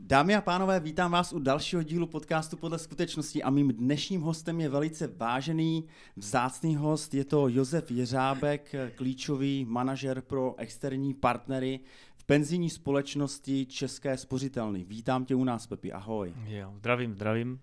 Dámy 0.00 0.34
a 0.34 0.40
pánové, 0.40 0.80
vítám 0.80 1.10
vás 1.10 1.32
u 1.32 1.38
dalšího 1.38 1.82
dílu 1.82 2.06
podcastu 2.06 2.56
podle 2.56 2.78
skutečnosti 2.78 3.42
a 3.42 3.50
mým 3.50 3.68
dnešním 3.68 4.20
hostem 4.20 4.60
je 4.60 4.68
velice 4.68 5.06
vážený, 5.06 5.84
vzácný 6.16 6.76
host. 6.76 7.14
Je 7.14 7.24
to 7.24 7.48
Josef 7.48 7.90
Jeřábek, 7.90 8.74
klíčový 8.94 9.64
manažer 9.64 10.20
pro 10.20 10.54
externí 10.58 11.14
partnery 11.14 11.80
v 12.16 12.24
penzijní 12.24 12.70
společnosti 12.70 13.66
České 13.66 14.16
spořitelny. 14.16 14.84
Vítám 14.84 15.24
tě 15.24 15.34
u 15.34 15.44
nás, 15.44 15.66
Pepi, 15.66 15.92
ahoj. 15.92 16.34
Jo, 16.46 16.72
zdravím, 16.76 17.14
zdravím. 17.14 17.60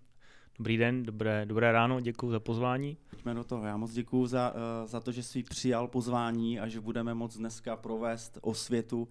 Dobrý 0.60 0.78
den, 0.78 1.04
dobré, 1.04 1.46
dobré 1.46 1.72
ráno, 1.72 2.00
děkuji 2.00 2.32
za 2.32 2.40
pozvání. 2.40 2.98
Pojďme 3.10 3.34
do 3.34 3.44
toho. 3.44 3.66
Já 3.66 3.78
moc 3.78 3.92
děkuji 3.92 4.28
za, 4.28 4.54
uh, 4.54 4.88
za 4.88 5.00
to, 5.00 5.12
že 5.12 5.24
jsi 5.24 5.44
přijal 5.44 5.88
pozvání 5.88 6.60
a 6.60 6.68
že 6.68 6.82
budeme 6.82 7.14
moc 7.14 7.38
dneska 7.38 7.76
provést 7.76 8.38
osvětu 8.42 9.08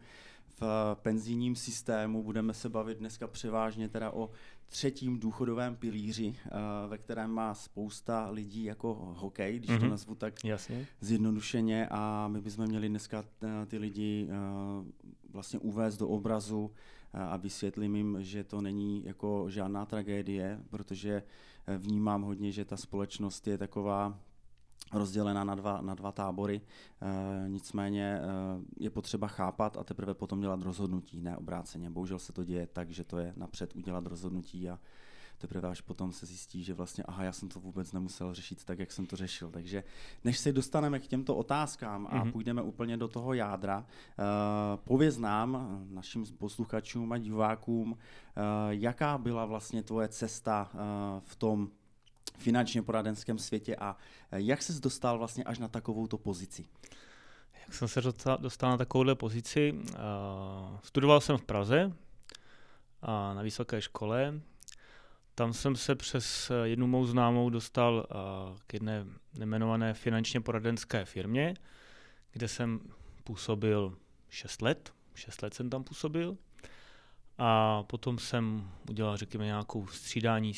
v 0.60 0.96
penzijním 1.02 1.56
systému. 1.56 2.22
Budeme 2.22 2.54
se 2.54 2.68
bavit 2.68 2.98
dneska 2.98 3.26
převážně 3.26 3.88
teda 3.88 4.10
o 4.10 4.30
třetím 4.66 5.20
důchodovém 5.20 5.76
pilíři, 5.76 6.34
eh, 6.46 6.50
ve 6.88 6.98
kterém 6.98 7.30
má 7.30 7.54
spousta 7.54 8.30
lidí 8.30 8.64
jako 8.64 9.14
hokej, 9.16 9.58
když 9.58 9.70
mm-hmm. 9.70 9.78
to 9.78 9.84
mhm. 9.84 9.90
nazvu 9.90 10.14
tak 10.14 10.44
Jasně. 10.44 10.86
zjednodušeně 11.00 11.88
a 11.90 12.28
my 12.28 12.40
bychom 12.40 12.66
měli 12.66 12.88
dneska 12.88 13.24
eh, 13.42 13.66
ty 13.66 13.78
lidi 13.78 14.28
eh, 14.30 14.34
vlastně 15.30 15.58
uvést 15.58 15.96
do 15.96 16.08
obrazu 16.08 16.70
a 17.12 17.36
vysvětlím 17.36 17.96
jim, 17.96 18.16
že 18.20 18.44
to 18.44 18.60
není 18.60 19.04
jako 19.04 19.46
žádná 19.48 19.86
tragédie, 19.86 20.60
protože 20.70 21.22
vnímám 21.78 22.22
hodně, 22.22 22.52
že 22.52 22.64
ta 22.64 22.76
společnost 22.76 23.46
je 23.46 23.58
taková 23.58 24.18
rozdělena 24.92 25.44
na 25.44 25.54
dva, 25.54 25.80
na 25.80 25.94
dva 25.94 26.12
tábory. 26.12 26.60
E, 26.60 27.48
nicméně 27.48 28.04
e, 28.04 28.20
je 28.76 28.90
potřeba 28.90 29.28
chápat 29.28 29.76
a 29.76 29.84
teprve 29.84 30.14
potom 30.14 30.40
dělat 30.40 30.62
rozhodnutí, 30.62 31.20
ne 31.20 31.36
obráceně. 31.36 31.90
Bohužel 31.90 32.18
se 32.18 32.32
to 32.32 32.44
děje 32.44 32.66
tak, 32.66 32.90
že 32.90 33.04
to 33.04 33.18
je 33.18 33.32
napřed 33.36 33.76
udělat 33.76 34.06
rozhodnutí 34.06 34.70
a 34.70 34.78
teprve 35.38 35.68
až 35.68 35.80
potom 35.80 36.12
se 36.12 36.26
zjistí, 36.26 36.64
že 36.64 36.74
vlastně, 36.74 37.04
aha, 37.04 37.24
já 37.24 37.32
jsem 37.32 37.48
to 37.48 37.60
vůbec 37.60 37.92
nemusel 37.92 38.34
řešit 38.34 38.64
tak, 38.64 38.78
jak 38.78 38.92
jsem 38.92 39.06
to 39.06 39.16
řešil. 39.16 39.50
Takže 39.50 39.84
než 40.24 40.38
se 40.38 40.52
dostaneme 40.52 41.00
k 41.00 41.06
těmto 41.06 41.36
otázkám 41.36 42.06
a 42.06 42.24
mm-hmm. 42.24 42.32
půjdeme 42.32 42.62
úplně 42.62 42.96
do 42.96 43.08
toho 43.08 43.34
jádra, 43.34 43.78
uh, 43.78 43.84
pověz 44.84 45.18
nám, 45.18 45.80
našim 45.90 46.24
posluchačům 46.38 47.12
a 47.12 47.18
divákům, 47.18 47.92
uh, 47.92 47.98
jaká 48.68 49.18
byla 49.18 49.44
vlastně 49.44 49.82
tvoje 49.82 50.08
cesta 50.08 50.70
uh, 50.74 50.80
v 51.24 51.36
tom 51.36 51.70
finančně 52.38 52.82
poradenském 52.82 53.38
světě 53.38 53.76
a 53.76 53.96
eh, 54.30 54.40
jak 54.40 54.62
ses 54.62 54.80
dostal 54.80 55.18
vlastně 55.18 55.44
až 55.44 55.58
na 55.58 55.68
takovouto 55.68 56.18
pozici? 56.18 56.64
Jak 57.60 57.74
jsem 57.74 57.88
se 57.88 58.00
dostal 58.38 58.70
na 58.70 58.76
takovouhle 58.76 59.14
pozici? 59.14 59.74
Studoval 60.82 61.20
jsem 61.20 61.36
v 61.36 61.44
Praze 61.44 61.92
na 63.34 63.42
vysoké 63.42 63.80
škole. 63.80 64.40
Tam 65.34 65.52
jsem 65.52 65.76
se 65.76 65.94
přes 65.94 66.50
eh, 66.50 66.68
jednu 66.68 66.86
mou 66.86 67.06
známou 67.06 67.50
dostal 67.50 68.06
k 68.66 68.74
jedné 68.74 69.06
nemenované 69.34 69.94
finančně 69.94 70.40
poradenské 70.40 71.04
firmě, 71.04 71.54
kde 72.32 72.48
jsem 72.48 72.80
působil 73.24 73.96
6 74.28 74.62
let. 74.62 74.92
6 75.14 75.42
let 75.42 75.54
jsem 75.54 75.70
tam 75.70 75.84
působil. 75.84 76.36
A 77.38 77.82
potom 77.82 78.18
jsem 78.18 78.70
udělal, 78.90 79.16
řekněme, 79.16 79.44
nějakou 79.44 79.86
střídání, 79.86 80.52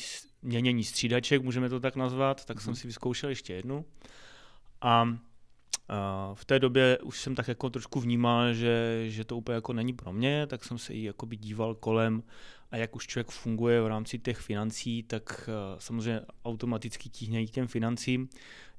měnění 0.47 0.83
střídaček, 0.83 1.41
můžeme 1.41 1.69
to 1.69 1.79
tak 1.79 1.95
nazvat, 1.95 2.45
tak 2.45 2.57
mm-hmm. 2.57 2.61
jsem 2.61 2.71
mhm. 2.71 2.75
si 2.75 2.87
vyzkoušel 2.87 3.29
ještě 3.29 3.53
jednu. 3.53 3.85
A 4.81 5.17
v 6.33 6.45
té 6.45 6.59
době 6.59 6.97
už 7.03 7.21
jsem 7.21 7.35
tak 7.35 7.47
jako 7.47 7.69
trošku 7.69 7.99
vnímal, 7.99 8.53
že, 8.53 9.05
že 9.07 9.23
to 9.23 9.37
úplně 9.37 9.55
jako 9.55 9.73
není 9.73 9.93
pro 9.93 10.13
mě, 10.13 10.47
tak 10.47 10.65
jsem 10.65 10.77
se 10.77 10.93
i 10.93 11.03
jakoby 11.03 11.35
díval 11.35 11.75
kolem 11.75 12.23
a 12.71 12.77
jak 12.77 12.95
už 12.95 13.07
člověk 13.07 13.27
funguje 13.27 13.81
v 13.81 13.87
rámci 13.87 14.19
těch 14.19 14.37
financí, 14.37 15.03
tak 15.03 15.49
samozřejmě 15.79 16.21
automaticky 16.45 17.09
tíhne 17.09 17.45
k 17.45 17.49
těm 17.51 17.67
financím. 17.67 18.29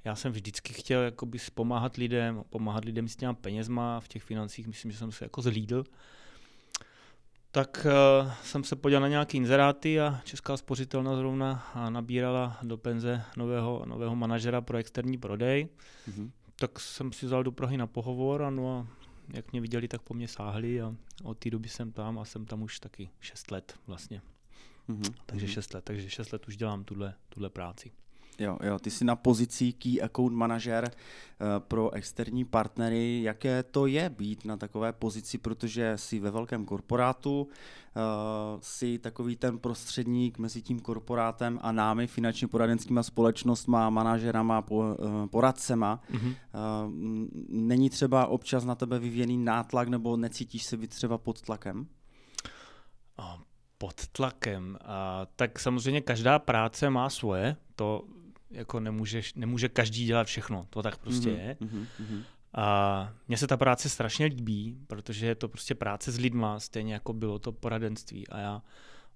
Já 0.05 0.15
jsem 0.15 0.31
vždycky 0.31 0.73
chtěl 0.73 1.01
jakoby 1.01 1.37
pomáhat 1.53 1.97
lidem, 1.97 2.43
pomáhat 2.49 2.85
lidem 2.85 3.07
s 3.07 3.15
těma 3.15 3.33
penězma 3.33 3.99
v 3.99 4.07
těch 4.07 4.23
financích, 4.23 4.67
myslím, 4.67 4.91
že 4.91 4.97
jsem 4.97 5.11
se 5.11 5.25
jako 5.25 5.41
zlídl 5.41 5.83
tak 7.51 7.85
uh, 7.85 8.31
jsem 8.43 8.63
se 8.63 8.75
podíval 8.75 9.01
na 9.01 9.07
nějaké 9.07 9.37
inzeráty 9.37 10.01
a 10.01 10.21
Česká 10.23 10.57
spořitelna 10.57 11.15
zrovna 11.15 11.71
nabírala 11.89 12.57
do 12.63 12.77
penze 12.77 13.23
nového, 13.37 13.83
nového 13.85 14.15
manažera 14.15 14.61
pro 14.61 14.77
externí 14.77 15.17
prodej. 15.17 15.67
Mm-hmm. 16.09 16.31
Tak 16.55 16.79
jsem 16.79 17.11
si 17.11 17.25
vzal 17.25 17.43
do 17.43 17.51
Prahy 17.51 17.77
na 17.77 17.87
pohovor 17.87 18.43
a 18.43 18.49
no 18.49 18.77
a 18.77 18.87
jak 19.33 19.51
mě 19.51 19.61
viděli, 19.61 19.87
tak 19.87 20.01
po 20.01 20.13
mně 20.13 20.27
sáhli 20.27 20.81
a 20.81 20.95
od 21.23 21.37
té 21.37 21.49
doby 21.49 21.69
jsem 21.69 21.91
tam 21.91 22.19
a 22.19 22.25
jsem 22.25 22.45
tam 22.45 22.61
už 22.61 22.79
taky 22.79 23.09
6 23.19 23.51
let 23.51 23.79
vlastně. 23.87 24.21
Mm-hmm. 24.89 25.13
Takže 25.25 25.47
6 25.47 25.73
let, 25.73 25.83
takže 25.83 26.09
6 26.09 26.31
let 26.31 26.47
už 26.47 26.57
dělám 26.57 26.83
tuhle, 26.83 27.13
tuhle 27.29 27.49
práci. 27.49 27.91
Jo, 28.39 28.57
jo, 28.63 28.79
ty 28.79 28.91
jsi 28.91 29.05
na 29.05 29.15
pozici 29.15 29.73
Key 29.73 30.01
Account 30.01 30.35
Manager 30.35 30.91
uh, 30.91 31.47
pro 31.57 31.93
externí 31.93 32.45
partnery. 32.45 33.23
Jaké 33.23 33.63
to 33.63 33.85
je 33.85 34.09
být 34.09 34.45
na 34.45 34.57
takové 34.57 34.93
pozici, 34.93 35.37
protože 35.37 35.93
jsi 35.95 36.19
ve 36.19 36.31
velkém 36.31 36.65
korporátu, 36.65 37.41
uh, 37.41 37.47
jsi 38.61 38.99
takový 38.99 39.35
ten 39.35 39.59
prostředník 39.59 40.37
mezi 40.37 40.61
tím 40.61 40.79
korporátem 40.79 41.59
a 41.61 41.71
námi, 41.71 42.07
finančně 42.07 42.47
poradenskýma 42.47 43.03
společnostma, 43.03 43.89
manažerama, 43.89 44.65
uh, 44.69 44.95
poradcema. 45.31 46.01
Mm-hmm. 46.11 46.35
Není 47.49 47.89
třeba 47.89 48.27
občas 48.27 48.65
na 48.65 48.75
tebe 48.75 48.99
vyvíjený 48.99 49.37
nátlak 49.37 49.87
nebo 49.87 50.17
necítíš 50.17 50.63
se 50.63 50.77
být 50.77 50.89
třeba 50.89 51.17
pod 51.17 51.41
tlakem? 51.41 51.87
pod 53.79 54.07
tlakem. 54.07 54.77
A, 54.85 55.25
tak 55.35 55.59
samozřejmě 55.59 56.01
každá 56.01 56.39
práce 56.39 56.89
má 56.89 57.09
svoje, 57.09 57.55
to 57.75 58.03
jako 58.51 58.79
nemůžeš, 58.79 59.33
nemůže 59.33 59.69
každý 59.69 60.05
dělat 60.05 60.27
všechno, 60.27 60.67
to 60.69 60.83
tak 60.83 60.97
prostě 60.97 61.29
mm-hmm, 61.29 61.47
je. 61.47 61.57
Mm-hmm. 61.61 62.23
A 62.53 63.13
mně 63.27 63.37
se 63.37 63.47
ta 63.47 63.57
práce 63.57 63.89
strašně 63.89 64.25
líbí, 64.25 64.77
protože 64.87 65.27
je 65.27 65.35
to 65.35 65.49
prostě 65.49 65.75
práce 65.75 66.11
s 66.11 66.19
lidma, 66.19 66.59
stejně 66.59 66.93
jako 66.93 67.13
bylo 67.13 67.39
to 67.39 67.51
poradenství. 67.51 68.27
A 68.27 68.39
já 68.39 68.61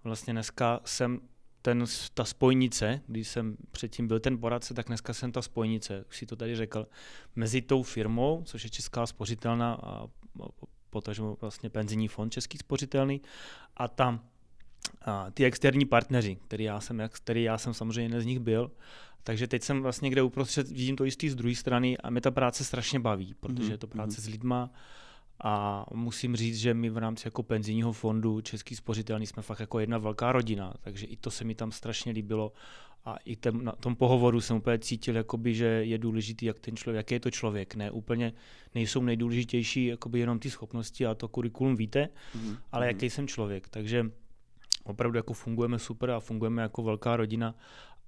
vlastně 0.04 0.34
dneska 0.34 0.80
jsem 0.86 1.20
ten, 1.62 1.86
ta 2.14 2.26
spojnice, 2.26 3.02
když 3.08 3.28
jsem 3.28 3.58
předtím 3.72 4.08
byl 4.08 4.20
ten 4.20 4.38
poradce, 4.38 4.74
tak 4.74 4.88
dneska 4.88 5.14
jsem 5.14 5.32
ta 5.32 5.42
spojnice, 5.42 6.06
už 6.10 6.18
si 6.18 6.26
to 6.26 6.36
tady 6.36 6.56
řekl, 6.56 6.88
mezi 7.36 7.62
tou 7.62 7.84
firmou, 7.84 8.44
což 8.46 8.64
je 8.64 8.70
Česká 8.70 9.06
spořitelná 9.06 9.74
a 9.74 10.08
potažmo 10.90 11.38
vlastně 11.42 11.70
penzijní 11.70 12.08
fond 12.08 12.30
Český 12.30 12.58
spořitelný 12.58 13.22
a 13.78 13.88
tam 13.88 14.26
a 15.06 15.32
ty 15.32 15.46
externí 15.46 15.86
partneři, 15.86 16.38
který 16.48 16.64
já 16.64 16.80
jsem, 16.80 17.02
který 17.10 17.44
já 17.44 17.58
jsem 17.58 17.74
samozřejmě 17.74 18.02
jeden 18.02 18.22
z 18.22 18.26
nich 18.26 18.40
byl, 18.40 18.72
takže 19.24 19.48
teď 19.48 19.64
jsem 19.64 19.82
vlastně 19.82 20.10
kde 20.10 20.22
uprostřed, 20.22 20.68
vidím 20.68 20.96
to 20.96 21.06
jistý 21.06 21.30
z 21.30 21.36
druhé 21.36 21.56
strany 21.56 21.98
a 21.98 22.10
mě 22.10 22.22
ta 22.22 22.32
práce 22.32 22.64
strašně 22.64 23.00
baví, 23.00 23.36
protože 23.40 23.74
je 23.74 23.78
to 23.78 23.88
mhm, 23.88 23.92
práce 23.92 24.18
mm-hmm. 24.18 24.24
s 24.24 24.28
lidma 24.28 24.70
a 25.44 25.86
musím 25.94 26.36
říct, 26.36 26.58
že 26.58 26.74
my 26.74 26.90
v 26.90 26.98
rámci 26.98 27.28
jako 27.28 27.44
penzijního 27.44 27.94
fondu 27.94 28.42
Český 28.42 28.76
spořitelný 28.76 29.28
jsme 29.28 29.44
fakt 29.44 29.60
jako 29.60 29.80
jedna 29.80 29.98
velká 29.98 30.32
rodina, 30.32 30.74
takže 30.82 31.06
i 31.06 31.18
to 31.18 31.32
se 31.32 31.44
mi 31.44 31.56
tam 31.56 31.72
strašně 31.72 32.12
líbilo 32.12 32.54
a 33.06 33.18
i 33.26 33.36
ten, 33.36 33.64
na 33.64 33.72
tom 33.72 33.96
pohovoru 33.96 34.42
jsem 34.42 34.58
úplně 34.58 34.80
cítil, 34.80 35.16
jakoby, 35.16 35.56
že 35.56 35.66
je 35.66 35.98
důležitý, 35.98 36.46
jak 36.46 36.60
ten 36.60 36.76
člověk, 36.76 36.98
jaký 36.98 37.14
je 37.16 37.20
to 37.20 37.32
člověk. 37.32 37.76
Ne 37.76 37.92
úplně 37.92 38.34
nejsou 38.76 39.02
nejdůležitější 39.02 39.86
jakoby 39.86 40.20
jenom 40.20 40.40
ty 40.40 40.50
schopnosti 40.50 41.06
a 41.06 41.16
to 41.16 41.28
kurikulum 41.28 41.76
víte, 41.76 42.10
mm-hmm. 42.36 42.58
ale 42.72 42.86
mhm. 42.86 42.96
jaký 42.96 43.10
jsem 43.10 43.28
člověk. 43.28 43.70
Takže 43.70 44.06
opravdu 44.84 45.18
jako 45.18 45.34
fungujeme 45.34 45.80
super 45.80 46.12
a 46.12 46.20
fungujeme 46.20 46.62
jako 46.62 46.84
velká 46.84 47.18
rodina 47.18 47.56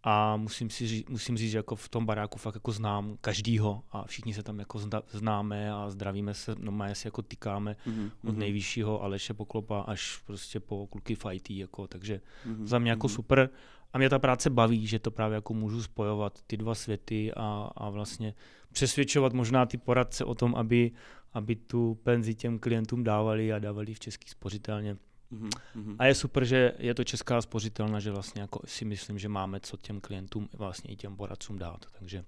a 0.07 0.37
musím, 0.37 0.69
si 0.69 0.87
říct, 0.87 1.09
musím 1.09 1.37
říct, 1.37 1.51
že 1.51 1.57
jako 1.57 1.75
v 1.75 1.89
tom 1.89 2.05
baráku 2.05 2.37
fakt 2.39 2.55
jako 2.55 2.71
znám 2.71 3.17
každýho 3.21 3.83
a 3.91 4.03
všichni 4.03 4.33
se 4.33 4.43
tam 4.43 4.59
jako 4.59 4.79
známe 5.07 5.71
a 5.73 5.89
zdravíme 5.89 6.33
se, 6.33 6.55
no 6.59 6.71
má 6.71 6.93
si 6.93 7.07
jako 7.07 7.21
tykáme 7.21 7.75
mm-hmm. 7.87 8.11
od 8.23 8.31
mhm. 8.31 8.39
nejvyššího 8.39 9.03
Aleše 9.03 9.33
Poklopa 9.33 9.81
až 9.81 10.17
prostě 10.25 10.59
po 10.59 10.87
kluky 10.87 11.15
fighty, 11.15 11.57
jako, 11.57 11.87
takže 11.87 12.21
mm-hmm. 12.47 12.65
za 12.65 12.79
mě 12.79 12.89
jako 12.89 13.07
mm-hmm. 13.07 13.15
super 13.15 13.49
a 13.93 13.97
mě 13.97 14.09
ta 14.09 14.19
práce 14.19 14.49
baví, 14.49 14.87
že 14.87 14.99
to 14.99 15.11
právě 15.11 15.35
jako 15.35 15.53
můžu 15.53 15.83
spojovat 15.83 16.39
ty 16.47 16.57
dva 16.57 16.75
světy 16.75 17.33
a, 17.33 17.69
a 17.75 17.89
vlastně 17.89 18.33
přesvědčovat 18.71 19.33
možná 19.33 19.65
ty 19.65 19.77
poradce 19.77 20.25
o 20.25 20.35
tom, 20.35 20.55
aby, 20.55 20.91
aby 21.33 21.55
tu 21.55 21.99
penzi 22.03 22.35
těm 22.35 22.59
klientům 22.59 23.03
dávali 23.03 23.53
a 23.53 23.59
dávali 23.59 23.93
v 23.93 23.99
český 23.99 24.29
spořitelně 24.29 24.97
Mm-hmm. 25.35 25.95
A 25.99 26.05
je 26.05 26.15
super, 26.15 26.45
že 26.45 26.73
je 26.77 26.93
to 26.93 27.03
česká 27.03 27.41
spořitelna, 27.41 27.99
že 27.99 28.11
vlastně 28.11 28.41
jako 28.41 28.59
si 28.65 28.85
myslím, 28.85 29.19
že 29.19 29.29
máme 29.29 29.59
co 29.59 29.77
těm 29.77 30.01
klientům 30.01 30.49
vlastně 30.53 30.93
i 30.93 30.95
těm 30.95 31.15
poradcům 31.15 31.57
dát. 31.57 31.85
Takže 31.99 32.25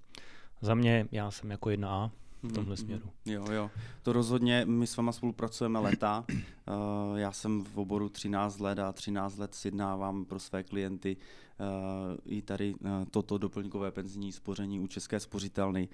za 0.60 0.74
mě 0.74 1.08
já 1.12 1.30
jsem 1.30 1.50
jako 1.50 1.70
jedna 1.70 1.90
A 1.90 2.10
v 2.42 2.52
tomhle 2.52 2.74
mm-hmm. 2.74 2.80
směru. 2.80 3.10
Jo, 3.26 3.44
jo. 3.52 3.70
To 4.02 4.12
rozhodně, 4.12 4.64
my 4.64 4.86
s 4.86 4.96
váma 4.96 5.12
spolupracujeme 5.12 5.78
leta. 5.78 6.24
Uh, 6.28 6.36
já 7.18 7.32
jsem 7.32 7.64
v 7.64 7.78
oboru 7.78 8.08
13 8.08 8.58
let 8.58 8.78
a 8.78 8.92
13 8.92 9.38
let 9.38 9.54
sjednávám 9.54 10.24
pro 10.24 10.38
své 10.38 10.62
klienty 10.62 11.16
uh, 11.16 12.16
i 12.24 12.42
tady 12.42 12.74
uh, 12.74 12.90
toto 13.10 13.38
doplňkové 13.38 13.90
penzijní 13.90 14.32
spoření 14.32 14.80
u 14.80 14.86
České 14.86 15.20
spořitelny. 15.20 15.88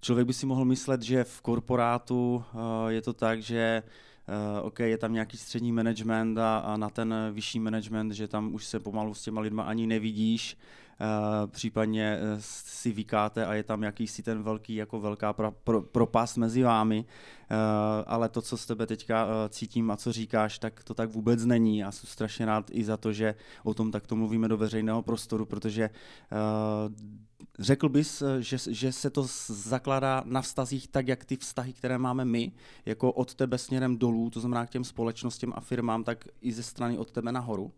Člověk 0.00 0.26
by 0.26 0.32
si 0.32 0.46
mohl 0.46 0.64
myslet, 0.64 1.02
že 1.02 1.24
v 1.24 1.40
korporátu 1.40 2.44
je 2.88 3.02
to 3.02 3.12
tak, 3.12 3.42
že 3.42 3.82
Uh, 4.28 4.66
OK, 4.66 4.80
je 4.80 4.98
tam 4.98 5.12
nějaký 5.12 5.36
střední 5.36 5.72
management 5.72 6.38
a, 6.38 6.58
a 6.58 6.76
na 6.76 6.90
ten 6.90 7.14
vyšší 7.32 7.60
management, 7.60 8.12
že 8.12 8.28
tam 8.28 8.54
už 8.54 8.64
se 8.64 8.80
pomalu 8.80 9.14
s 9.14 9.22
těma 9.22 9.40
lidma 9.40 9.62
ani 9.62 9.86
nevidíš, 9.86 10.56
uh, 11.00 11.50
případně 11.50 12.18
uh, 12.22 12.38
si 12.40 12.92
vykáte 12.92 13.46
a 13.46 13.54
je 13.54 13.62
tam 13.62 13.82
jakýsi 13.82 14.22
ten 14.22 14.42
velký, 14.42 14.74
jako 14.74 15.00
velká 15.00 15.32
pro, 15.32 15.52
pro, 15.52 15.82
propast 15.82 16.36
mezi 16.36 16.62
vámi, 16.62 17.04
uh, 17.04 17.56
ale 18.06 18.28
to, 18.28 18.42
co 18.42 18.56
z 18.56 18.66
tebe 18.66 18.86
teďka 18.86 19.24
uh, 19.24 19.30
cítím 19.48 19.90
a 19.90 19.96
co 19.96 20.12
říkáš, 20.12 20.58
tak 20.58 20.84
to 20.84 20.94
tak 20.94 21.10
vůbec 21.10 21.44
není. 21.44 21.84
A 21.84 21.92
jsem 21.92 22.08
strašně 22.08 22.46
rád 22.46 22.70
i 22.70 22.84
za 22.84 22.96
to, 22.96 23.12
že 23.12 23.34
o 23.64 23.74
tom 23.74 23.92
takto 23.92 24.16
mluvíme 24.16 24.48
do 24.48 24.56
veřejného 24.56 25.02
prostoru, 25.02 25.46
protože 25.46 25.90
uh, 26.32 27.24
Řekl 27.58 27.88
bys, 27.88 28.22
že, 28.40 28.56
že 28.70 28.92
se 28.92 29.10
to 29.10 29.26
zakládá 29.46 30.22
na 30.26 30.42
vztazích 30.42 30.88
tak, 30.88 31.08
jak 31.08 31.24
ty 31.24 31.36
vztahy, 31.36 31.72
které 31.72 31.98
máme 31.98 32.24
my, 32.24 32.52
jako 32.86 33.12
od 33.12 33.34
tebe 33.34 33.58
směrem 33.58 33.98
dolů, 33.98 34.30
to 34.30 34.40
znamená 34.40 34.66
k 34.66 34.70
těm 34.70 34.84
společnostem 34.84 35.52
a 35.56 35.60
firmám, 35.60 36.04
tak 36.04 36.28
i 36.40 36.52
ze 36.52 36.62
strany 36.62 36.98
od 36.98 37.10
tebe 37.10 37.32
nahoru? 37.32 37.72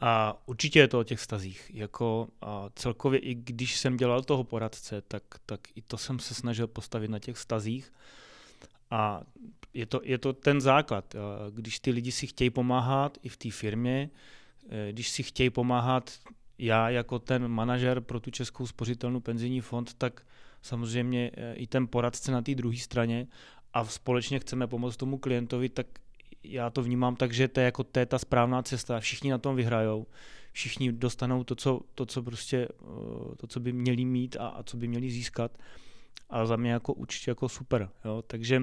A 0.00 0.42
určitě 0.46 0.78
je 0.78 0.88
to 0.88 1.00
o 1.00 1.04
těch 1.04 1.18
vztazích. 1.18 1.70
Jako 1.74 2.28
a 2.40 2.70
celkově 2.74 3.20
i 3.20 3.34
když 3.34 3.78
jsem 3.78 3.96
dělal 3.96 4.22
toho 4.22 4.44
poradce, 4.44 5.02
tak, 5.08 5.22
tak 5.46 5.60
i 5.74 5.82
to 5.82 5.98
jsem 5.98 6.18
se 6.18 6.34
snažil 6.34 6.66
postavit 6.66 7.10
na 7.10 7.18
těch 7.18 7.36
vztazích. 7.36 7.92
A 8.90 9.22
je 9.74 9.86
to, 9.86 10.00
je 10.04 10.18
to 10.18 10.32
ten 10.32 10.60
základ. 10.60 11.14
Když 11.50 11.80
ty 11.80 11.90
lidi 11.90 12.12
si 12.12 12.26
chtějí 12.26 12.50
pomáhat 12.50 13.18
i 13.22 13.28
v 13.28 13.36
té 13.36 13.50
firmě, 13.50 14.10
eh, 14.68 14.92
když 14.92 15.08
si 15.08 15.22
chtějí 15.22 15.50
pomáhat 15.50 16.10
já 16.58 16.90
jako 16.90 17.18
ten 17.18 17.48
manažer 17.48 18.00
pro 18.00 18.20
tu 18.20 18.30
Českou 18.30 18.66
spořitelnou 18.66 19.20
penzijní 19.20 19.60
fond, 19.60 19.94
tak 19.94 20.26
samozřejmě 20.62 21.30
eh, 21.34 21.54
i 21.54 21.66
ten 21.66 21.86
poradce 21.86 22.32
na 22.32 22.42
té 22.42 22.54
druhé 22.54 22.76
straně 22.76 23.26
a 23.72 23.84
společně 23.84 24.38
chceme 24.38 24.66
pomoct 24.66 24.96
tomu 24.96 25.18
klientovi, 25.18 25.68
tak 25.68 25.86
já 26.42 26.70
to 26.70 26.82
vnímám 26.82 27.16
tak, 27.16 27.32
že 27.32 27.48
to 27.48 27.60
je 27.60 27.64
jako 27.64 27.84
to 27.84 28.00
je 28.00 28.06
ta 28.06 28.18
správná 28.18 28.62
cesta. 28.62 29.00
Všichni 29.00 29.30
na 29.30 29.38
tom 29.38 29.56
vyhrajou, 29.56 30.06
všichni 30.52 30.92
dostanou 30.92 31.44
to, 31.44 31.54
co, 31.54 31.80
to, 31.94 32.06
co 32.06 32.22
prostě, 32.22 32.68
eh, 32.70 33.36
to, 33.36 33.46
co 33.46 33.60
by 33.60 33.72
měli 33.72 34.04
mít 34.04 34.36
a, 34.36 34.48
a 34.48 34.62
co 34.62 34.76
by 34.76 34.88
měli 34.88 35.10
získat. 35.10 35.58
A 36.30 36.46
za 36.46 36.56
mě 36.56 36.72
jako 36.72 36.92
určitě 36.92 37.30
jako 37.30 37.48
super. 37.48 37.88
Jo? 38.04 38.22
Takže, 38.26 38.62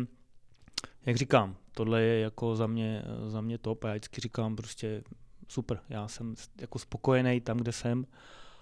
jak 1.06 1.16
říkám, 1.16 1.56
tohle 1.72 2.02
je 2.02 2.20
jako 2.20 2.56
za 2.56 2.68
mě, 2.68 3.04
za 3.28 3.42
mě 3.42 3.58
top 3.58 3.84
a 3.84 3.88
já 3.88 3.94
vždycky 3.94 4.22
říkám 4.22 4.56
prostě 4.56 5.04
super, 5.48 5.80
já 5.90 6.08
jsem 6.08 6.36
jako 6.62 6.80
spokojený 6.80 7.42
tam, 7.42 7.58
kde 7.58 7.72
jsem 7.72 8.06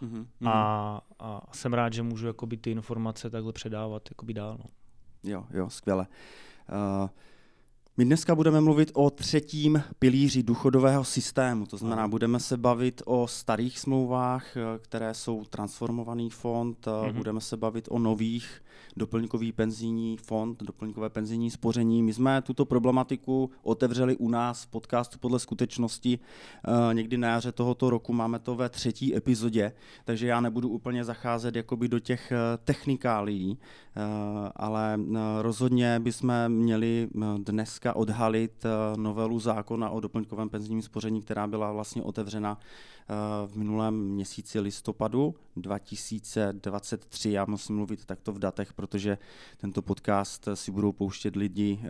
mm-hmm. 0.01 0.25
a, 0.45 1.01
a 1.19 1.41
jsem 1.51 1.74
rád, 1.74 1.94
že 1.94 2.03
můžu 2.03 2.27
jakoby 2.27 2.57
ty 2.57 2.71
informace 2.71 3.30
takhle 3.30 3.53
předávat 3.53 4.09
jakoby 4.12 4.33
dál. 4.33 4.57
No. 4.59 4.65
Jo, 5.31 5.45
jo, 5.53 5.69
skvěle. 5.69 6.07
Uh, 7.01 7.09
my 7.98 8.06
dneska 8.06 8.36
budeme 8.36 8.62
mluvit 8.62 8.92
o 8.94 9.10
třetím 9.10 9.84
pilíři 10.00 10.44
důchodového 10.44 11.04
systému, 11.04 11.66
to 11.66 11.78
znamená, 11.78 12.07
budeme 12.07 12.40
se 12.40 12.57
bavit 12.57 13.01
o 13.06 13.28
starých 13.28 13.80
smlouvách, 13.80 14.57
eh, 14.57 14.62
které 14.80 15.13
jsou 15.13 15.45
transformovaný 15.45 16.30
fond, 16.30 16.86
mm-hmm. 16.86 17.13
budeme 17.13 17.42
se 17.42 17.57
bavit 17.57 17.88
o 17.92 18.00
nových 18.00 18.62
doplňkový 18.98 19.51
penzijní 19.51 20.18
fond, 20.18 20.63
doplňkové 20.63 21.10
penzijní 21.10 21.51
spoření. 21.51 22.04
My 22.04 22.13
jsme 22.13 22.42
tuto 22.42 22.66
problematiku 22.66 23.51
otevřeli 23.63 24.18
u 24.18 24.30
nás 24.30 24.63
v 24.63 24.68
podcastu 24.68 25.19
podle 25.19 25.40
skutečnosti 25.40 26.19
uh, 26.68 26.94
někdy 26.94 27.18
na 27.18 27.28
jaře 27.28 27.51
tohoto 27.51 27.90
roku, 27.90 28.13
máme 28.13 28.40
to 28.40 28.56
ve 28.56 28.69
třetí 28.69 29.16
epizodě, 29.16 29.74
takže 30.06 30.28
já 30.28 30.42
nebudu 30.42 30.69
úplně 30.69 31.04
zacházet 31.04 31.56
jakoby 31.56 31.88
do 31.88 32.00
těch 32.00 32.34
technikálií, 32.63 33.51
uh, 33.51 34.04
ale 34.56 35.00
rozhodně 35.42 36.00
bychom 36.00 36.34
měli 36.48 37.07
dneska 37.83 38.00
odhalit 38.00 38.65
novelu 38.95 39.39
zákona 39.39 39.89
o 39.89 40.00
doplňkovém 40.00 40.50
penzijním 40.50 40.81
spoření, 40.81 41.21
která 41.21 41.47
byla 41.47 41.71
vlastně 41.71 42.03
otevřena 42.03 42.57
Eh, 43.09 43.47
v 43.47 43.56
minulém 43.56 43.95
měsíci 43.95 44.59
listopadu 44.59 45.35
2023. 45.56 47.31
Já 47.31 47.45
musím 47.45 47.75
mluvit 47.75 48.06
takto 48.06 48.31
v 48.31 48.39
datech, 48.39 48.74
protože 48.74 49.18
tento 49.57 49.81
podcast 49.81 50.47
si 50.53 50.71
budou 50.71 50.91
pouštět 50.91 51.35
lidi 51.35 51.80
eh, 51.83 51.88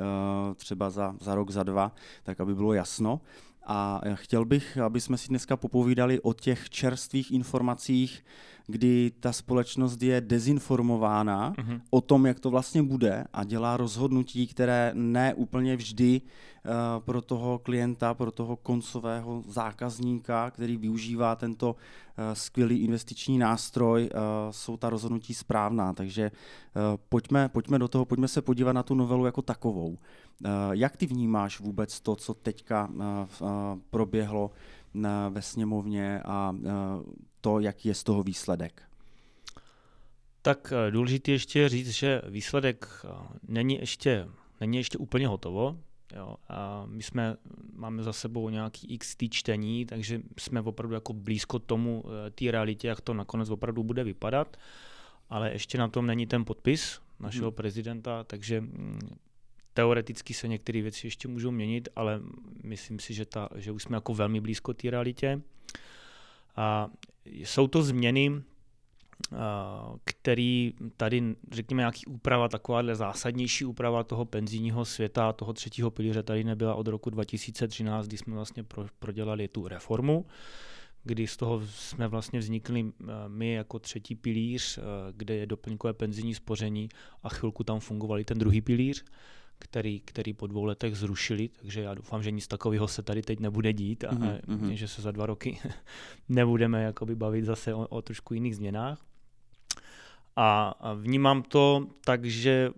třeba 0.55 0.89
za, 0.89 1.15
za 1.19 1.35
rok, 1.35 1.51
za 1.51 1.63
dva, 1.63 1.95
tak 2.23 2.41
aby 2.41 2.55
bylo 2.55 2.73
jasno. 2.73 3.21
A 3.65 4.01
chtěl 4.13 4.45
bych, 4.45 4.77
aby 4.77 5.01
jsme 5.01 5.17
si 5.17 5.27
dneska 5.27 5.57
popovídali 5.57 6.21
o 6.21 6.33
těch 6.33 6.69
čerstvých 6.69 7.31
informacích, 7.31 8.25
kdy 8.67 9.11
ta 9.19 9.33
společnost 9.33 10.01
je 10.01 10.21
dezinformována 10.21 11.53
uh-huh. 11.53 11.81
o 11.89 12.01
tom, 12.01 12.25
jak 12.25 12.39
to 12.39 12.49
vlastně 12.49 12.83
bude 12.83 13.23
a 13.33 13.43
dělá 13.43 13.77
rozhodnutí, 13.77 14.47
které 14.47 14.91
ne 14.93 15.33
úplně 15.33 15.75
vždy 15.75 16.21
uh, 16.21 16.71
pro 16.99 17.21
toho 17.21 17.59
klienta, 17.59 18.13
pro 18.13 18.31
toho 18.31 18.55
koncového 18.55 19.43
zákazníka, 19.47 20.51
který 20.51 20.77
využívá 20.77 21.35
tento 21.35 21.71
uh, 21.71 21.75
skvělý 22.33 22.77
investiční 22.77 23.37
nástroj, 23.37 24.09
uh, 24.13 24.19
jsou 24.51 24.77
ta 24.77 24.89
rozhodnutí 24.89 25.33
správná. 25.33 25.93
Takže 25.93 26.31
pojďme, 27.09 27.49
pojďme 27.49 27.79
do 27.79 27.87
toho, 27.87 28.05
pojďme 28.05 28.27
se 28.27 28.41
podívat 28.41 28.73
na 28.73 28.83
tu 28.83 28.95
novelu 28.95 29.25
jako 29.25 29.41
takovou. 29.41 29.97
Jak 30.71 30.97
ty 30.97 31.05
vnímáš 31.05 31.59
vůbec 31.59 32.01
to, 32.01 32.15
co 32.15 32.33
teďka 32.33 32.89
proběhlo 33.89 34.51
ve 35.29 35.41
sněmovně 35.41 36.21
a 36.25 36.55
to, 37.41 37.59
jaký 37.59 37.87
je 37.87 37.93
z 37.93 38.03
toho 38.03 38.23
výsledek? 38.23 38.83
Tak 40.45 40.73
eh, 40.75 40.91
důležité 40.91 41.31
ještě 41.31 41.69
říct, 41.69 41.89
že 41.89 42.21
výsledek 42.27 43.05
eh, 43.05 43.09
není 43.47 43.79
ještě, 43.79 44.27
není 44.61 44.77
ještě 44.77 44.97
úplně 44.97 45.27
hotovo. 45.27 45.77
Jo. 46.15 46.35
A 46.49 46.83
my 46.85 47.03
jsme, 47.03 47.37
máme 47.73 48.03
za 48.03 48.13
sebou 48.13 48.49
nějaký 48.49 48.93
x 48.93 49.15
čtení, 49.29 49.85
takže 49.85 50.21
jsme 50.37 50.61
opravdu 50.61 50.95
jako 50.95 51.13
blízko 51.13 51.59
tomu, 51.59 52.03
eh, 52.27 52.29
té 52.29 52.51
realitě, 52.51 52.87
jak 52.87 53.01
to 53.01 53.13
nakonec 53.13 53.49
opravdu 53.49 53.83
bude 53.83 54.03
vypadat. 54.03 54.57
Ale 55.29 55.51
ještě 55.51 55.77
na 55.77 55.87
tom 55.87 56.05
není 56.05 56.27
ten 56.27 56.45
podpis 56.45 56.99
našeho 57.19 57.47
hmm. 57.47 57.55
prezidenta, 57.55 58.23
takže 58.23 58.61
mm, 58.61 58.99
teoreticky 59.73 60.33
se 60.33 60.47
některé 60.47 60.81
věci 60.81 61.07
ještě 61.07 61.27
můžou 61.27 61.51
měnit, 61.51 61.89
ale 61.95 62.21
myslím 62.63 62.99
si, 62.99 63.13
že, 63.13 63.25
ta, 63.25 63.49
že 63.55 63.71
už 63.71 63.83
jsme 63.83 63.97
jako 63.97 64.13
velmi 64.13 64.41
blízko 64.41 64.73
té 64.73 64.89
realitě. 64.89 65.41
A 66.55 66.89
jsou 67.25 67.67
to 67.67 67.83
změny, 67.83 68.43
který 70.03 70.73
tady, 70.97 71.35
řekněme, 71.51 71.81
nějaký 71.81 72.05
úprava, 72.05 72.47
takováhle 72.47 72.95
zásadnější 72.95 73.65
úprava 73.65 74.03
toho 74.03 74.25
penzijního 74.25 74.85
světa, 74.85 75.33
toho 75.33 75.53
třetího 75.53 75.91
pilíře 75.91 76.23
tady 76.23 76.43
nebyla 76.43 76.75
od 76.75 76.87
roku 76.87 77.09
2013, 77.09 78.07
kdy 78.07 78.17
jsme 78.17 78.33
vlastně 78.33 78.63
pro, 78.63 78.85
prodělali 78.99 79.47
tu 79.47 79.67
reformu, 79.67 80.25
kdy 81.03 81.27
z 81.27 81.37
toho 81.37 81.61
jsme 81.65 82.07
vlastně 82.07 82.39
vznikli 82.39 82.91
my 83.27 83.53
jako 83.53 83.79
třetí 83.79 84.15
pilíř, 84.15 84.79
kde 85.11 85.35
je 85.35 85.45
doplňkové 85.45 85.93
penzijní 85.93 86.35
spoření 86.35 86.89
a 87.23 87.29
chvilku 87.29 87.63
tam 87.63 87.79
fungovali 87.79 88.25
ten 88.25 88.37
druhý 88.37 88.61
pilíř 88.61 89.05
který, 89.59 89.99
který 89.99 90.33
po 90.33 90.47
dvou 90.47 90.63
letech 90.63 90.95
zrušili, 90.95 91.49
takže 91.61 91.81
já 91.81 91.93
doufám, 91.93 92.23
že 92.23 92.31
nic 92.31 92.47
takového 92.47 92.87
se 92.87 93.03
tady 93.03 93.21
teď 93.21 93.39
nebude 93.39 93.73
dít 93.73 94.03
a 94.03 94.11
mm-hmm. 94.11 94.71
že 94.71 94.87
se 94.87 95.01
za 95.01 95.11
dva 95.11 95.25
roky 95.25 95.59
nebudeme 96.29 96.83
jakoby 96.83 97.15
bavit 97.15 97.45
zase 97.45 97.73
o, 97.73 97.87
o 97.87 98.01
trošku 98.01 98.33
jiných 98.33 98.55
změnách. 98.55 99.05
A, 100.35 100.67
a 100.79 100.93
vnímám 100.93 101.43
to 101.43 101.87
tak, 102.05 102.25
že 102.25 102.69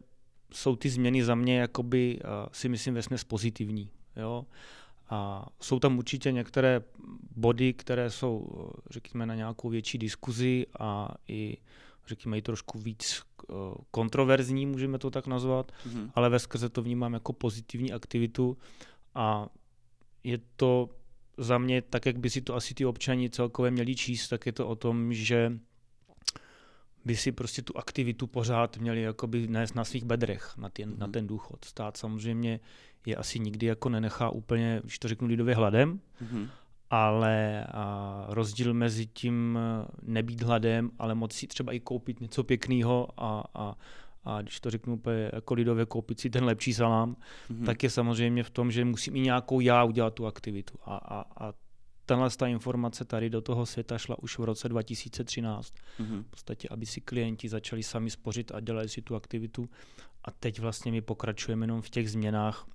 jsou 0.54 0.76
ty 0.76 0.90
změny 0.90 1.24
za 1.24 1.36
mě 1.36 1.60
jakoby, 1.60 2.20
si 2.52 2.70
myslím, 2.70 2.94
vesměs 2.94 3.24
pozitivní. 3.24 3.90
Jo? 4.16 4.46
A 5.10 5.46
jsou 5.62 5.80
tam 5.80 5.98
určitě 5.98 6.32
některé 6.32 6.82
body, 7.36 7.74
které 7.74 8.10
jsou, 8.10 8.48
řekněme, 8.90 9.26
na 9.26 9.36
nějakou 9.36 9.70
větší 9.70 9.98
diskuzi 9.98 10.66
a 10.80 11.16
i, 11.28 11.58
řekněme, 12.08 12.38
i 12.38 12.42
trošku 12.42 12.80
víc 12.80 13.22
kontroverzní, 13.92 14.66
můžeme 14.66 14.98
to 14.98 15.12
tak 15.12 15.28
nazvat, 15.28 15.72
mm-hmm. 15.72 16.10
ale 16.16 16.30
ve 16.30 16.40
skrze 16.40 16.70
to 16.70 16.82
vnímám 16.82 17.14
jako 17.14 17.34
pozitivní 17.34 17.94
aktivitu 17.94 18.58
a 19.16 19.48
je 20.24 20.40
to 20.56 20.90
za 21.38 21.58
mě, 21.58 21.82
tak 21.82 22.06
jak 22.06 22.18
by 22.18 22.30
si 22.30 22.42
to 22.42 22.56
asi 22.56 22.74
ty 22.74 22.86
občani 22.86 23.30
celkově 23.30 23.72
měli 23.72 23.96
číst, 23.96 24.28
tak 24.28 24.46
je 24.46 24.52
to 24.52 24.68
o 24.68 24.76
tom, 24.76 25.14
že 25.14 25.60
by 27.06 27.16
si 27.16 27.32
prostě 27.32 27.62
tu 27.62 27.78
aktivitu 27.78 28.28
pořád 28.28 28.78
měli 28.78 29.02
jakoby 29.02 29.48
nést 29.48 29.76
na 29.76 29.84
svých 29.84 30.04
bedrech, 30.04 30.54
na 30.58 30.70
ten, 30.70 30.90
mm-hmm. 30.90 30.98
na 30.98 31.06
mhm. 31.06 31.14
ten 31.14 31.28
důchod. 31.28 31.66
Stát 31.66 31.98
samozřejmě 31.98 32.60
je 33.06 33.16
asi 33.16 33.40
nikdy 33.40 33.66
jako 33.66 33.90
nenechá 33.90 34.30
úplně, 34.30 34.80
když 34.84 35.00
to 35.00 35.08
řeknu 35.08 35.28
lidově, 35.28 35.56
hladem, 35.56 36.00
mm-hmm. 36.24 36.50
Ale 36.90 37.64
a 37.64 38.26
rozdíl 38.30 38.74
mezi 38.74 39.06
tím 39.06 39.60
nebýt 40.02 40.42
hladem, 40.42 40.92
ale 41.00 41.16
moci 41.16 41.38
si 41.38 41.48
třeba 41.48 41.74
i 41.74 41.80
koupit 41.80 42.22
něco 42.22 42.44
pěkného 42.44 43.08
a, 43.18 43.44
a, 43.54 43.76
a 44.24 44.42
když 44.42 44.60
to 44.60 44.70
řeknu 44.70 44.94
úplně 44.94 45.30
jako 45.34 45.54
lidově, 45.54 45.86
koupit 45.86 46.20
si 46.20 46.30
ten 46.30 46.44
lepší 46.44 46.74
salám, 46.74 47.16
mm-hmm. 47.50 47.66
tak 47.66 47.84
je 47.84 47.90
samozřejmě 47.90 48.44
v 48.44 48.50
tom, 48.50 48.72
že 48.72 48.86
musím 48.86 49.16
i 49.16 49.20
nějakou 49.20 49.60
já 49.60 49.84
udělat 49.84 50.14
tu 50.14 50.26
aktivitu. 50.26 50.74
A, 50.86 50.96
a, 50.96 51.46
a 51.46 51.54
tenhle 52.06 52.30
ta 52.30 52.48
informace 52.48 53.06
tady 53.06 53.30
do 53.30 53.42
toho 53.42 53.66
světa 53.66 53.98
šla 53.98 54.20
už 54.20 54.40
v 54.40 54.44
roce 54.44 54.70
2013. 54.70 55.74
Mm-hmm. 56.00 56.24
V 56.24 56.30
podstatě, 56.30 56.68
aby 56.72 56.86
si 56.86 57.02
klienti 57.02 57.50
začali 57.50 57.84
sami 57.84 58.10
spořit 58.10 58.52
a 58.52 58.60
dělali 58.60 58.90
si 58.90 59.02
tu 59.02 59.16
aktivitu. 59.16 59.70
A 60.24 60.32
teď 60.32 60.60
vlastně 60.60 60.92
my 60.92 61.02
pokračujeme 61.02 61.64
jenom 61.64 61.82
v 61.82 61.90
těch 61.90 62.12
změnách, 62.12 62.68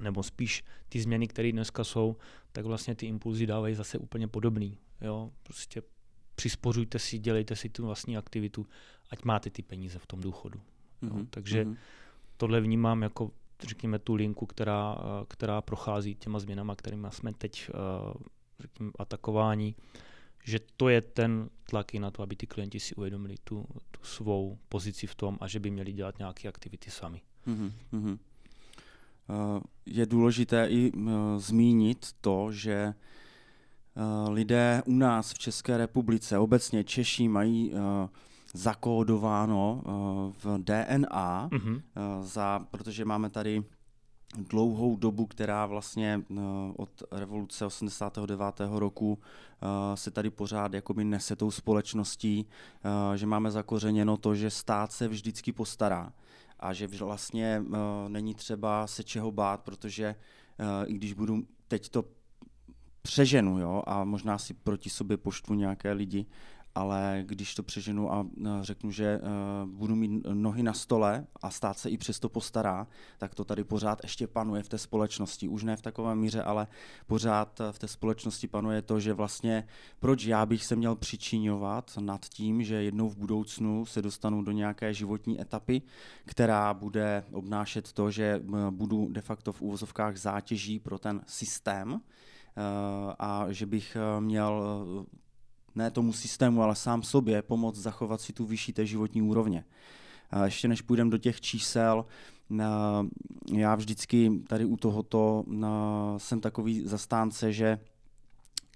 nebo 0.00 0.22
spíš 0.22 0.64
ty 0.88 1.00
změny, 1.00 1.28
které 1.28 1.52
dneska 1.52 1.84
jsou, 1.84 2.16
tak 2.52 2.64
vlastně 2.64 2.94
ty 2.94 3.06
impulzy 3.06 3.46
dávají 3.46 3.74
zase 3.74 3.98
úplně 3.98 4.28
podobný. 4.28 4.78
Jo? 5.00 5.30
Prostě 5.42 5.82
přispořujte 6.34 6.98
si, 6.98 7.18
dělejte 7.18 7.56
si 7.56 7.68
tu 7.68 7.86
vlastní 7.86 8.16
aktivitu, 8.16 8.66
ať 9.10 9.24
máte 9.24 9.50
ty 9.50 9.62
peníze 9.62 9.98
v 9.98 10.06
tom 10.06 10.20
důchodu. 10.20 10.58
Mm-hmm. 10.58 11.08
Jo? 11.08 11.14
Mhm. 11.14 11.26
Takže 11.26 11.64
mm-hmm. 11.64 11.76
tohle 12.36 12.60
vnímám 12.60 13.02
jako 13.02 13.30
řekněme 13.62 13.98
tu 13.98 14.14
linku, 14.14 14.46
která, 14.46 14.96
která 15.28 15.62
prochází 15.62 16.14
těma 16.14 16.38
změnama, 16.38 16.76
kterými 16.76 17.06
jsme 17.10 17.32
teď 17.32 17.70
řekněme, 18.60 18.90
atakování, 18.98 19.76
že 20.44 20.60
to 20.76 20.88
je 20.88 21.00
ten 21.00 21.50
tlak 21.64 21.94
i 21.94 21.98
na 21.98 22.10
to, 22.10 22.22
aby 22.22 22.36
ty 22.36 22.46
klienti 22.46 22.80
si 22.80 22.94
uvědomili 22.94 23.34
tu, 23.44 23.66
tu 23.90 24.00
svou 24.02 24.58
pozici 24.68 25.06
v 25.06 25.14
tom 25.14 25.38
a 25.40 25.48
že 25.48 25.60
by 25.60 25.70
měli 25.70 25.92
dělat 25.92 26.18
nějaké 26.18 26.48
aktivity 26.48 26.90
sami. 26.90 27.22
Mm-hmm. 27.46 28.18
Je 29.86 30.06
důležité 30.06 30.66
i 30.70 30.92
uh, 30.92 31.10
zmínit 31.36 32.06
to, 32.20 32.52
že 32.52 32.94
uh, 32.94 34.34
lidé 34.34 34.82
u 34.86 34.92
nás 34.92 35.32
v 35.32 35.38
České 35.38 35.76
republice, 35.76 36.38
obecně 36.38 36.84
Češi, 36.84 37.28
mají 37.28 37.72
zakódováno 38.54 39.82
v 40.44 40.58
DNA, 40.58 41.48
mm-hmm. 41.52 41.82
za, 42.20 42.66
protože 42.70 43.04
máme 43.04 43.30
tady 43.30 43.64
dlouhou 44.38 44.96
dobu, 44.96 45.26
která 45.26 45.66
vlastně 45.66 46.20
eh, 46.30 46.34
od 46.76 47.02
revoluce 47.12 47.66
89. 47.66 48.44
roku 48.70 49.18
eh, 49.62 49.96
se 49.96 50.10
tady 50.10 50.30
pořád 50.30 50.74
jakoby 50.74 51.04
nese 51.04 51.36
tou 51.36 51.50
společností, 51.50 52.46
eh, 52.84 53.18
že 53.18 53.26
máme 53.26 53.50
zakořeněno 53.50 54.16
to, 54.16 54.34
že 54.34 54.50
stát 54.50 54.92
se 54.92 55.08
vždycky 55.08 55.52
postará 55.52 56.12
a 56.60 56.72
že 56.72 56.86
vlastně 56.86 57.62
není 58.08 58.34
třeba 58.34 58.86
se 58.86 59.04
čeho 59.04 59.32
bát, 59.32 59.60
protože 59.60 60.14
i 60.86 60.92
když 60.92 61.12
budu 61.12 61.42
teď 61.68 61.88
to 61.88 62.04
přeženu, 63.02 63.58
jo, 63.58 63.82
a 63.86 64.04
možná 64.04 64.38
si 64.38 64.54
proti 64.54 64.90
sobě 64.90 65.16
poštvu 65.16 65.54
nějaké 65.54 65.92
lidi, 65.92 66.26
ale 66.76 67.22
když 67.26 67.54
to 67.54 67.62
přeženu 67.62 68.12
a 68.12 68.26
řeknu, 68.60 68.90
že 68.90 69.04
eh, 69.04 69.20
budu 69.66 69.96
mít 69.96 70.26
nohy 70.32 70.62
na 70.62 70.72
stole 70.72 71.26
a 71.42 71.50
stát 71.50 71.78
se 71.78 71.90
i 71.90 71.96
přesto 71.96 72.28
postará, 72.28 72.86
tak 73.18 73.34
to 73.34 73.44
tady 73.44 73.64
pořád 73.64 73.98
ještě 74.02 74.26
panuje 74.26 74.62
v 74.62 74.68
té 74.68 74.78
společnosti. 74.78 75.48
Už 75.48 75.64
ne 75.64 75.76
v 75.76 75.82
takové 75.82 76.14
míře, 76.14 76.42
ale 76.42 76.66
pořád 77.06 77.60
v 77.70 77.78
té 77.78 77.88
společnosti 77.88 78.48
panuje 78.48 78.82
to, 78.82 79.00
že 79.00 79.12
vlastně 79.12 79.64
proč 80.00 80.24
já 80.24 80.46
bych 80.46 80.64
se 80.64 80.76
měl 80.76 80.96
přičiňovat 80.96 81.98
nad 82.00 82.26
tím, 82.26 82.62
že 82.62 82.82
jednou 82.82 83.08
v 83.08 83.16
budoucnu 83.16 83.86
se 83.86 84.02
dostanu 84.02 84.42
do 84.42 84.52
nějaké 84.52 84.94
životní 84.94 85.40
etapy, 85.40 85.82
která 86.24 86.74
bude 86.74 87.24
obnášet 87.32 87.92
to, 87.92 88.10
že 88.10 88.24
eh, 88.24 88.70
budu 88.70 89.08
de 89.10 89.20
facto 89.20 89.52
v 89.52 89.62
úvozovkách 89.62 90.16
zátěží 90.16 90.78
pro 90.78 90.98
ten 90.98 91.20
systém, 91.26 92.00
eh, 92.00 92.62
a 93.18 93.46
že 93.50 93.66
bych 93.66 93.96
měl 94.20 94.62
ne 95.76 95.90
tomu 95.90 96.12
systému, 96.12 96.62
ale 96.62 96.74
sám 96.74 97.02
sobě 97.02 97.42
pomoct 97.42 97.76
zachovat 97.76 98.20
si 98.20 98.32
tu 98.32 98.46
vyšší 98.46 98.72
té 98.72 98.86
životní 98.86 99.22
úrovně. 99.22 99.64
A 100.30 100.44
ještě 100.44 100.68
než 100.68 100.82
půjdeme 100.82 101.10
do 101.10 101.18
těch 101.18 101.40
čísel, 101.40 102.06
já 103.52 103.74
vždycky 103.74 104.30
tady 104.48 104.64
u 104.64 104.76
tohoto 104.76 105.44
jsem 106.16 106.40
takový 106.40 106.82
zastánce, 106.84 107.52
že 107.52 107.78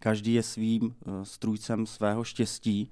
každý 0.00 0.35
je 0.35 0.42
svým 0.42 0.95
e, 0.95 1.25
strůjcem 1.25 1.87
svého 1.87 2.25
štěstí 2.25 2.90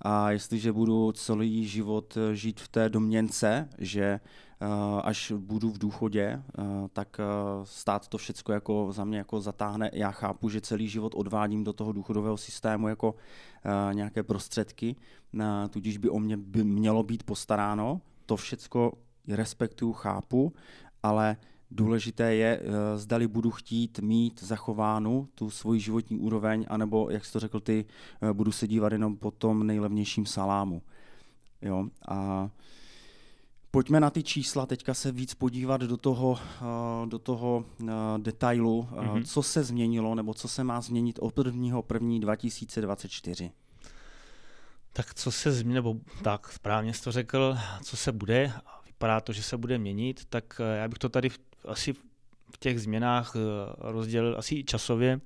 a 0.00 0.30
jestliže 0.30 0.72
budu 0.72 1.12
celý 1.12 1.68
život 1.68 2.16
e, 2.16 2.34
žít 2.34 2.60
v 2.60 2.68
té 2.68 2.88
domněnce, 2.88 3.68
že 3.78 4.20
Eh, 4.60 5.02
až 5.02 5.32
budu 5.36 5.70
v 5.70 5.78
důchodě, 5.78 6.42
eh, 6.58 6.62
tak 6.92 7.20
eh, 7.20 7.24
stát 7.64 8.08
to 8.08 8.18
všecko 8.18 8.52
jako 8.52 8.88
za 8.92 9.04
mě 9.04 9.18
jako 9.18 9.40
zatáhne. 9.40 9.90
Já 9.92 10.10
chápu, 10.10 10.48
že 10.48 10.60
celý 10.60 10.88
život 10.88 11.14
odvádím 11.14 11.64
do 11.64 11.72
toho 11.72 11.92
důchodového 11.92 12.36
systému 12.36 12.88
jako 12.88 13.14
nějaké 13.92 14.22
prostředky, 14.22 14.96
tudíž 15.70 15.98
by 15.98 16.08
o 16.08 16.18
mě 16.18 16.36
by 16.36 16.64
mělo 16.64 17.02
být 17.02 17.22
postaráno. 17.22 18.00
To 18.26 18.36
všecko 18.36 18.92
respektuju, 19.28 19.92
chápu, 19.92 20.52
ale 21.02 21.36
důležité 21.70 22.34
je, 22.34 22.60
zdali 22.96 23.28
budu 23.28 23.50
chtít 23.50 23.98
mít 23.98 24.42
zachovánu 24.42 25.28
tu 25.34 25.50
svoji 25.50 25.80
životní 25.80 26.18
úroveň, 26.18 26.66
anebo, 26.68 27.10
jak 27.10 27.24
jsi 27.24 27.32
to 27.32 27.40
řekl 27.40 27.60
ty, 27.60 27.84
budu 28.32 28.52
se 28.52 28.68
dívat 28.68 28.92
jenom 28.92 29.16
po 29.16 29.30
tom 29.30 29.66
nejlevnějším 29.66 30.26
salámu. 30.26 30.82
Jo? 31.62 31.86
A 32.08 32.50
Pojďme 33.76 34.00
na 34.00 34.10
ty 34.10 34.22
čísla 34.22 34.66
teďka 34.66 34.94
se 34.94 35.12
víc 35.12 35.34
podívat 35.34 35.80
do 35.80 35.96
toho, 35.96 36.38
eh, 36.38 37.06
do 37.06 37.18
toho 37.18 37.64
eh, 37.82 37.84
detailu, 38.18 38.88
mm-hmm. 38.92 39.24
co 39.24 39.42
se 39.42 39.64
změnilo 39.64 40.14
nebo 40.14 40.34
co 40.34 40.48
se 40.48 40.64
má 40.64 40.80
změnit 40.80 41.18
od 41.22 41.38
1. 41.38 41.82
1. 41.94 42.18
2024. 42.18 43.50
Tak 44.92 45.14
co 45.14 45.32
se 45.32 45.52
změní, 45.52 45.74
nebo 45.74 45.96
tak 46.22 46.52
správně 46.52 46.94
jsi 46.94 47.02
to 47.02 47.12
řekl, 47.12 47.56
co 47.82 47.96
se 47.96 48.12
bude, 48.12 48.52
vypadá 48.86 49.20
to, 49.20 49.32
že 49.32 49.42
se 49.42 49.56
bude 49.56 49.78
měnit, 49.78 50.24
tak 50.24 50.60
já 50.76 50.88
bych 50.88 50.98
to 50.98 51.08
tady 51.08 51.30
asi 51.66 51.92
v 52.50 52.58
těch 52.58 52.80
změnách 52.80 53.36
rozdělil 53.78 54.38
asi 54.38 54.64
časově, 54.64 55.20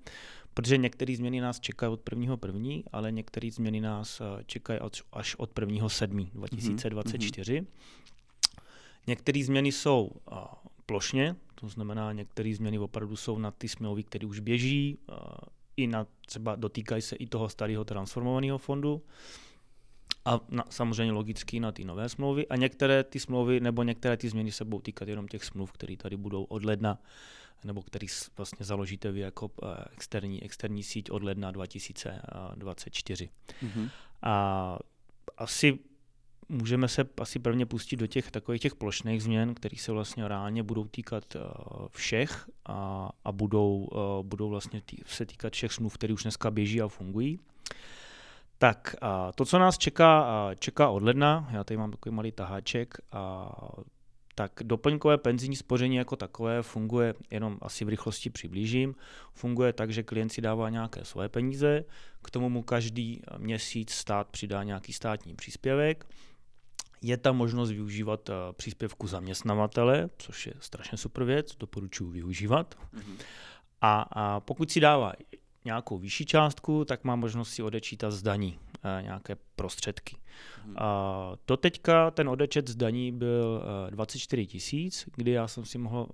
protože 0.55 0.77
některé 0.77 1.17
změny 1.17 1.41
nás 1.41 1.61
čekají 1.61 1.93
od 1.93 2.01
1. 2.13 2.37
1., 2.47 2.83
ale 2.93 3.13
některé 3.13 3.51
změny 3.51 3.81
nás 3.81 4.23
čekají 4.47 4.81
až 5.13 5.35
od 5.35 5.59
1. 5.61 5.89
7. 5.89 6.31
2024. 6.35 7.61
Mm-hmm. 7.61 7.67
Některé 9.07 9.45
změny 9.45 9.73
jsou 9.73 10.11
plošně, 10.87 11.37
to 11.55 11.69
znamená, 11.69 12.13
některé 12.13 12.55
změny 12.55 12.79
opravdu 12.79 13.17
jsou 13.17 13.39
na 13.39 13.51
ty 13.51 13.69
smlouvy, 13.69 14.05
které 14.05 14.27
už 14.27 14.41
běží, 14.41 14.99
i 15.77 15.87
na, 15.87 16.07
třeba 16.27 16.57
dotýkají 16.57 17.03
se 17.03 17.17
i 17.17 17.27
toho 17.27 17.49
starého 17.49 17.85
transformovaného 17.85 18.59
fondu 18.59 19.03
a 20.25 20.41
na, 20.49 20.65
samozřejmě 20.71 21.13
logicky 21.13 21.61
na 21.61 21.73
ty 21.73 21.85
nové 21.85 22.09
smlouvy 22.09 22.49
a 22.49 22.57
některé 22.57 23.05
ty 23.05 23.21
smlouvy 23.21 23.61
nebo 23.61 23.83
některé 23.83 24.17
ty 24.17 24.29
změny 24.29 24.53
se 24.53 24.65
budou 24.65 24.81
týkat 24.81 25.09
jenom 25.09 25.29
těch 25.29 25.45
smluv, 25.45 25.73
které 25.73 25.97
tady 25.97 26.17
budou 26.17 26.45
od 26.45 26.65
ledna 26.65 26.99
nebo 27.65 27.83
který 27.83 28.07
vlastně 28.37 28.67
založíte 28.67 29.13
vy 29.13 29.21
jako 29.21 29.51
externí, 29.93 30.43
externí 30.43 30.83
síť 30.83 31.11
od 31.11 31.23
ledna 31.23 31.51
2024. 31.51 33.29
Mm-hmm. 33.63 33.91
A 34.23 34.79
asi 35.37 35.79
můžeme 36.49 36.89
se 36.89 37.05
asi 37.21 37.39
prvně 37.39 37.67
pustit 37.67 37.97
do 37.97 38.07
těch 38.07 38.31
takových 38.31 38.61
těch 38.61 38.75
plošných 38.75 39.23
změn, 39.23 39.55
které 39.55 39.77
se 39.77 39.93
vlastně 39.93 40.29
reálně 40.29 40.63
budou 40.63 40.85
týkat 40.85 41.35
uh, 41.35 41.43
všech 41.91 42.49
a, 42.67 43.11
a 43.25 43.33
budou, 43.33 43.89
uh, 43.93 44.27
budou 44.27 44.49
vlastně 44.49 44.81
tý, 44.81 44.97
se 45.07 45.27
týkat 45.27 45.53
všech 45.53 45.73
smluv, 45.73 45.95
které 45.95 46.15
už 46.15 46.23
dneska 46.23 46.51
běží 46.51 46.83
a 46.83 46.89
fungují. 46.89 47.39
Tak 48.63 48.97
a 49.01 49.33
to, 49.33 49.45
co 49.45 49.59
nás 49.59 49.79
čeká, 49.79 50.27
čeká 50.59 50.89
od 50.89 51.03
ledna, 51.03 51.49
já 51.53 51.65
tady 51.65 51.79
mám 51.79 51.91
takový 51.91 52.15
malý 52.15 52.33
taháček, 52.33 52.95
a 53.13 53.53
tak 54.35 54.53
doplňkové 54.63 55.19
penzijní 55.19 55.57
spoření 55.57 55.97
jako 55.97 56.17
takové 56.17 56.63
funguje, 56.63 57.15
jenom 57.31 57.59
asi 57.63 57.85
v 57.85 57.89
rychlosti 57.89 58.31
přiblížím, 58.31 58.95
funguje 59.33 59.73
tak, 59.73 59.93
že 59.93 60.03
klient 60.03 60.29
si 60.29 60.41
dává 60.41 60.69
nějaké 60.69 61.05
svoje 61.05 61.29
peníze, 61.29 61.85
k 62.23 62.31
tomu 62.31 62.49
mu 62.49 62.63
každý 62.63 63.23
měsíc 63.39 63.91
stát 63.91 64.29
přidá 64.29 64.63
nějaký 64.63 64.93
státní 64.93 65.35
příspěvek, 65.35 66.07
je 67.03 67.17
tam 67.17 67.37
možnost 67.37 67.71
využívat 67.71 68.31
příspěvku 68.53 69.07
zaměstnavatele, 69.07 70.11
což 70.19 70.47
je 70.47 70.55
strašně 70.61 70.99
super 70.99 71.25
věc, 71.25 71.57
doporučuji 71.57 72.11
využívat. 72.11 72.75
Mm-hmm. 72.95 73.17
A, 73.81 74.07
a 74.11 74.41
pokud 74.41 74.71
si 74.71 74.81
dává 74.81 75.13
nějakou 75.65 75.99
vyšší 75.99 76.27
částku, 76.27 76.85
tak 76.85 77.05
má 77.05 77.17
možnost 77.17 77.51
si 77.51 77.63
odečítat 77.63 78.11
z 78.11 78.23
daní 78.23 78.59
eh, 78.99 79.03
nějaké 79.03 79.37
prostředky. 79.57 80.17
Mm-hmm. 80.17 80.75
A 80.77 81.37
to 81.45 81.57
teďka 81.57 82.11
ten 82.11 82.29
odečet 82.29 82.69
z 82.69 82.77
daní 82.77 83.13
byl 83.13 83.63
24 83.91 84.43
eh, 84.43 84.47
tisíc, 84.47 85.09
kdy 85.17 85.31
já 85.31 85.49
jsem 85.49 85.65
si 85.65 85.79
mohl 85.79 86.09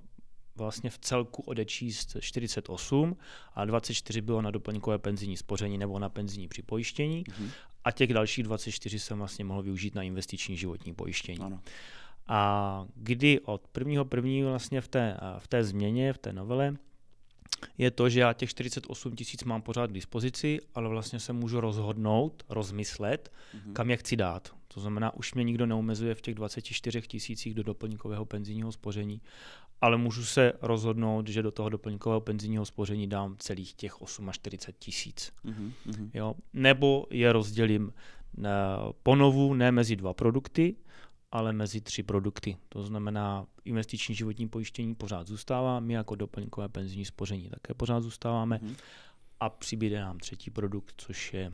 vlastně 0.57 0.91
v 0.91 0.99
celku 0.99 1.43
odečíst 1.43 2.17
48 2.21 3.17
a 3.55 3.65
24 3.65 4.21
bylo 4.21 4.43
na 4.43 4.51
doplňkové 4.51 4.99
penzijní 4.99 5.37
spoření 5.37 5.79
nebo 5.79 5.99
na 5.99 6.09
penzijní 6.09 6.49
připojištění. 6.49 7.25
Mm-hmm 7.25 7.51
a 7.87 7.91
těch 7.91 8.15
dalších 8.15 8.45
24 8.45 8.99
jsem 8.99 9.19
vlastně 9.19 9.45
mohl 9.45 9.63
využít 9.63 9.95
na 9.95 10.03
investiční 10.03 10.57
životní 10.57 10.95
pojištění. 10.95 11.39
Ano. 11.39 11.61
A 12.27 12.87
kdy 12.95 13.41
od 13.41 13.69
prvního 13.69 14.05
první 14.05 14.43
vlastně 14.43 14.81
v 14.81 14.89
té, 14.89 15.17
v 15.39 15.49
té 15.49 15.65
změně, 15.65 16.13
v 16.13 16.19
té 16.19 16.33
novele, 16.33 16.77
je 17.79 17.91
to, 17.91 18.09
že 18.09 18.21
já 18.21 18.33
těch 18.33 18.51
48 18.51 19.17
tisíc 19.17 19.45
mám 19.45 19.63
pořád 19.63 19.91
k 19.91 19.95
dispozici, 19.95 20.59
ale 20.75 20.89
vlastně 20.89 21.21
se 21.21 21.33
můžu 21.33 21.61
rozhodnout, 21.61 22.43
rozmyslet, 22.49 23.33
mm-hmm. 23.55 23.73
kam 23.73 23.91
je 23.91 23.97
chci 23.97 24.17
dát. 24.17 24.57
To 24.69 24.81
znamená, 24.81 25.15
už 25.15 25.35
mě 25.35 25.45
nikdo 25.45 25.67
neomezuje 25.67 26.15
v 26.15 26.21
těch 26.21 26.35
24 26.35 27.03
tisících 27.03 27.55
do 27.55 27.63
doplňkového 27.63 28.25
penzijního 28.25 28.73
spoření, 28.73 29.21
ale 29.81 29.97
můžu 29.97 30.25
se 30.25 30.53
rozhodnout, 30.63 31.29
že 31.29 31.43
do 31.43 31.51
toho 31.51 31.69
doplňkového 31.69 32.21
penzijního 32.21 32.65
spoření 32.65 33.07
dám 33.07 33.37
celých 33.39 33.75
těch 33.75 33.95
48 34.33 34.75
tisíc. 34.79 35.33
Mm-hmm. 35.45 36.11
Jo? 36.15 36.35
Nebo 36.53 37.07
je 37.11 37.33
rozdělím 37.33 37.93
na, 38.37 38.79
ponovu 39.03 39.55
ne 39.55 39.73
mezi 39.73 39.97
dva 39.97 40.15
produkty, 40.15 40.77
ale 41.37 41.53
mezi 41.53 41.81
tři 41.81 42.03
produkty. 42.03 42.57
To 42.69 42.83
znamená, 42.83 43.47
investiční 43.65 44.15
životní 44.15 44.49
pojištění 44.49 44.95
pořád 44.95 45.27
zůstává, 45.27 45.81
my 45.81 45.95
jako 45.95 46.15
doplňkové 46.15 46.69
penzijní 46.69 47.05
spoření 47.05 47.51
také 47.51 47.75
pořád 47.75 48.01
zůstáváme 48.01 48.57
mm-hmm. 48.57 48.77
a 49.41 49.51
přibyde 49.51 50.01
nám 50.01 50.19
třetí 50.19 50.51
produkt, 50.51 50.95
což 50.97 51.35
je 51.35 51.53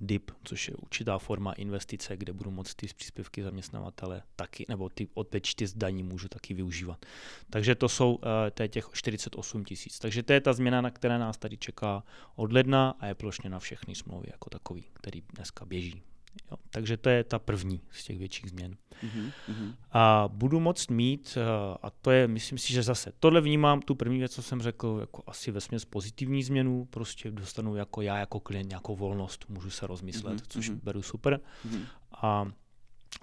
DIP, 0.00 0.30
což 0.44 0.68
je 0.68 0.74
určitá 0.74 1.18
forma 1.18 1.52
investice, 1.52 2.16
kde 2.16 2.32
budu 2.32 2.50
moct 2.50 2.74
ty 2.74 2.86
příspěvky 2.86 3.42
zaměstnavatele 3.42 4.22
taky, 4.36 4.66
nebo 4.68 4.88
ty 4.88 5.08
odpečty 5.14 5.66
z 5.66 5.74
daní 5.74 6.02
můžu 6.02 6.28
taky 6.28 6.54
využívat. 6.54 7.06
Takže 7.50 7.74
to 7.74 7.88
jsou 7.88 8.14
uh, 8.14 8.20
to 8.54 8.62
je 8.62 8.68
těch 8.68 8.88
48 8.92 9.64
tisíc. 9.64 9.98
Takže 9.98 10.22
to 10.22 10.32
je 10.32 10.40
ta 10.40 10.52
změna, 10.52 10.80
na 10.80 10.90
které 10.90 11.18
nás 11.18 11.38
tady 11.38 11.56
čeká 11.56 12.02
od 12.36 12.52
ledna 12.52 12.94
a 13.00 13.06
je 13.06 13.14
plošně 13.14 13.50
na 13.50 13.58
všechny 13.58 13.94
smlouvy 13.94 14.26
jako 14.30 14.50
takový, 14.50 14.84
který 14.92 15.22
dneska 15.34 15.64
běží. 15.64 16.02
Jo, 16.50 16.56
takže 16.70 16.96
to 16.96 17.08
je 17.08 17.24
ta 17.24 17.38
první 17.38 17.80
z 17.90 18.04
těch 18.04 18.18
větších 18.18 18.50
změn. 18.50 18.76
Mm-hmm. 19.04 19.74
A 19.92 20.28
budu 20.32 20.60
moct 20.60 20.90
mít, 20.90 21.38
eh, 21.40 21.78
a 21.82 21.90
to 21.90 22.10
je, 22.10 22.28
myslím 22.28 22.58
si, 22.58 22.72
že 22.72 22.82
zase 22.82 23.12
tohle 23.20 23.40
vnímám, 23.40 23.80
tu 23.80 23.94
první 23.94 24.18
věc, 24.18 24.34
co 24.34 24.42
jsem 24.42 24.62
řekl, 24.62 24.96
jako 25.00 25.22
asi 25.26 25.50
ve 25.50 25.60
směs 25.60 25.84
pozitivní 25.84 26.42
změnu, 26.42 26.84
prostě 26.84 27.30
dostanu 27.30 27.76
jako 27.76 28.02
já, 28.02 28.18
jako 28.18 28.40
klient 28.40 28.68
nějakou 28.68 28.96
volnost, 28.96 29.44
můžu 29.48 29.70
se 29.70 29.86
rozmyslet, 29.86 30.36
mm-hmm. 30.36 30.46
což 30.48 30.70
mm-hmm. 30.70 30.80
beru 30.82 31.02
super. 31.02 31.40
Mm-hmm. 31.68 31.84
A 32.12 32.46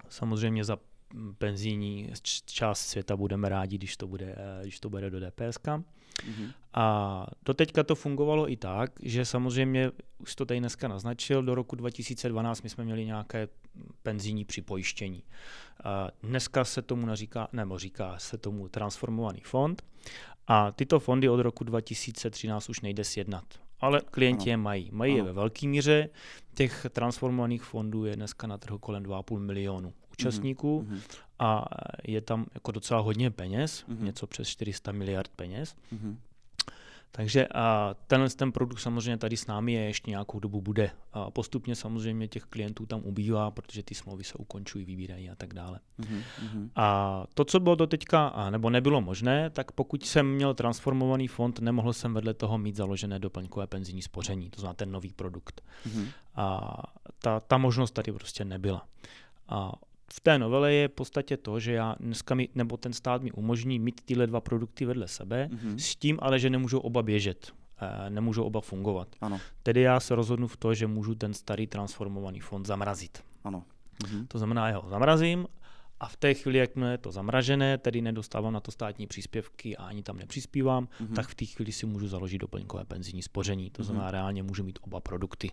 samozřejmě 0.08 0.64
za 0.64 0.78
penzijní 1.38 2.10
část 2.44 2.80
světa 2.80 3.16
budeme 3.16 3.48
rádi, 3.48 3.78
když 3.78 3.96
to 3.96 4.06
bude, 4.06 4.34
eh, 4.38 4.62
když 4.62 4.80
to 4.80 4.90
bude 4.90 5.10
do 5.10 5.20
DPSK. 5.20 5.68
Mm-hmm. 6.16 6.52
A 6.74 7.26
doteďka 7.44 7.82
to 7.82 7.94
fungovalo 7.94 8.52
i 8.52 8.56
tak, 8.56 8.90
že 9.02 9.24
samozřejmě, 9.24 9.90
už 10.18 10.34
to 10.34 10.46
tady 10.46 10.60
dneska 10.60 10.88
naznačil, 10.88 11.42
do 11.42 11.54
roku 11.54 11.76
2012 11.76 12.62
my 12.62 12.68
jsme 12.68 12.84
měli 12.84 13.06
nějaké 13.06 13.48
penzijní 14.02 14.44
připojištění. 14.44 15.22
A 15.84 16.08
dneska 16.22 16.64
se 16.64 16.82
tomu 16.82 17.06
naříká, 17.06 17.48
nebo 17.52 17.78
říká 17.78 18.18
se 18.18 18.38
tomu 18.38 18.68
transformovaný 18.68 19.40
fond 19.40 19.82
a 20.46 20.72
tyto 20.72 21.00
fondy 21.00 21.28
od 21.28 21.40
roku 21.40 21.64
2013 21.64 22.68
už 22.68 22.80
nejde 22.80 23.04
sjednat. 23.04 23.44
Ale 23.80 24.00
klienti 24.10 24.42
ano. 24.42 24.50
je 24.50 24.56
mají. 24.56 24.90
Mají 24.92 25.12
ano. 25.12 25.18
je 25.18 25.24
ve 25.24 25.32
velké 25.32 25.66
míře. 25.66 26.08
Těch 26.54 26.86
transformovaných 26.90 27.62
fondů 27.62 28.04
je 28.04 28.16
dneska 28.16 28.46
na 28.46 28.58
trhu 28.58 28.78
kolem 28.78 29.02
2,5 29.02 29.38
milionu 29.38 29.92
účastníků 30.18 30.86
mm-hmm. 30.88 31.00
a 31.38 31.64
je 32.04 32.20
tam 32.20 32.46
jako 32.54 32.72
docela 32.72 33.00
hodně 33.00 33.30
peněz, 33.30 33.84
mm-hmm. 33.88 34.02
něco 34.02 34.26
přes 34.26 34.48
400 34.48 34.92
miliard 34.92 35.30
peněz. 35.36 35.76
Mm-hmm. 35.92 36.16
Takže 37.10 37.46
a 37.54 37.94
tenhle 38.06 38.30
ten 38.30 38.52
produkt 38.52 38.78
samozřejmě 38.78 39.16
tady 39.16 39.36
s 39.36 39.46
námi 39.46 39.72
je 39.72 39.80
ještě 39.80 40.10
nějakou 40.10 40.40
dobu 40.40 40.60
bude. 40.60 40.90
A 41.12 41.30
postupně 41.30 41.76
samozřejmě 41.76 42.28
těch 42.28 42.44
klientů 42.44 42.86
tam 42.86 43.00
ubývá, 43.04 43.50
protože 43.50 43.82
ty 43.82 43.94
smlouvy 43.94 44.24
se 44.24 44.34
ukončují, 44.34 44.84
vybírají 44.84 45.30
a 45.30 45.34
tak 45.34 45.54
dále. 45.54 45.80
Mm-hmm. 46.00 46.70
A 46.76 47.24
to, 47.34 47.44
co 47.44 47.60
bylo 47.60 47.74
do 47.74 47.86
teďka, 47.86 48.50
nebo 48.50 48.70
nebylo 48.70 49.00
možné, 49.00 49.50
tak 49.50 49.72
pokud 49.72 50.06
jsem 50.06 50.34
měl 50.34 50.54
transformovaný 50.54 51.28
fond, 51.28 51.58
nemohl 51.58 51.92
jsem 51.92 52.14
vedle 52.14 52.34
toho 52.34 52.58
mít 52.58 52.76
založené 52.76 53.18
doplňkové 53.18 53.66
penzijní 53.66 54.02
spoření, 54.02 54.50
to 54.50 54.60
znamená 54.60 54.74
ten 54.74 54.92
nový 54.92 55.12
produkt. 55.12 55.62
Mm-hmm. 55.86 56.06
A 56.34 56.72
ta, 57.18 57.40
ta 57.40 57.58
možnost 57.58 57.90
tady 57.90 58.12
prostě 58.12 58.44
nebyla. 58.44 58.86
A 59.48 59.72
v 60.12 60.20
té 60.20 60.38
novele 60.38 60.72
je 60.72 60.88
v 60.88 60.92
podstatě 60.92 61.36
to, 61.36 61.60
že 61.60 61.72
já 61.72 61.96
dneska 62.00 62.34
mi, 62.34 62.48
nebo 62.54 62.76
ten 62.76 62.92
stát 62.92 63.22
mi 63.22 63.32
umožní 63.32 63.78
mít 63.78 64.00
tyhle 64.04 64.26
dva 64.26 64.40
produkty 64.40 64.84
vedle 64.84 65.08
sebe, 65.08 65.48
mm-hmm. 65.52 65.76
s 65.76 65.96
tím 65.96 66.18
ale, 66.22 66.38
že 66.38 66.50
nemůžou 66.50 66.78
oba 66.78 67.02
běžet, 67.02 67.52
e, 68.06 68.10
nemůžou 68.10 68.44
oba 68.44 68.60
fungovat. 68.60 69.08
Ano. 69.20 69.40
Tedy 69.62 69.80
já 69.80 70.00
se 70.00 70.14
rozhodnu 70.14 70.46
v 70.46 70.56
to, 70.56 70.74
že 70.74 70.86
můžu 70.86 71.14
ten 71.14 71.34
starý 71.34 71.66
transformovaný 71.66 72.40
fond 72.40 72.66
zamrazit. 72.66 73.24
Ano. 73.44 73.64
Mm-hmm. 74.04 74.26
To 74.28 74.38
znamená, 74.38 74.68
já 74.68 74.78
ho 74.78 74.88
zamrazím 74.88 75.46
a 76.00 76.08
v 76.08 76.16
té 76.16 76.34
chvíli, 76.34 76.58
jak 76.58 76.70
je 76.90 76.98
to 76.98 77.12
zamražené, 77.12 77.78
tedy 77.78 78.00
nedostávám 78.00 78.52
na 78.52 78.60
to 78.60 78.70
státní 78.70 79.06
příspěvky 79.06 79.76
a 79.76 79.84
ani 79.84 80.02
tam 80.02 80.16
nepřispívám, 80.16 80.84
mm-hmm. 80.84 81.14
tak 81.14 81.28
v 81.28 81.34
té 81.34 81.44
chvíli 81.44 81.72
si 81.72 81.86
můžu 81.86 82.08
založit 82.08 82.38
doplňkové 82.38 82.84
penzijní 82.84 83.22
spoření. 83.22 83.70
To 83.70 83.82
mhm. 83.82 83.86
znamená, 83.86 84.08
mm-hmm. 84.08 84.12
reálně 84.12 84.42
můžu 84.42 84.64
mít 84.64 84.78
oba 84.82 85.00
produkty. 85.00 85.50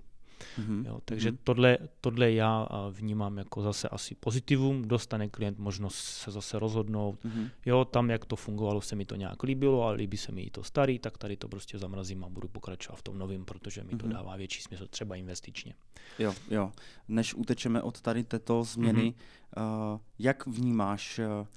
Mm-hmm. 0.60 0.86
Jo, 0.86 1.00
takže 1.06 1.32
mm-hmm. 1.32 1.38
tohle, 1.44 1.78
tohle 2.02 2.32
já 2.32 2.68
vnímám 2.92 3.38
jako 3.38 3.62
zase 3.62 3.90
asi 3.90 4.16
pozitivum, 4.16 4.82
dostane 4.82 5.30
klient 5.30 5.58
možnost 5.58 5.96
se 5.96 6.32
zase 6.32 6.60
rozhodnout, 6.60 7.24
mm-hmm. 7.26 7.50
jo, 7.66 7.86
tam 7.86 8.10
jak 8.10 8.26
to 8.26 8.36
fungovalo, 8.36 8.82
se 8.82 8.96
mi 8.96 9.06
to 9.06 9.16
nějak 9.16 9.44
líbilo, 9.44 9.84
ale 9.84 9.96
líbí 9.96 10.18
se 10.18 10.32
mi 10.32 10.42
i 10.42 10.50
to 10.50 10.64
starý, 10.64 11.00
tak 11.00 11.18
tady 11.18 11.38
to 11.38 11.48
prostě 11.48 11.78
zamrazím 11.78 12.24
a 12.24 12.30
budu 12.30 12.48
pokračovat 12.48 12.96
v 12.96 13.04
tom 13.04 13.18
novém, 13.18 13.46
protože 13.46 13.84
mi 13.84 13.90
to 13.90 13.96
mm-hmm. 13.98 14.12
dává 14.12 14.36
větší 14.36 14.62
smysl, 14.62 14.88
třeba 14.88 15.16
investičně. 15.16 15.74
Jo, 16.20 16.34
jo. 16.50 16.72
Než 17.08 17.34
utečeme 17.34 17.82
od 17.82 18.02
tady 18.02 18.24
této 18.24 18.64
změny, 18.64 19.14
mm-hmm. 19.58 19.94
uh, 19.94 20.00
jak 20.20 20.48
vnímáš 20.48 21.20
uh, 21.20 21.48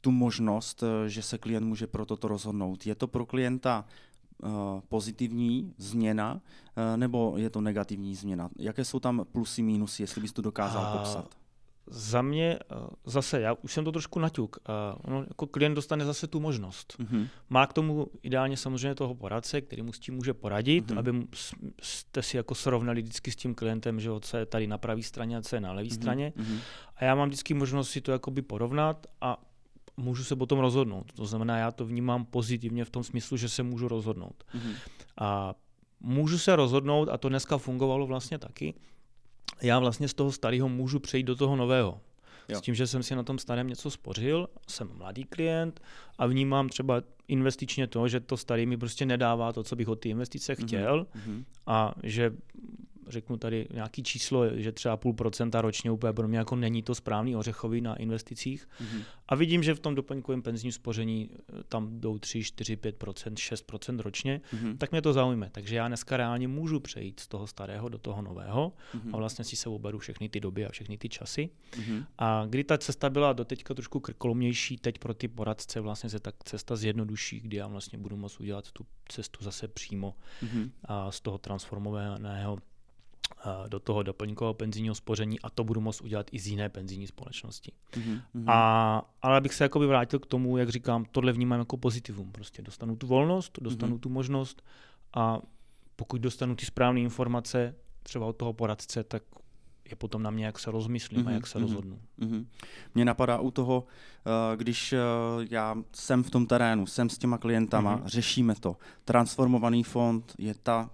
tu 0.00 0.10
možnost, 0.10 0.82
uh, 0.82 0.88
že 1.06 1.22
se 1.22 1.38
klient 1.38 1.66
může 1.66 1.86
pro 1.86 2.06
toto 2.06 2.28
rozhodnout? 2.28 2.86
Je 2.86 2.94
to 2.94 3.08
pro 3.08 3.26
klienta 3.26 3.84
Eh, 3.84 4.11
pozitivní 4.88 5.74
změna, 5.78 6.40
eh, 6.76 6.96
nebo 6.96 7.34
je 7.36 7.50
to 7.50 7.60
negativní 7.60 8.14
změna? 8.14 8.50
Jaké 8.58 8.84
jsou 8.84 9.00
tam 9.00 9.24
plusy, 9.32 9.62
mínusy, 9.62 10.02
jestli 10.02 10.20
bys 10.20 10.32
to 10.32 10.42
dokázal 10.42 10.84
A... 10.84 10.96
popsat? 10.96 11.34
Za 11.86 12.22
mě 12.22 12.58
eh, 12.58 12.74
zase, 13.04 13.40
já 13.40 13.54
už 13.62 13.72
jsem 13.72 13.84
to 13.84 13.92
trošku 13.92 14.18
naťuk, 14.18 14.56
ono, 15.04 15.24
jako 15.28 15.46
klient 15.46 15.74
dostane 15.74 16.04
zase 16.04 16.26
tu 16.26 16.40
možnost. 16.40 16.96
Mm-hmm. 16.98 17.28
Má 17.50 17.66
k 17.66 17.72
tomu 17.72 18.06
ideálně 18.22 18.56
samozřejmě 18.56 18.94
toho 18.94 19.14
poradce, 19.14 19.60
který 19.60 19.82
mu 19.82 19.92
s 19.92 19.98
tím 19.98 20.14
může 20.14 20.34
poradit, 20.34 20.90
mm-hmm. 20.90 20.98
aby 20.98 21.26
jste 21.82 22.22
si 22.22 22.36
jako 22.36 22.54
srovnali 22.54 23.02
vždycky 23.02 23.30
s 23.30 23.36
tím 23.36 23.54
klientem, 23.54 24.00
že 24.00 24.10
co 24.20 24.36
je 24.36 24.46
tady 24.46 24.66
na 24.66 24.78
pravé 24.78 25.02
straně 25.02 25.36
a 25.36 25.42
co 25.42 25.56
je 25.56 25.60
na 25.60 25.72
levé 25.72 25.88
mm-hmm. 25.88 25.94
straně. 25.94 26.32
Mm-hmm. 26.36 26.58
A 26.96 27.04
já 27.04 27.14
mám 27.14 27.28
vždycky 27.28 27.54
možnost 27.54 27.90
si 27.90 28.00
to 28.00 28.12
jakoby 28.12 28.42
porovnat 28.42 29.06
a 29.20 29.51
můžu 29.96 30.24
se 30.24 30.36
potom 30.36 30.58
rozhodnout. 30.58 31.12
To 31.12 31.26
znamená, 31.26 31.58
já 31.58 31.70
to 31.70 31.86
vnímám 31.86 32.24
pozitivně 32.24 32.84
v 32.84 32.90
tom 32.90 33.04
smyslu, 33.04 33.36
že 33.36 33.48
se 33.48 33.62
můžu 33.62 33.88
rozhodnout. 33.88 34.44
Mm-hmm. 34.54 34.74
A 35.20 35.54
můžu 36.00 36.38
se 36.38 36.56
rozhodnout, 36.56 37.08
a 37.08 37.18
to 37.18 37.28
dneska 37.28 37.58
fungovalo 37.58 38.06
vlastně 38.06 38.38
taky, 38.38 38.74
já 39.62 39.78
vlastně 39.78 40.08
z 40.08 40.14
toho 40.14 40.32
starého 40.32 40.68
můžu 40.68 41.00
přejít 41.00 41.22
do 41.22 41.36
toho 41.36 41.56
nového. 41.56 42.00
Jo. 42.48 42.58
S 42.58 42.60
tím, 42.60 42.74
že 42.74 42.86
jsem 42.86 43.02
si 43.02 43.16
na 43.16 43.22
tom 43.22 43.38
starém 43.38 43.68
něco 43.68 43.90
spořil, 43.90 44.48
jsem 44.68 44.90
mladý 44.94 45.24
klient 45.24 45.80
a 46.18 46.26
vnímám 46.26 46.68
třeba 46.68 47.02
investičně 47.28 47.86
to, 47.86 48.08
že 48.08 48.20
to 48.20 48.36
starý 48.36 48.66
mi 48.66 48.76
prostě 48.76 49.06
nedává 49.06 49.52
to, 49.52 49.62
co 49.62 49.76
bych 49.76 49.88
od 49.88 50.00
té 50.00 50.08
investice 50.08 50.54
mhm. 50.58 50.66
chtěl 50.66 51.06
mm-hmm. 51.14 51.44
a 51.66 51.94
že 52.02 52.32
řeknu 53.12 53.36
tady 53.36 53.66
nějaký 53.72 54.02
číslo, 54.02 54.44
že 54.54 54.72
třeba 54.72 54.96
půl 54.96 55.12
procenta 55.12 55.60
ročně 55.60 55.90
úplně 55.90 56.12
pro 56.12 56.28
mě 56.28 56.38
jako 56.38 56.56
není 56.56 56.82
to 56.82 56.94
správný 56.94 57.36
ořechový 57.36 57.80
na 57.80 57.96
investicích. 57.96 58.68
Mm-hmm. 58.80 59.02
A 59.28 59.34
vidím, 59.34 59.62
že 59.62 59.74
v 59.74 59.80
tom 59.80 59.94
doplňkovém 59.94 60.42
penzijním 60.42 60.72
spoření 60.72 61.30
eh, 61.32 61.62
tam 61.68 62.00
jdou 62.00 62.18
3, 62.18 62.44
4, 62.44 62.76
5 62.76 63.04
6 63.36 63.72
ročně, 63.98 64.40
mm-hmm. 64.54 64.76
tak 64.78 64.90
mě 64.90 65.02
to 65.02 65.12
zaujme. 65.12 65.50
Takže 65.52 65.76
já 65.76 65.88
dneska 65.88 66.16
reálně 66.16 66.48
můžu 66.48 66.80
přejít 66.80 67.20
z 67.20 67.28
toho 67.28 67.46
starého 67.46 67.88
do 67.88 67.98
toho 67.98 68.22
nového 68.22 68.72
mm-hmm. 68.94 69.10
a 69.12 69.16
vlastně 69.16 69.44
si 69.44 69.56
se 69.56 69.68
oberu 69.68 69.98
všechny 69.98 70.28
ty 70.28 70.40
doby 70.40 70.66
a 70.66 70.70
všechny 70.70 70.98
ty 70.98 71.08
časy. 71.08 71.50
Mm-hmm. 71.70 72.06
A 72.18 72.46
kdy 72.48 72.64
ta 72.64 72.78
cesta 72.78 73.10
byla 73.10 73.32
doteďka 73.32 73.74
trošku 73.74 74.00
krkolomnější, 74.00 74.76
teď 74.76 74.98
pro 74.98 75.14
ty 75.14 75.28
poradce 75.28 75.80
vlastně 75.80 76.10
se 76.10 76.20
ta 76.20 76.32
cesta 76.44 76.76
zjednoduší, 76.76 77.40
kdy 77.40 77.56
já 77.56 77.66
vlastně 77.66 77.98
budu 77.98 78.16
moct 78.16 78.40
udělat 78.40 78.72
tu 78.72 78.86
cestu 79.08 79.44
zase 79.44 79.68
přímo 79.68 80.14
mm-hmm. 80.42 80.70
a 80.84 81.10
z 81.10 81.20
toho 81.20 81.38
transformovaného 81.38 82.58
do 83.68 83.80
toho 83.80 84.02
doplňkového 84.02 84.54
penzijního 84.54 84.94
spoření 84.94 85.40
a 85.40 85.50
to 85.50 85.64
budu 85.64 85.80
moct 85.80 86.00
udělat 86.00 86.26
i 86.32 86.38
z 86.38 86.46
jiné 86.46 86.68
penzijní 86.68 87.06
společnosti. 87.06 87.72
Mm-hmm. 87.92 88.44
A, 88.46 89.10
ale 89.22 89.36
abych 89.36 89.54
se 89.54 89.64
jakoby 89.64 89.86
vrátil 89.86 90.18
k 90.18 90.26
tomu, 90.26 90.56
jak 90.56 90.68
říkám, 90.68 91.04
tohle 91.10 91.32
vnímám 91.32 91.58
jako 91.58 91.76
pozitivum. 91.76 92.32
Prostě 92.32 92.62
dostanu 92.62 92.96
tu 92.96 93.06
volnost, 93.06 93.58
dostanu 93.62 93.96
mm-hmm. 93.96 94.00
tu 94.00 94.08
možnost 94.08 94.62
a 95.14 95.38
pokud 95.96 96.20
dostanu 96.20 96.56
ty 96.56 96.66
správné 96.66 97.00
informace 97.00 97.74
třeba 98.02 98.26
od 98.26 98.36
toho 98.36 98.52
poradce, 98.52 99.04
tak 99.04 99.22
je 99.90 99.96
potom 99.96 100.22
na 100.22 100.30
mě, 100.30 100.46
jak 100.46 100.58
se 100.58 100.70
rozmyslím 100.70 101.20
mm-hmm, 101.20 101.26
a 101.26 101.30
mhm, 101.30 101.34
jak 101.34 101.46
se 101.46 101.58
mm-hmm, 101.58 101.62
rozhodnu. 101.62 101.98
Mm-hmm. 102.20 102.46
Mně 102.94 103.04
napadá 103.04 103.38
u 103.38 103.50
toho, 103.50 103.84
eh, 104.26 104.56
když 104.56 104.92
eh, 104.92 104.98
já 105.50 105.76
jsem 105.92 106.22
v 106.22 106.30
tom 106.30 106.46
terénu, 106.46 106.86
jsem 106.86 107.10
s 107.10 107.18
těma 107.18 107.38
klientama, 107.38 107.98
mm-hmm. 107.98 108.06
řešíme 108.06 108.54
to. 108.54 108.76
Transformovaný 109.04 109.82
fond 109.82 110.34
je 110.38 110.54
ta 110.54 110.90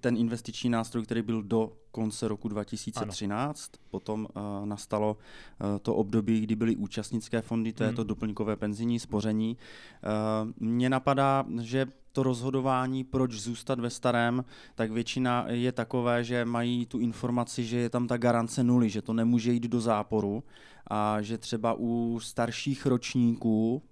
ten 0.00 0.16
investiční 0.16 0.70
nástroj, 0.70 1.04
který 1.04 1.22
byl 1.22 1.42
do 1.42 1.72
konce 1.90 2.28
roku 2.28 2.48
2013. 2.48 3.70
Ano. 3.74 3.84
Potom 3.90 4.28
uh, 4.36 4.66
nastalo 4.66 5.16
uh, 5.16 5.78
to 5.78 5.94
období, 5.94 6.40
kdy 6.40 6.56
byly 6.56 6.76
účastnické 6.76 7.42
fondy, 7.42 7.72
to 7.72 7.84
hmm. 7.84 7.90
je 7.90 7.96
to 7.96 8.04
doplňkové 8.04 8.56
penzijní 8.56 8.98
spoření. 8.98 9.56
Uh, 9.56 10.68
mně 10.68 10.90
napadá, 10.90 11.44
že 11.60 11.86
to 12.12 12.22
rozhodování, 12.22 13.04
proč 13.04 13.32
zůstat 13.32 13.80
ve 13.80 13.90
starém, 13.90 14.44
tak 14.74 14.90
většina 14.90 15.46
je 15.48 15.72
takové, 15.72 16.24
že 16.24 16.44
mají 16.44 16.86
tu 16.86 16.98
informaci, 16.98 17.64
že 17.64 17.78
je 17.78 17.90
tam 17.90 18.06
ta 18.06 18.16
garance 18.16 18.64
nuly, 18.64 18.90
že 18.90 19.02
to 19.02 19.12
nemůže 19.12 19.52
jít 19.52 19.68
do 19.68 19.80
záporu 19.80 20.44
a 20.86 21.22
že 21.22 21.38
třeba 21.38 21.74
u 21.78 22.20
starších 22.22 22.86
ročníků 22.86 23.82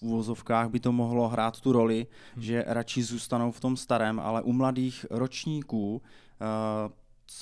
v 0.00 0.02
uvozovkách 0.02 0.68
by 0.68 0.80
to 0.80 0.92
mohlo 0.92 1.28
hrát 1.28 1.60
tu 1.60 1.72
roli, 1.72 2.06
hmm. 2.34 2.42
že 2.42 2.64
radši 2.66 3.02
zůstanou 3.02 3.52
v 3.52 3.60
tom 3.60 3.76
starém, 3.76 4.20
ale 4.20 4.42
u 4.42 4.52
mladých 4.52 5.06
ročníků 5.10 5.94
uh, 5.94 6.92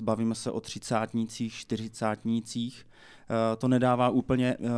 bavíme 0.02 0.34
se 0.34 0.50
o 0.50 0.60
třicátnících, 0.60 1.54
čtyřicátnících, 1.54 2.86
eh, 3.30 3.56
to 3.56 3.68
nedává 3.68 4.08
úplně 4.08 4.56
uh, 4.56 4.68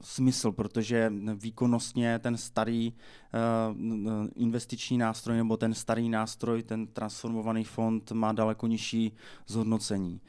smysl, 0.00 0.52
protože 0.52 1.12
výkonnostně 1.34 2.18
ten 2.18 2.36
starý 2.36 2.92
uh, 2.92 4.26
investiční 4.36 4.98
nástroj 4.98 5.36
nebo 5.36 5.56
ten 5.56 5.74
starý 5.74 6.08
nástroj, 6.08 6.62
ten 6.62 6.86
transformovaný 6.86 7.64
fond 7.64 8.12
má 8.12 8.32
daleko 8.32 8.66
nižší 8.66 9.12
zhodnocení. 9.46 10.20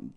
Uh, 0.00 0.08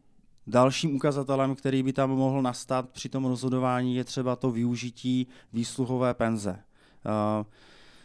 Dalším 0.47 0.95
ukazatelem, 0.95 1.55
který 1.55 1.83
by 1.83 1.93
tam 1.93 2.09
mohl 2.09 2.41
nastat 2.41 2.89
při 2.89 3.09
tom 3.09 3.25
rozhodování, 3.25 3.95
je 3.95 4.03
třeba 4.03 4.35
to 4.35 4.51
využití 4.51 5.27
výsluhové 5.53 6.13
penze. 6.13 6.59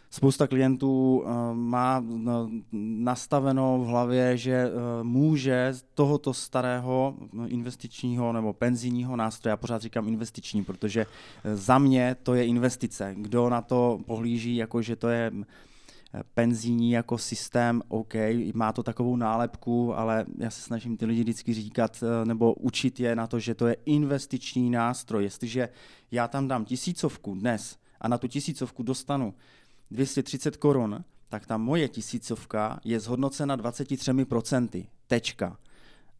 Spousta 0.09 0.47
klientů 0.47 1.23
má 1.53 2.03
nastaveno 2.81 3.79
v 3.79 3.87
hlavě, 3.87 4.37
že 4.37 4.71
může 5.03 5.69
z 5.71 5.83
tohoto 5.93 6.33
starého 6.33 7.15
investičního 7.47 8.33
nebo 8.33 8.53
penzijního 8.53 9.15
nástroje, 9.15 9.51
já 9.51 9.57
pořád 9.57 9.81
říkám 9.81 10.07
investiční, 10.07 10.63
protože 10.63 11.05
za 11.53 11.77
mě 11.77 12.15
to 12.23 12.33
je 12.33 12.45
investice. 12.45 13.15
Kdo 13.17 13.49
na 13.49 13.61
to 13.61 13.99
pohlíží, 14.05 14.55
jako 14.55 14.81
že 14.81 14.95
to 14.95 15.09
je 15.09 15.31
penzijní 16.33 16.91
jako 16.91 17.17
systém, 17.17 17.81
OK, 17.87 18.13
má 18.53 18.71
to 18.71 18.83
takovou 18.83 19.15
nálepku, 19.15 19.97
ale 19.97 20.25
já 20.37 20.49
se 20.49 20.61
snažím 20.61 20.97
ty 20.97 21.05
lidi 21.05 21.21
vždycky 21.21 21.53
říkat 21.53 22.03
eh, 22.03 22.25
nebo 22.25 22.53
učit 22.53 22.99
je 22.99 23.15
na 23.15 23.27
to, 23.27 23.39
že 23.39 23.55
to 23.55 23.67
je 23.67 23.77
investiční 23.85 24.69
nástroj. 24.69 25.23
Jestliže 25.23 25.69
já 26.11 26.27
tam 26.27 26.47
dám 26.47 26.65
tisícovku 26.65 27.35
dnes 27.35 27.77
a 28.01 28.07
na 28.07 28.17
tu 28.17 28.27
tisícovku 28.27 28.83
dostanu 28.83 29.33
230 29.91 30.57
korun, 30.57 31.03
tak 31.29 31.45
ta 31.45 31.57
moje 31.57 31.87
tisícovka 31.87 32.79
je 32.83 32.99
zhodnocena 32.99 33.57
23%. 33.57 34.85
Tečka. 35.07 35.57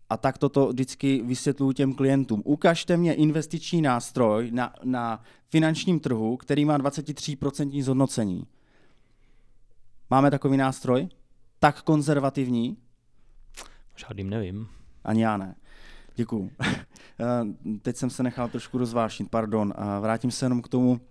A 0.10 0.18
tak 0.18 0.38
toto 0.38 0.68
vždycky 0.68 1.22
vysvětluji 1.26 1.74
těm 1.74 1.94
klientům. 1.94 2.42
Ukažte 2.46 2.98
mě 2.98 3.14
investiční 3.14 3.82
nástroj 3.82 4.52
na, 4.52 4.74
na 4.84 5.24
finančním 5.50 6.00
trhu, 6.00 6.38
který 6.38 6.66
má 6.66 6.78
23% 6.78 7.84
zhodnocení. 7.84 8.48
Máme 10.14 10.32
takový 10.32 10.58
nástroj? 10.58 11.08
Tak 11.60 11.82
konzervativní? 11.82 12.78
Žádným 13.96 14.30
nevím. 14.30 14.68
Ani 15.04 15.24
já 15.24 15.38
ne. 15.38 15.56
Děkuju. 16.16 16.52
Eh, 17.20 17.78
teď 17.82 17.98
jsem 17.98 18.10
se 18.10 18.24
nechal 18.24 18.48
trošku 18.48 18.78
rozvášnit, 18.78 19.30
pardon. 19.30 19.74
Vrátím 20.02 20.32
se 20.32 20.46
jenom 20.46 20.62
k 20.62 20.68
tomu 20.68 21.02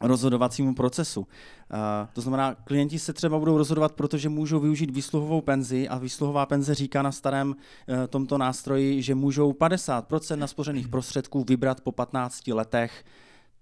rozhodovacímu 0.00 0.74
procesu. 0.74 1.26
Eh, 1.72 2.08
to 2.12 2.20
znamená, 2.20 2.54
klienti 2.54 2.98
se 2.98 3.12
třeba 3.12 3.38
budou 3.38 3.58
rozhodovat, 3.58 3.92
protože 3.92 4.28
můžou 4.28 4.60
využít 4.60 4.90
výsluhovou 4.90 5.40
penzi 5.40 5.88
a 5.88 5.98
výsluhová 5.98 6.46
penze 6.46 6.74
říká 6.74 7.02
na 7.02 7.12
starém 7.12 7.56
eh, 7.88 8.06
tomto 8.06 8.38
nástroji, 8.38 9.02
že 9.02 9.14
můžou 9.14 9.52
50% 9.52 10.36
naspořených 10.36 10.88
prostředků 10.88 11.44
vybrat 11.48 11.80
po 11.80 11.92
15 11.92 12.48
letech 12.48 13.04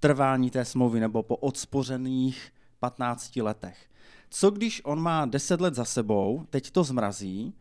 trvání 0.00 0.50
té 0.50 0.64
smlouvy 0.64 1.00
nebo 1.00 1.22
po 1.22 1.36
odspořených 1.36 2.50
15 2.80 3.36
letech. 3.36 3.88
Co 4.36 4.50
když 4.50 4.80
on 4.84 5.00
má 5.00 5.26
10 5.26 5.60
let 5.60 5.74
za 5.74 5.84
sebou, 5.84 6.46
teď 6.50 6.70
to 6.70 6.84
zmrazí, 6.84 7.54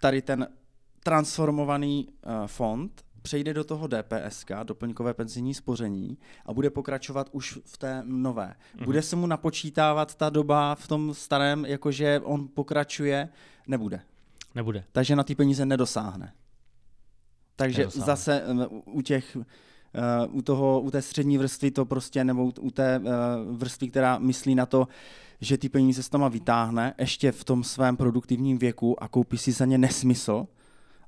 tady 0.00 0.22
ten 0.22 0.48
transformovaný 1.02 2.08
uh, 2.08 2.46
fond 2.46 3.04
přejde 3.22 3.54
do 3.54 3.64
toho 3.64 3.86
DPSK, 3.86 4.50
doplňkové 4.62 5.14
penzijní 5.14 5.54
spoření, 5.54 6.18
a 6.46 6.52
bude 6.52 6.70
pokračovat 6.70 7.28
už 7.32 7.58
v 7.64 7.78
té 7.78 8.02
nové. 8.06 8.54
Mm-hmm. 8.54 8.84
Bude 8.84 9.02
se 9.02 9.16
mu 9.16 9.26
napočítávat 9.26 10.14
ta 10.14 10.30
doba 10.30 10.74
v 10.74 10.88
tom 10.88 11.14
starém, 11.14 11.64
jakože 11.64 12.20
on 12.24 12.48
pokračuje? 12.48 13.28
Nebude. 13.66 14.00
Nebude. 14.54 14.84
Takže 14.92 15.16
na 15.16 15.24
ty 15.24 15.34
peníze 15.34 15.66
nedosáhne. 15.66 16.32
Takže 17.56 17.78
nedosáhne. 17.78 18.06
zase 18.06 18.42
u 18.84 19.02
těch 19.02 19.36
Uh, 20.28 20.36
u, 20.36 20.42
toho, 20.42 20.80
u 20.80 20.90
té 20.90 21.02
střední 21.02 21.38
vrstvy 21.38 21.70
to 21.70 21.84
prostě, 21.84 22.24
nebo 22.24 22.52
u 22.60 22.70
té 22.70 22.98
uh, 22.98 23.56
vrstvy, 23.56 23.88
která 23.88 24.18
myslí 24.18 24.54
na 24.54 24.66
to, 24.66 24.88
že 25.40 25.58
ty 25.58 25.68
peníze 25.68 26.02
s 26.02 26.08
tama 26.08 26.28
vytáhne 26.28 26.94
ještě 26.98 27.32
v 27.32 27.44
tom 27.44 27.64
svém 27.64 27.96
produktivním 27.96 28.58
věku 28.58 29.02
a 29.02 29.08
koupí 29.08 29.38
si 29.38 29.52
za 29.52 29.64
ně 29.64 29.78
nesmysl, 29.78 30.46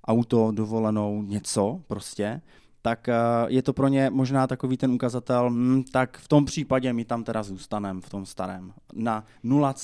auto, 0.07 0.51
dovolenou, 0.51 1.23
něco 1.23 1.81
prostě, 1.87 2.40
tak 2.83 3.09
uh, 3.09 3.51
je 3.51 3.62
to 3.62 3.73
pro 3.73 3.88
ně 3.88 4.11
možná 4.11 4.47
takový 4.47 4.77
ten 4.77 4.90
ukazatel, 4.90 5.51
hm, 5.51 5.83
tak 5.92 6.18
v 6.18 6.29
tom 6.29 6.44
případě 6.44 6.92
my 6.92 7.05
tam 7.05 7.25
teda 7.25 7.42
zůstaneme 7.42 8.01
v 8.01 8.09
tom 8.09 8.27
starém 8.27 8.73
na 8.94 9.25
0, 9.42 9.75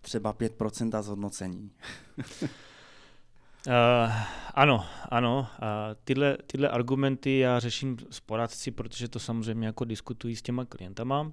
třeba 0.00 0.34
5% 0.34 1.02
zhodnocení. 1.02 1.70
Uh, 3.66 4.12
ano, 4.54 4.84
ano. 5.08 5.38
Uh, 5.38 5.66
tyhle, 6.04 6.38
tyhle 6.46 6.68
argumenty 6.68 7.38
já 7.38 7.60
řeším 7.60 7.96
s 8.10 8.20
poradci, 8.20 8.70
protože 8.70 9.08
to 9.08 9.18
samozřejmě 9.18 9.66
jako 9.66 9.84
diskutují 9.84 10.36
s 10.36 10.42
těma 10.42 10.64
klientama. 10.64 11.20
Uh, 11.20 11.30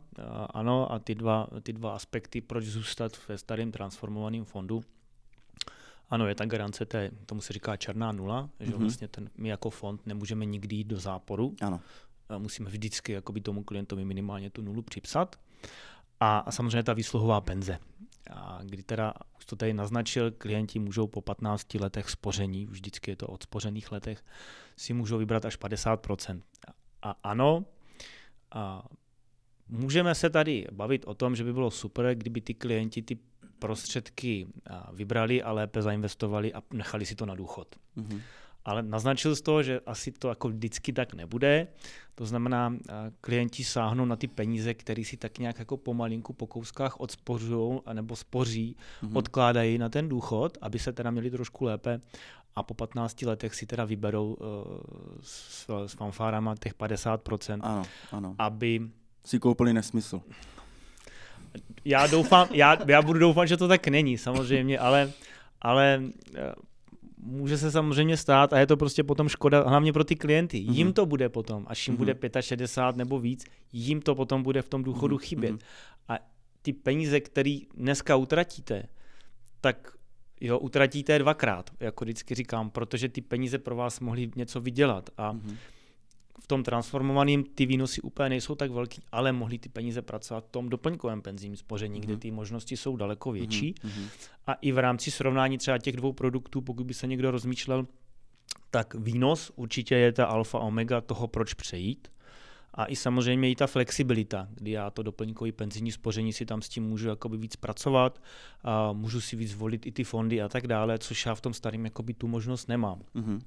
ano, 0.49 0.91
a 0.91 0.99
ty 0.99 1.15
dva, 1.15 1.47
ty 1.63 1.73
dva 1.73 1.95
aspekty, 1.95 2.41
proč 2.41 2.65
zůstat 2.65 3.11
ve 3.27 3.37
starém 3.37 3.71
transformovaném 3.71 4.45
fondu. 4.45 4.83
Ano, 6.09 6.27
je 6.27 6.35
ta 6.35 6.45
garance, 6.45 6.85
té, 6.85 7.11
tomu 7.25 7.41
se 7.41 7.53
říká 7.53 7.77
černá 7.77 8.11
nula, 8.11 8.43
mm-hmm. 8.43 8.65
že 8.65 8.71
mhm. 8.71 8.81
vlastně 8.81 9.07
ten, 9.07 9.29
my 9.37 9.49
jako 9.49 9.69
fond 9.69 10.05
nemůžeme 10.05 10.45
nikdy 10.45 10.75
jít 10.75 10.87
do 10.87 10.99
záporu. 10.99 11.55
Ano. 11.61 11.81
Uh, 12.29 12.39
musíme 12.39 12.69
vždycky 12.69 13.11
jakoby 13.11 13.41
tomu 13.41 13.63
klientovi 13.63 14.05
minimálně 14.05 14.49
tu 14.49 14.61
nulu 14.61 14.81
připsat. 14.81 15.35
A, 16.19 16.37
a 16.37 16.51
samozřejmě 16.51 16.83
ta 16.83 16.93
výsluhová 16.93 17.41
penze. 17.41 17.79
A 18.29 18.59
kdy 18.63 18.83
teda, 18.83 19.13
už 19.37 19.45
to 19.45 19.55
tady 19.55 19.73
naznačil, 19.73 20.31
klienti 20.31 20.79
můžou 20.79 21.07
po 21.07 21.21
15 21.21 21.73
letech 21.73 22.09
spoření, 22.09 22.65
vždycky 22.65 23.11
je 23.11 23.15
to 23.15 23.27
od 23.27 23.43
spořených 23.43 23.91
letech, 23.91 24.23
si 24.77 24.93
můžou 24.93 25.17
vybrat 25.17 25.45
až 25.45 25.59
50%. 25.59 26.41
A 27.01 27.15
ano, 27.23 27.65
a 28.51 28.85
můžeme 29.67 30.15
se 30.15 30.29
tady 30.29 30.67
bavit 30.71 31.05
o 31.05 31.13
tom, 31.13 31.35
že 31.35 31.43
by 31.43 31.53
bylo 31.53 31.71
super, 31.71 32.15
kdyby 32.15 32.41
ty 32.41 32.53
klienti 32.53 33.01
ty 33.01 33.17
prostředky 33.59 34.47
vybrali 34.93 35.43
a 35.43 35.51
lépe 35.51 35.81
zainvestovali 35.81 36.53
a 36.53 36.63
nechali 36.73 37.05
si 37.05 37.15
to 37.15 37.25
na 37.25 37.35
důchod. 37.35 37.75
Mm-hmm 37.97 38.21
ale 38.65 38.83
naznačil 38.83 39.35
z 39.35 39.41
toho, 39.41 39.63
že 39.63 39.79
asi 39.85 40.11
to 40.11 40.29
jako 40.29 40.49
vždycky 40.49 40.93
tak 40.93 41.13
nebude. 41.13 41.67
To 42.15 42.25
znamená, 42.25 42.73
klienti 43.21 43.63
sáhnou 43.63 44.05
na 44.05 44.15
ty 44.15 44.27
peníze, 44.27 44.73
které 44.73 45.03
si 45.03 45.17
tak 45.17 45.37
nějak 45.39 45.59
jako 45.59 45.77
pomalinku 45.77 46.33
po 46.33 46.47
kouskách 46.47 46.99
odspořují 46.99 47.79
nebo 47.93 48.15
spoří, 48.15 48.75
mm-hmm. 48.75 49.17
odkládají 49.17 49.77
na 49.77 49.89
ten 49.89 50.09
důchod, 50.09 50.57
aby 50.61 50.79
se 50.79 50.93
teda 50.93 51.11
měli 51.11 51.31
trošku 51.31 51.65
lépe 51.65 52.01
a 52.55 52.63
po 52.63 52.73
15 52.73 53.21
letech 53.21 53.55
si 53.55 53.65
teda 53.65 53.85
vyberou 53.85 54.33
uh, 54.33 54.47
s, 55.21 55.67
s 55.87 55.93
fanfárama 55.93 56.55
těch 56.55 56.75
50%, 56.75 57.59
ano, 57.61 57.83
ano. 58.11 58.35
aby 58.37 58.81
si 59.25 59.39
koupili 59.39 59.73
nesmysl. 59.73 60.21
Já 61.85 62.07
doufám, 62.07 62.47
já, 62.51 62.77
já 62.87 63.01
budu 63.01 63.19
doufat, 63.19 63.45
že 63.45 63.57
to 63.57 63.67
tak 63.67 63.87
není 63.87 64.17
samozřejmě, 64.17 64.79
ale, 64.79 65.11
ale 65.61 66.03
eh, 66.35 66.53
může 67.25 67.57
se 67.57 67.71
samozřejmě 67.71 68.17
stát 68.17 68.53
a 68.53 68.59
je 68.59 68.67
to 68.67 68.77
prostě 68.77 69.03
potom 69.03 69.29
škoda, 69.29 69.69
hlavně 69.69 69.93
pro 69.93 70.03
ty 70.03 70.15
klienty. 70.15 70.57
Mm-hmm. 70.57 70.73
Jim 70.73 70.93
to 70.93 71.05
bude 71.05 71.29
potom, 71.29 71.65
až 71.67 71.87
jim 71.87 71.97
mm-hmm. 71.97 72.15
bude 72.29 72.41
65 72.41 72.97
nebo 72.97 73.19
víc, 73.19 73.45
jim 73.73 74.01
to 74.01 74.15
potom 74.15 74.43
bude 74.43 74.61
v 74.61 74.69
tom 74.69 74.83
důchodu 74.83 75.15
mm-hmm. 75.15 75.27
chybět. 75.27 75.51
Mm-hmm. 75.51 75.59
A 76.07 76.17
ty 76.61 76.73
peníze, 76.73 77.19
které 77.19 77.59
dneska 77.73 78.15
utratíte, 78.15 78.83
tak 79.61 79.91
jo, 80.41 80.59
utratíte 80.59 81.19
dvakrát, 81.19 81.69
jako 81.79 82.05
vždycky 82.05 82.35
říkám, 82.35 82.69
protože 82.69 83.09
ty 83.09 83.21
peníze 83.21 83.57
pro 83.57 83.75
vás 83.75 83.99
mohly 83.99 84.31
něco 84.35 84.61
vydělat. 84.61 85.09
A 85.17 85.33
mm-hmm 85.33 85.55
v 86.39 86.47
tom 86.47 86.63
transformovaném 86.63 87.43
ty 87.43 87.65
výnosy 87.65 88.01
úplně 88.01 88.29
nejsou 88.29 88.55
tak 88.55 88.71
velký, 88.71 89.01
ale 89.11 89.31
mohli 89.31 89.57
ty 89.59 89.69
peníze 89.69 90.01
pracovat 90.01 90.45
v 90.45 90.49
tom 90.49 90.69
doplňkovém 90.69 91.21
penzijním 91.21 91.57
spoření, 91.57 91.99
mm-hmm. 91.99 92.03
kde 92.03 92.13
mhm. 92.13 92.19
ty 92.19 92.31
možnosti 92.31 92.77
jsou 92.77 92.95
daleko 92.95 93.31
větší. 93.31 93.73
Mm-hmm. 93.73 94.07
A 94.47 94.53
i 94.53 94.71
v 94.71 94.77
rámci 94.77 95.11
srovnání 95.11 95.57
třeba 95.57 95.77
těch 95.77 95.95
dvou 95.95 96.13
produktů, 96.13 96.61
pokud 96.61 96.85
by 96.85 96.93
se 96.93 97.07
někdo 97.07 97.31
rozmýšlel, 97.31 97.87
tak 98.71 98.93
výnos 98.93 99.51
určitě 99.55 99.95
je 99.95 100.11
ta 100.11 100.25
alfa 100.25 100.59
omega 100.59 101.01
toho, 101.01 101.27
proč 101.27 101.53
přejít. 101.53 102.07
a 102.77 102.85
i 102.85 102.95
samozřejmě 102.95 103.51
i 103.51 103.55
ta 103.55 103.67
flexibilita, 103.67 104.47
kdy 104.55 104.71
já 104.71 104.89
to 104.89 105.03
doplňkový 105.03 105.51
penzijní 105.51 105.91
spoření 105.91 106.33
si 106.33 106.45
tam 106.45 106.61
s 106.61 106.69
tím 106.69 106.83
můžu 106.83 107.07
jakoby 107.07 107.37
víc 107.37 107.55
pracovat, 107.55 108.21
a 108.63 108.93
můžu 108.93 109.21
si 109.21 109.35
víc 109.35 109.53
volit 109.53 109.85
i 109.85 109.91
ty 109.91 110.03
fondy 110.03 110.41
a 110.41 110.49
tak 110.49 110.67
dále, 110.67 110.99
což 110.99 111.25
já 111.25 111.35
v 111.35 111.41
tom 111.41 111.53
starém 111.53 111.85
jakoby 111.85 112.13
tu 112.13 112.27
možnost 112.27 112.67
nemám. 112.67 113.01
Mm-hmm. 113.15 113.39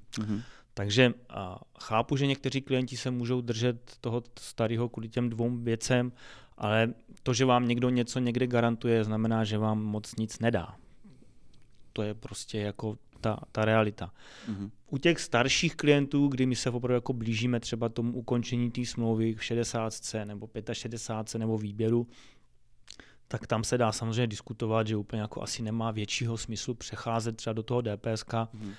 Takže 0.78 1.14
a 1.28 1.60
chápu, 1.80 2.16
že 2.16 2.26
někteří 2.26 2.60
klienti 2.60 2.96
se 2.96 3.10
můžou 3.10 3.40
držet 3.40 3.96
toho 4.00 4.22
starého 4.40 4.88
kvůli 4.88 5.08
těm 5.08 5.30
dvou 5.30 5.50
věcem, 5.56 6.12
ale 6.58 6.94
to, 7.22 7.34
že 7.34 7.44
vám 7.44 7.68
někdo 7.68 7.90
něco 7.90 8.18
někde 8.18 8.46
garantuje, 8.46 9.04
znamená, 9.04 9.44
že 9.44 9.58
vám 9.58 9.82
moc 9.82 10.16
nic 10.16 10.38
nedá. 10.38 10.76
To 11.92 12.02
je 12.02 12.14
prostě 12.14 12.58
jako 12.58 12.98
ta, 13.20 13.40
ta 13.52 13.64
realita. 13.64 14.12
Mm-hmm. 14.48 14.70
U 14.90 14.98
těch 14.98 15.20
starších 15.20 15.76
klientů, 15.76 16.28
kdy 16.28 16.46
my 16.46 16.56
se 16.56 16.70
opravdu 16.70 16.94
jako 16.94 17.12
blížíme 17.12 17.60
třeba 17.60 17.88
tomu 17.88 18.12
ukončení 18.12 18.70
té 18.70 18.86
smlouvy 18.86 19.34
v 19.34 19.44
60 19.44 19.92
nebo 20.24 20.48
65 20.72 21.38
nebo 21.38 21.58
výběru, 21.58 22.06
tak 23.28 23.46
tam 23.46 23.64
se 23.64 23.78
dá 23.78 23.92
samozřejmě 23.92 24.26
diskutovat, 24.26 24.86
že 24.86 24.96
úplně 24.96 25.22
jako 25.22 25.42
asi 25.42 25.62
nemá 25.62 25.90
většího 25.90 26.36
smyslu 26.36 26.74
přecházet 26.74 27.36
třeba 27.36 27.54
do 27.54 27.62
toho 27.62 27.80
DPSK. 27.80 28.32
Mm-hmm 28.32 28.74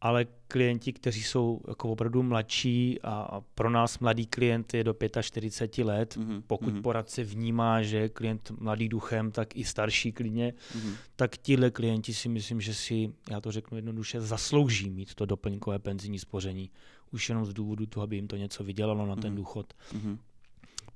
ale 0.00 0.26
klienti, 0.48 0.92
kteří 0.92 1.22
jsou 1.22 1.60
jako 1.68 1.90
opravdu 1.90 2.22
mladší 2.22 3.02
a 3.02 3.40
pro 3.54 3.70
nás 3.70 3.98
mladý 3.98 4.26
klient 4.26 4.74
je 4.74 4.84
do 4.84 4.94
45 5.20 5.84
let, 5.84 6.16
mm-hmm. 6.16 6.42
pokud 6.46 6.74
mm-hmm. 6.74 6.82
poradce 6.82 7.24
vnímá, 7.24 7.82
že 7.82 7.96
je 7.96 8.08
klient 8.08 8.50
mladý 8.60 8.88
duchem, 8.88 9.30
tak 9.30 9.56
i 9.56 9.64
starší 9.64 10.12
klidně, 10.12 10.52
mm-hmm. 10.52 10.94
tak 11.16 11.36
tihle 11.36 11.70
klienti 11.70 12.14
si 12.14 12.28
myslím, 12.28 12.60
že 12.60 12.74
si, 12.74 13.12
já 13.30 13.40
to 13.40 13.52
řeknu 13.52 13.78
jednoduše, 13.78 14.20
zaslouží 14.20 14.90
mít 14.90 15.14
to 15.14 15.26
doplňkové 15.26 15.78
penzijní 15.78 16.18
spoření. 16.18 16.70
Už 17.12 17.28
jenom 17.28 17.44
z 17.44 17.52
důvodu 17.52 17.86
toho, 17.86 18.04
aby 18.04 18.16
jim 18.16 18.28
to 18.28 18.36
něco 18.36 18.64
vydělalo 18.64 19.06
na 19.06 19.16
ten 19.16 19.32
mm-hmm. 19.32 19.36
důchod. 19.36 19.74
Mm-hmm. 19.92 20.18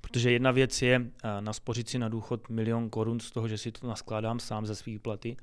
Protože 0.01 0.31
jedna 0.31 0.51
věc 0.51 0.81
je 0.81 1.11
naspořit 1.39 1.89
si 1.89 1.99
na 1.99 2.09
důchod 2.09 2.49
milion 2.49 2.89
korun 2.89 3.19
z 3.19 3.31
toho, 3.31 3.47
že 3.47 3.57
si 3.57 3.71
to 3.71 3.87
naskládám 3.87 4.39
sám 4.39 4.65
ze 4.65 4.75
svých 4.75 4.99
platy, 4.99 5.37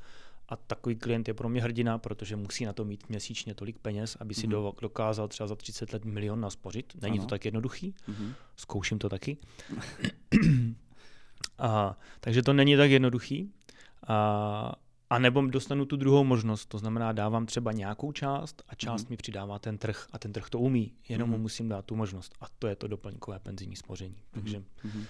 a 0.53 0.57
takový 0.57 0.97
klient 0.97 1.29
je 1.29 1.35
pro 1.35 1.49
mě 1.49 1.63
hrdina, 1.63 1.99
protože 1.99 2.37
musí 2.37 2.65
na 2.65 2.73
to 2.73 2.85
mít 2.85 3.09
měsíčně 3.09 3.55
tolik 3.55 3.79
peněz, 3.79 4.17
aby 4.21 4.35
si 4.35 4.49
mm-hmm. 4.49 4.75
dokázal 4.81 5.29
třeba 5.29 5.47
za 5.47 5.57
30 5.57 5.93
let 5.93 6.05
milion 6.05 6.41
naspořit. 6.41 6.93
Není 7.03 7.19
ano. 7.19 7.27
to 7.27 7.31
tak 7.31 7.45
jednoduchý, 7.45 7.95
mm-hmm. 8.09 8.35
zkouším 8.57 8.99
to 8.99 9.09
taky. 9.09 9.37
a, 11.59 11.97
takže 12.21 12.43
to 12.43 12.53
není 12.53 12.77
tak 12.77 12.91
jednoduchý. 12.91 13.53
A, 14.07 14.73
a 15.11 15.19
nebo 15.19 15.43
dostanu 15.43 15.85
tu 15.85 15.97
druhou 15.97 16.25
možnost, 16.25 16.67
to 16.67 16.79
znamená, 16.79 17.13
dávám 17.13 17.47
třeba 17.47 17.73
nějakou 17.73 18.13
část 18.13 18.63
a 18.69 18.75
část 18.75 19.05
mm-hmm. 19.05 19.11
mi 19.11 19.17
přidává 19.17 19.59
ten 19.59 19.79
trh 19.79 20.07
a 20.13 20.19
ten 20.19 20.33
trh 20.33 20.51
to 20.51 20.59
umí, 20.59 20.93
jenom 21.09 21.29
mm-hmm. 21.29 21.33
mu 21.33 21.39
musím 21.39 21.69
dát 21.69 21.85
tu 21.85 21.97
možnost. 21.97 22.35
A 22.41 22.47
to 22.59 22.67
je 22.67 22.77
to 22.77 22.89
doplňkové 22.89 23.39
penzijní 23.39 23.77
spoření. 23.77 24.17
Takže 24.31 24.59
mm-hmm. 24.59 25.05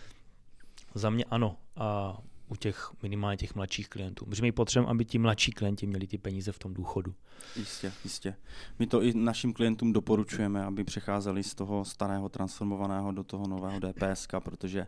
za 0.94 1.10
mě 1.10 1.24
ano. 1.24 1.56
A 1.76 2.18
u 2.52 2.56
těch 2.56 2.90
minimálně 3.02 3.36
těch 3.36 3.54
mladších 3.54 3.88
klientů. 3.88 4.24
Protože 4.26 4.42
my 4.42 4.52
potřebujeme, 4.52 4.90
aby 4.90 5.04
ti 5.04 5.18
mladší 5.18 5.52
klienti 5.52 5.86
měli 5.86 6.06
ty 6.06 6.18
peníze 6.18 6.52
v 6.52 6.58
tom 6.58 6.74
důchodu. 6.74 7.14
Jistě, 7.56 7.92
jistě. 8.04 8.34
My 8.78 8.86
to 8.86 9.02
i 9.02 9.14
našim 9.14 9.52
klientům 9.52 9.92
doporučujeme, 9.92 10.64
aby 10.64 10.84
přecházeli 10.84 11.42
z 11.42 11.54
toho 11.54 11.84
starého 11.84 12.28
transformovaného 12.28 13.12
do 13.12 13.24
toho 13.24 13.48
nového 13.48 13.80
DPS, 13.80 14.26
protože 14.38 14.86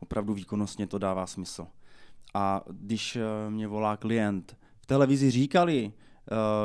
opravdu 0.00 0.34
výkonnostně 0.34 0.86
to 0.86 0.98
dává 0.98 1.26
smysl. 1.26 1.66
A 2.34 2.62
když 2.70 3.16
eh, 3.16 3.50
mě 3.50 3.68
volá 3.68 3.96
klient, 3.96 4.56
v 4.80 4.86
televizi 4.86 5.30
říkali, 5.30 5.92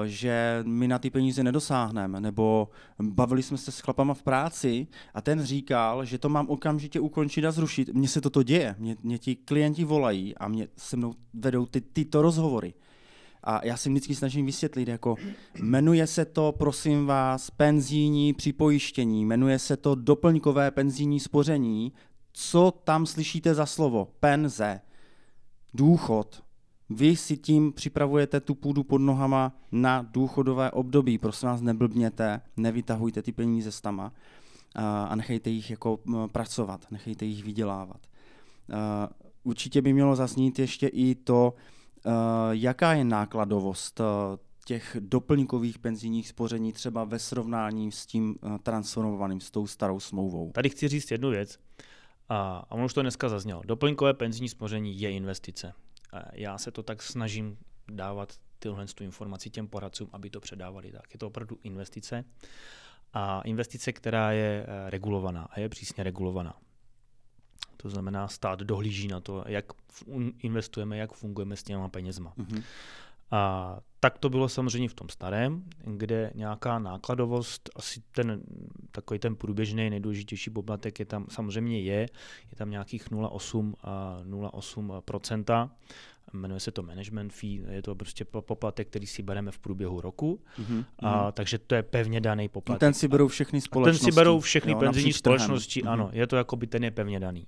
že 0.06 0.63
my 0.65 0.88
na 0.88 1.00
ty 1.00 1.10
peníze 1.10 1.43
nedosáhneme, 1.43 2.22
nebo 2.22 2.69
bavili 3.02 3.43
jsme 3.43 3.58
se 3.58 3.72
s 3.72 3.80
chlapama 3.80 4.13
v 4.13 4.24
práci 4.24 4.88
a 5.13 5.22
ten 5.22 5.43
říkal, 5.43 6.06
že 6.06 6.17
to 6.17 6.30
mám 6.30 6.50
okamžitě 6.50 7.00
ukončit 7.00 7.45
a 7.45 7.52
zrušit. 7.52 7.89
Mně 7.89 8.08
se 8.08 8.22
toto 8.22 8.43
děje, 8.43 8.76
mě, 8.80 8.95
mě 9.04 9.17
ti 9.17 9.36
klienti 9.36 9.84
volají 9.84 10.36
a 10.38 10.48
mě 10.48 10.67
se 10.78 10.98
mnou 10.98 11.13
vedou 11.34 11.65
ty, 11.65 11.82
tyto 11.82 12.22
rozhovory. 12.22 12.74
A 13.43 13.65
já 13.65 13.78
si 13.78 13.89
vždycky 13.89 14.15
snažím 14.15 14.45
vysvětlit, 14.45 14.88
jako 14.88 15.15
jmenuje 15.62 16.08
se 16.08 16.26
to, 16.26 16.52
prosím 16.52 17.06
vás, 17.06 17.50
penzijní 17.50 18.34
připojištění, 18.34 19.26
jmenuje 19.26 19.60
se 19.60 19.78
to 19.78 19.95
doplňkové 19.95 20.72
penzijní 20.72 21.19
spoření. 21.19 21.93
Co 22.34 22.72
tam 22.84 23.06
slyšíte 23.06 23.54
za 23.54 23.65
slovo? 23.65 24.08
Penze, 24.19 24.82
důchod, 25.74 26.43
vy 26.89 27.15
si 27.15 27.38
tím 27.38 27.73
připravujete 27.73 28.39
tu 28.39 28.56
půdu 28.56 28.84
pod 28.84 28.97
nohama 28.97 29.56
na 29.71 30.02
důchodové 30.02 30.71
období. 30.71 31.17
Prosím 31.17 31.49
vás, 31.49 31.62
neblbněte, 31.62 32.41
nevytahujte 32.58 33.21
ty 33.21 33.32
peníze 33.32 33.71
z 33.71 33.82
tama 33.82 34.13
a 35.10 35.15
nechejte 35.15 35.49
jich 35.49 35.69
jako 35.69 35.99
pracovat, 36.32 36.91
nechejte 36.91 37.25
jich 37.25 37.43
vydělávat. 37.43 38.08
Určitě 39.43 39.82
by 39.82 39.93
mělo 39.93 40.15
zaznít 40.15 40.60
ještě 40.60 40.88
i 40.88 41.15
to, 41.15 41.54
jaká 42.52 42.93
je 42.93 43.04
nákladovost 43.04 44.02
těch 44.65 44.97
doplňkových 44.99 45.80
penzijních 45.80 46.28
spoření 46.28 46.73
třeba 46.73 47.04
ve 47.04 47.19
srovnání 47.19 47.91
s 47.91 48.06
tím 48.06 48.36
transformovaným, 48.63 49.41
s 49.41 49.52
tou 49.52 49.67
starou 49.67 49.99
smlouvou. 49.99 50.52
Tady 50.52 50.69
chci 50.69 50.88
říct 50.88 51.12
jednu 51.12 51.30
věc, 51.30 51.60
a, 52.30 52.58
a 52.69 52.71
on 52.71 52.84
už 52.84 52.93
to 52.93 53.02
dneska 53.02 53.30
zaznělo. 53.30 53.62
Doplňkové 53.65 54.13
penzijní 54.13 54.49
spoření 54.49 55.02
je 55.02 55.12
investice. 55.12 55.73
Já 56.34 56.58
se 56.58 56.72
to 56.72 56.84
tak 56.84 57.04
snažím 57.04 57.58
dávat 57.88 58.34
tyhle 58.60 58.86
tu 58.86 59.04
informaci 59.04 59.50
těm 59.50 59.67
poradcům, 59.67 60.10
aby 60.12 60.30
to 60.30 60.39
předávali 60.39 60.91
tak. 60.91 61.13
Je 61.13 61.19
to 61.19 61.28
opravdu 61.28 61.60
investice 61.63 62.26
a 63.13 63.41
investice, 63.41 63.93
která 63.93 64.32
je 64.32 64.65
eh, 64.67 64.89
regulovaná 64.89 65.43
a 65.43 65.60
je 65.60 65.69
přísně 65.69 66.04
regulovaná. 66.04 66.56
To 67.78 67.89
znamená, 67.89 68.28
stát 68.28 68.60
dohlíží 68.60 69.08
na 69.08 69.19
to, 69.19 69.43
jak 69.48 69.65
investujeme, 70.39 70.98
jak 70.98 71.13
fungujeme 71.13 71.56
s 71.56 71.63
těma 71.63 71.89
penězma. 71.89 72.34
Mm-hmm. 72.38 72.63
A 73.32 73.78
tak 74.00 74.18
to 74.18 74.30
bylo 74.30 74.50
samozřejmě 74.50 74.89
v 74.89 74.94
tom 74.94 75.10
starém, 75.10 75.63
kde 75.86 76.32
nějaká 76.36 76.80
nákladovost, 76.80 77.70
asi 77.76 78.02
ten 78.12 78.42
takový 78.92 79.20
ten 79.20 79.36
průběžný 79.36 79.89
nejdůležitější 79.89 80.50
poplatek 80.50 81.00
je 81.00 81.06
tam 81.06 81.26
samozřejmě 81.30 81.82
je, 81.82 82.00
je 82.52 82.56
tam 82.58 82.70
nějakých 82.70 83.12
0,8 83.12 83.74
0,8 84.24 85.70
jmenuje 86.34 86.60
se 86.60 86.72
to 86.72 86.84
management 86.84 87.34
fee, 87.34 87.62
je 87.70 87.82
to 87.82 87.96
prostě 87.96 88.26
poplatek, 88.26 88.88
který 88.88 89.08
si 89.08 89.24
bereme 89.24 89.52
v 89.52 89.60
průběhu 89.60 90.02
roku, 90.02 90.42
mm-hmm. 90.60 90.86
a, 91.00 91.32
takže 91.32 91.58
to 91.58 91.76
je 91.76 91.84
pevně 91.84 92.22
daný 92.22 92.50
poplatek. 92.50 92.80
Ten 92.80 92.94
si 92.94 93.08
berou 93.08 93.28
všechny 93.28 93.62
společnosti. 93.62 94.06
Ten 94.06 94.13
si 94.13 94.15
berou 94.15 94.39
všechny 94.39 94.72
jo, 94.72 94.80
penzijní 94.80 95.13
společnosti, 95.13 95.82
trhem. 95.82 95.94
ano, 95.94 96.08
mm-hmm. 96.08 96.18
je 96.18 96.28
to 96.28 96.36
jako 96.36 96.56
by 96.56 96.68
ten 96.68 96.84
je 96.84 96.92
pevně 96.92 97.20
daný. 97.20 97.48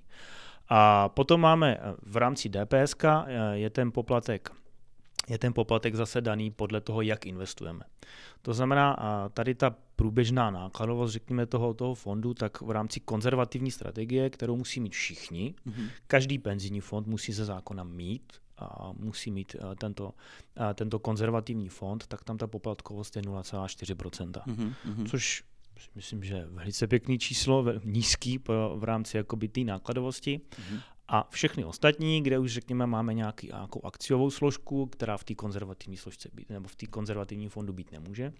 A 0.68 1.08
potom 1.08 1.40
máme 1.40 1.78
v 2.02 2.16
rámci 2.16 2.48
DPSK 2.48 3.04
je 3.52 3.70
ten 3.70 3.92
poplatek 3.92 4.50
je 5.28 5.38
ten 5.38 5.52
poplatek 5.52 5.94
zase 5.94 6.20
daný 6.20 6.50
podle 6.50 6.80
toho, 6.80 7.02
jak 7.02 7.26
investujeme. 7.26 7.84
To 8.42 8.54
znamená, 8.54 8.96
tady 9.34 9.54
ta 9.54 9.76
průběžná 9.96 10.50
nákladovost, 10.50 11.12
řekněme, 11.12 11.46
toho, 11.46 11.74
toho 11.74 11.94
fondu, 11.94 12.34
tak 12.34 12.60
v 12.60 12.70
rámci 12.70 13.00
konzervativní 13.00 13.70
strategie, 13.70 14.30
kterou 14.30 14.56
musí 14.56 14.80
mít 14.80 14.92
všichni, 14.92 15.54
mm-hmm. 15.66 15.88
každý 16.06 16.38
penzijní 16.38 16.80
fond 16.80 17.06
musí 17.06 17.32
ze 17.32 17.44
zákona 17.44 17.84
mít, 17.84 18.32
a 18.58 18.92
musí 18.92 19.30
mít 19.30 19.56
tento, 19.78 20.14
tento 20.74 20.98
konzervativní 20.98 21.68
fond, 21.68 22.06
tak 22.06 22.24
tam 22.24 22.38
ta 22.38 22.46
poplatkovost 22.46 23.16
je 23.16 23.22
0,4%. 23.22 24.30
Mm-hmm. 24.30 25.08
Což 25.08 25.44
myslím, 25.94 26.24
že 26.24 26.34
je 26.34 26.46
velice 26.46 26.86
pěkný 26.86 27.18
číslo, 27.18 27.64
nízký 27.84 28.38
v 28.74 28.84
rámci 28.84 29.16
jakoby 29.16 29.48
té 29.48 29.60
nákladovosti. 29.60 30.40
Mm-hmm. 30.50 30.80
A 31.12 31.26
všechny 31.30 31.64
ostatní, 31.64 32.22
kde 32.22 32.38
už 32.38 32.52
řekněme 32.52 32.86
máme 32.86 33.14
nějaký, 33.14 33.46
nějakou 33.46 33.86
akciovou 33.86 34.30
složku, 34.30 34.86
která 34.86 35.16
v 35.16 35.24
té 35.24 35.34
konzervativní 35.34 35.96
složce 35.96 36.28
být, 36.32 36.50
nebo 36.50 36.68
v 36.68 36.76
té 36.76 36.86
konzervativním 36.86 37.50
fondu 37.50 37.72
být 37.72 37.92
nemůže, 37.92 38.32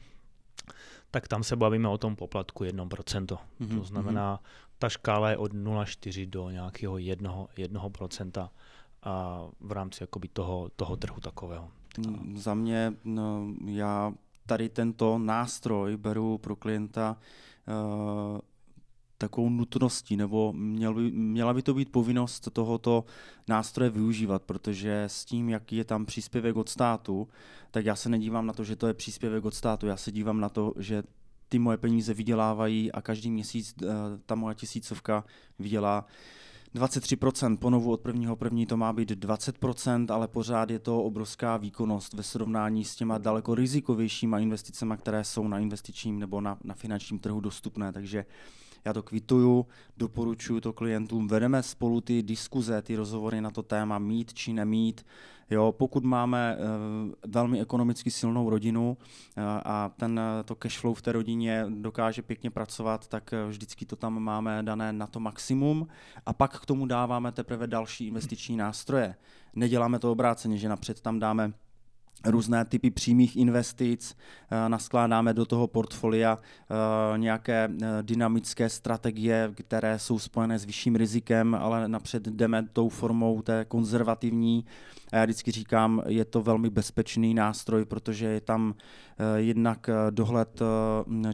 tak 1.11 1.29
tam 1.29 1.43
se 1.43 1.57
bavíme 1.57 1.89
o 1.89 1.99
tom 1.99 2.17
poplatku 2.17 2.65
1%. 2.65 3.27
Mm-hmm. 3.27 3.79
To 3.79 3.85
znamená, 3.85 4.41
ta 4.79 4.89
škála 4.89 5.31
je 5.31 5.37
od 5.37 5.53
0,4 5.53 6.29
do 6.29 6.51
nějakého 6.51 6.95
1%, 6.95 7.47
1% 7.57 8.49
a 9.03 9.47
v 9.61 9.73
rámci 9.73 10.03
jakoby 10.03 10.29
toho, 10.29 10.71
toho 10.77 10.97
trhu 10.97 11.21
takového. 11.21 11.71
Mm, 11.99 12.37
za 12.37 12.55
mě, 12.55 12.93
no, 13.05 13.47
já 13.67 14.13
tady 14.47 14.69
tento 14.69 15.19
nástroj 15.19 15.97
beru 15.97 16.39
pro 16.39 16.57
klienta 16.57 17.17
uh, 17.69 18.41
takovou 19.27 19.51
nutností, 19.51 20.17
nebo 20.17 20.53
měl 20.53 20.95
by, 20.95 21.11
měla 21.11 21.55
by 21.55 21.63
to 21.63 21.75
být 21.75 21.93
povinnost 21.93 22.49
tohoto 22.53 23.05
nástroje 23.49 23.91
využívat, 23.91 24.43
protože 24.43 25.03
s 25.03 25.25
tím, 25.25 25.49
jaký 25.49 25.77
je 25.77 25.85
tam 25.85 26.07
příspěvek 26.07 26.57
od 26.57 26.69
státu, 26.69 27.29
tak 27.71 27.85
já 27.85 27.97
se 27.97 28.09
nedívám 28.09 28.47
na 28.47 28.53
to, 28.53 28.65
že 28.65 28.77
to 28.77 28.87
je 28.87 28.95
příspěvek 28.95 29.45
od 29.45 29.55
státu, 29.55 29.87
já 29.87 29.97
se 29.97 30.13
dívám 30.13 30.41
na 30.41 30.49
to, 30.49 30.73
že 30.79 31.03
ty 31.49 31.59
moje 31.59 31.77
peníze 31.77 32.15
vydělávají 32.15 32.93
a 32.93 33.03
každý 33.03 33.31
měsíc 33.31 33.75
uh, 33.83 33.89
ta 34.27 34.35
moje 34.35 34.55
tisícovka 34.55 35.25
vydělá 35.59 36.07
23%, 36.75 37.57
ponovu 37.57 37.93
od 37.93 38.01
prvního 38.01 38.37
první 38.37 38.67
to 38.67 38.77
má 38.77 38.93
být 38.93 39.11
20%, 39.11 40.15
ale 40.15 40.29
pořád 40.29 40.71
je 40.71 40.79
to 40.79 41.03
obrovská 41.03 41.57
výkonnost 41.57 42.15
ve 42.15 42.23
srovnání 42.23 42.85
s 42.85 42.97
těma 42.97 43.19
daleko 43.19 43.55
rizikovějšíma 43.55 44.39
investicemi, 44.39 44.95
které 44.99 45.25
jsou 45.25 45.49
na 45.49 45.59
investičním 45.59 46.19
nebo 46.19 46.41
na, 46.41 46.59
na 46.65 46.75
finančním 46.75 47.19
trhu 47.19 47.41
dostupné. 47.41 47.93
Takže 47.93 48.25
já 48.85 48.92
to 48.92 49.03
kvituju, 49.03 49.66
doporučuji 49.97 50.61
to 50.61 50.73
klientům, 50.73 51.29
vedeme 51.29 51.62
spolu 51.62 52.01
ty 52.01 52.23
diskuze, 52.23 52.83
ty 52.83 52.97
rozhovory 52.97 53.40
na 53.40 53.51
to 53.51 53.62
téma 53.62 53.99
mít 53.99 54.35
či 54.35 54.53
nemít. 54.53 55.07
Jo, 55.51 55.73
pokud 55.73 56.05
máme 56.05 56.57
uh, 56.57 57.12
velmi 57.33 57.61
ekonomicky 57.61 58.11
silnou 58.11 58.51
rodinu 58.51 58.97
uh, 58.97 59.45
a 59.45 59.88
ten, 59.97 60.21
to 60.45 60.55
cash 60.55 60.79
flow 60.79 60.95
v 60.95 61.03
té 61.03 61.12
rodině 61.12 61.66
dokáže 61.68 62.23
pěkně 62.23 62.51
pracovat, 62.51 63.09
tak 63.09 63.31
uh, 63.33 63.51
vždycky 63.51 63.87
to 63.87 63.97
tam 63.97 64.23
máme 64.23 64.62
dané 64.62 64.92
na 64.92 65.07
to 65.07 65.21
maximum 65.21 65.87
a 66.27 66.33
pak 66.33 66.61
k 66.61 66.66
tomu 66.66 66.87
dáváme 66.87 67.33
teprve 67.33 67.66
další 67.66 68.07
investiční 68.07 68.57
nástroje. 68.57 69.14
Neděláme 69.55 69.99
to 69.99 70.12
obráceně, 70.12 70.57
že 70.57 70.68
napřed 70.68 71.01
tam 71.01 71.18
dáme 71.18 71.53
různé 72.25 72.65
typy 72.65 72.91
přímých 72.91 73.37
investic, 73.37 74.17
eh, 74.51 74.69
naskládáme 74.69 75.35
do 75.35 75.47
toho 75.47 75.67
portfolia 75.67 76.39
eh, 76.39 77.19
nějaké 77.19 77.69
eh, 77.83 77.87
dynamické 78.03 78.69
strategie, 78.69 79.51
které 79.55 79.99
jsou 79.99 80.19
spojené 80.19 80.59
s 80.59 80.65
vyšším 80.65 80.97
rizikem, 80.97 81.55
ale 81.55 81.89
napřed 81.89 82.23
jdeme 82.23 82.67
tou 82.73 82.89
formou 82.89 83.43
té 83.43 83.65
konzervativní. 83.65 84.65
A 85.13 85.17
já 85.17 85.25
vždycky 85.25 85.51
říkám, 85.51 86.03
je 86.07 86.25
to 86.25 86.43
velmi 86.43 86.71
bezpečný 86.71 87.35
nástroj, 87.35 87.85
protože 87.85 88.27
je 88.27 88.41
tam 88.41 88.75
jednak 89.37 89.91
dohled 90.11 90.63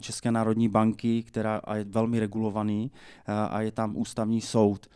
České 0.00 0.30
národní 0.30 0.68
banky, 0.68 1.22
která 1.22 1.60
je 1.74 1.84
velmi 1.84 2.20
regulovaný, 2.20 2.90
a 3.26 3.60
je 3.60 3.72
tam 3.72 3.96
ústavní 3.96 4.40
soud 4.40 4.86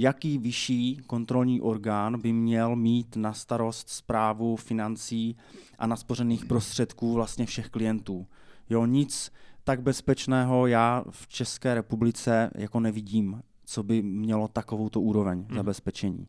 jaký 0.00 0.38
vyšší 0.38 1.00
kontrolní 1.06 1.60
orgán 1.60 2.20
by 2.20 2.32
měl 2.32 2.76
mít 2.76 3.16
na 3.16 3.32
starost 3.32 3.88
zprávu 3.88 4.56
financí 4.56 5.36
a 5.78 5.86
naspořených 5.86 6.44
prostředků 6.44 7.14
vlastně 7.14 7.46
všech 7.46 7.68
klientů. 7.68 8.26
Jo, 8.70 8.86
nic 8.86 9.32
tak 9.64 9.82
bezpečného 9.82 10.66
já 10.66 11.04
v 11.10 11.28
České 11.28 11.74
republice 11.74 12.50
jako 12.54 12.80
nevidím, 12.80 13.42
co 13.64 13.82
by 13.82 14.02
mělo 14.02 14.48
takovouto 14.48 15.00
úroveň 15.00 15.44
hmm. 15.48 15.56
zabezpečení. 15.56 16.28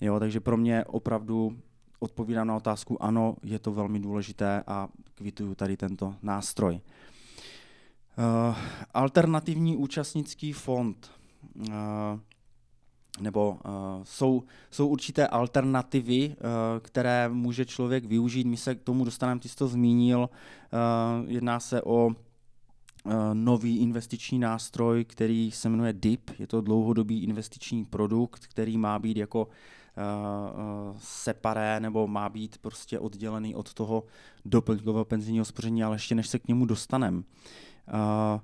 Jo, 0.00 0.20
takže 0.20 0.40
pro 0.40 0.56
mě 0.56 0.84
opravdu 0.84 1.58
odpovídám 1.98 2.46
na 2.46 2.56
otázku, 2.56 3.02
ano, 3.02 3.36
je 3.42 3.58
to 3.58 3.72
velmi 3.72 4.00
důležité 4.00 4.62
a 4.66 4.88
kvituju 5.14 5.54
tady 5.54 5.76
tento 5.76 6.14
nástroj. 6.22 6.80
Uh, 8.18 8.56
alternativní 8.94 9.76
účastnický 9.76 10.52
fond. 10.52 11.10
Uh, 11.54 11.74
nebo 13.20 13.50
uh, 13.50 13.72
jsou, 14.02 14.42
jsou 14.70 14.88
určité 14.88 15.26
alternativy, 15.26 16.28
uh, 16.28 16.34
které 16.80 17.28
může 17.28 17.64
člověk 17.64 18.04
využít. 18.04 18.46
My 18.46 18.56
se 18.56 18.74
k 18.74 18.82
tomu 18.82 19.04
dostaneme, 19.04 19.40
ty 19.40 19.48
jsi 19.48 19.56
to 19.56 19.68
zmínil. 19.68 20.18
Uh, 20.20 21.30
jedná 21.30 21.60
se 21.60 21.82
o 21.82 22.06
uh, 22.06 22.12
nový 23.32 23.78
investiční 23.78 24.38
nástroj, 24.38 25.04
který 25.04 25.50
se 25.50 25.68
jmenuje 25.68 25.92
DIP. 25.92 26.30
Je 26.38 26.46
to 26.46 26.60
dlouhodobý 26.60 27.24
investiční 27.24 27.84
produkt, 27.84 28.46
který 28.46 28.78
má 28.78 28.98
být 28.98 29.16
jako 29.16 29.44
uh, 29.44 30.96
separé 30.98 31.80
nebo 31.80 32.06
má 32.06 32.28
být 32.28 32.58
prostě 32.58 32.98
oddělený 32.98 33.54
od 33.54 33.74
toho 33.74 34.04
doplňkového 34.44 35.04
penzijního 35.04 35.44
spoření, 35.44 35.84
ale 35.84 35.94
ještě 35.94 36.14
než 36.14 36.28
se 36.28 36.38
k 36.38 36.48
němu 36.48 36.66
dostaneme. 36.66 37.16
Uh, 37.18 38.40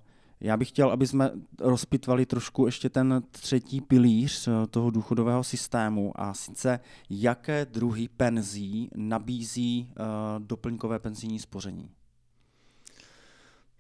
já 0.47 0.57
bych 0.57 0.69
chtěl, 0.69 0.91
aby 0.91 1.07
jsme 1.07 1.31
rozpitvali 1.61 2.27
trošku 2.27 2.67
ještě 2.67 2.89
ten 2.89 3.23
třetí 3.31 3.81
pilíř 3.81 4.49
eh, 4.49 4.67
toho 4.67 4.91
důchodového 4.91 5.45
systému 5.45 6.13
a 6.21 6.35
sice 6.35 6.81
jaké 7.11 7.65
druhy 7.65 8.09
penzí 8.09 8.91
nabízí 8.95 9.89
uh, 9.89 10.45
doplňkové 10.45 10.99
penzijní 10.99 11.39
spoření. 11.39 11.91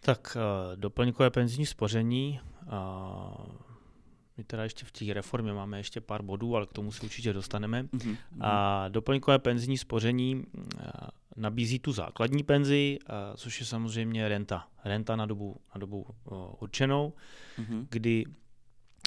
Tak 0.00 0.36
uh, 0.36 0.80
doplňkové 0.80 1.30
penzijní 1.30 1.66
spoření, 1.66 2.40
my 4.36 4.44
teda 4.44 4.62
ještě 4.62 4.86
v 4.86 4.92
té 4.92 5.14
reformě 5.14 5.52
máme 5.52 5.78
ještě 5.78 6.00
pár 6.00 6.22
bodů, 6.22 6.56
ale 6.56 6.66
k 6.66 6.72
tomu 6.72 6.92
se 6.92 7.02
určitě 7.02 7.32
dostaneme. 7.32 7.82
Uh-huh. 7.82 8.16
A 8.40 8.88
doplňkové 8.88 9.38
penzijní 9.38 9.78
spoření 9.78 10.44
nabízí 11.36 11.78
tu 11.78 11.92
základní 11.92 12.42
penzi, 12.42 12.98
což 13.36 13.60
je 13.60 13.66
samozřejmě 13.66 14.28
renta. 14.28 14.68
Renta 14.84 15.16
na 15.16 15.26
dobu, 15.26 15.56
na 15.74 15.78
dobu 15.78 16.06
určenou, 16.60 17.12
mm-hmm. 17.58 17.86
kdy 17.90 18.24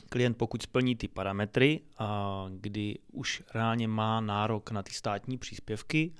klient 0.09 0.37
pokud 0.37 0.61
splní 0.61 0.95
ty 0.95 1.07
parametry, 1.07 1.81
a 1.97 2.45
kdy 2.49 2.99
už 3.11 3.43
reálně 3.53 3.87
má 3.87 4.21
nárok 4.21 4.71
na 4.71 4.83
ty 4.83 4.91
státní 4.91 5.37
příspěvky, 5.37 6.11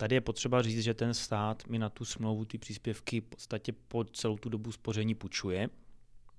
Tady 0.00 0.16
je 0.16 0.20
potřeba 0.20 0.62
říct, 0.62 0.84
že 0.84 0.94
ten 0.94 1.14
stát 1.14 1.66
mi 1.66 1.78
na 1.78 1.88
tu 1.88 2.04
smlouvu 2.04 2.44
ty 2.44 2.58
příspěvky 2.58 3.20
v 3.20 3.24
podstatě 3.24 3.72
po 3.72 4.04
celou 4.04 4.38
tu 4.38 4.48
dobu 4.48 4.72
spoření 4.72 5.14
půjčuje. 5.14 5.68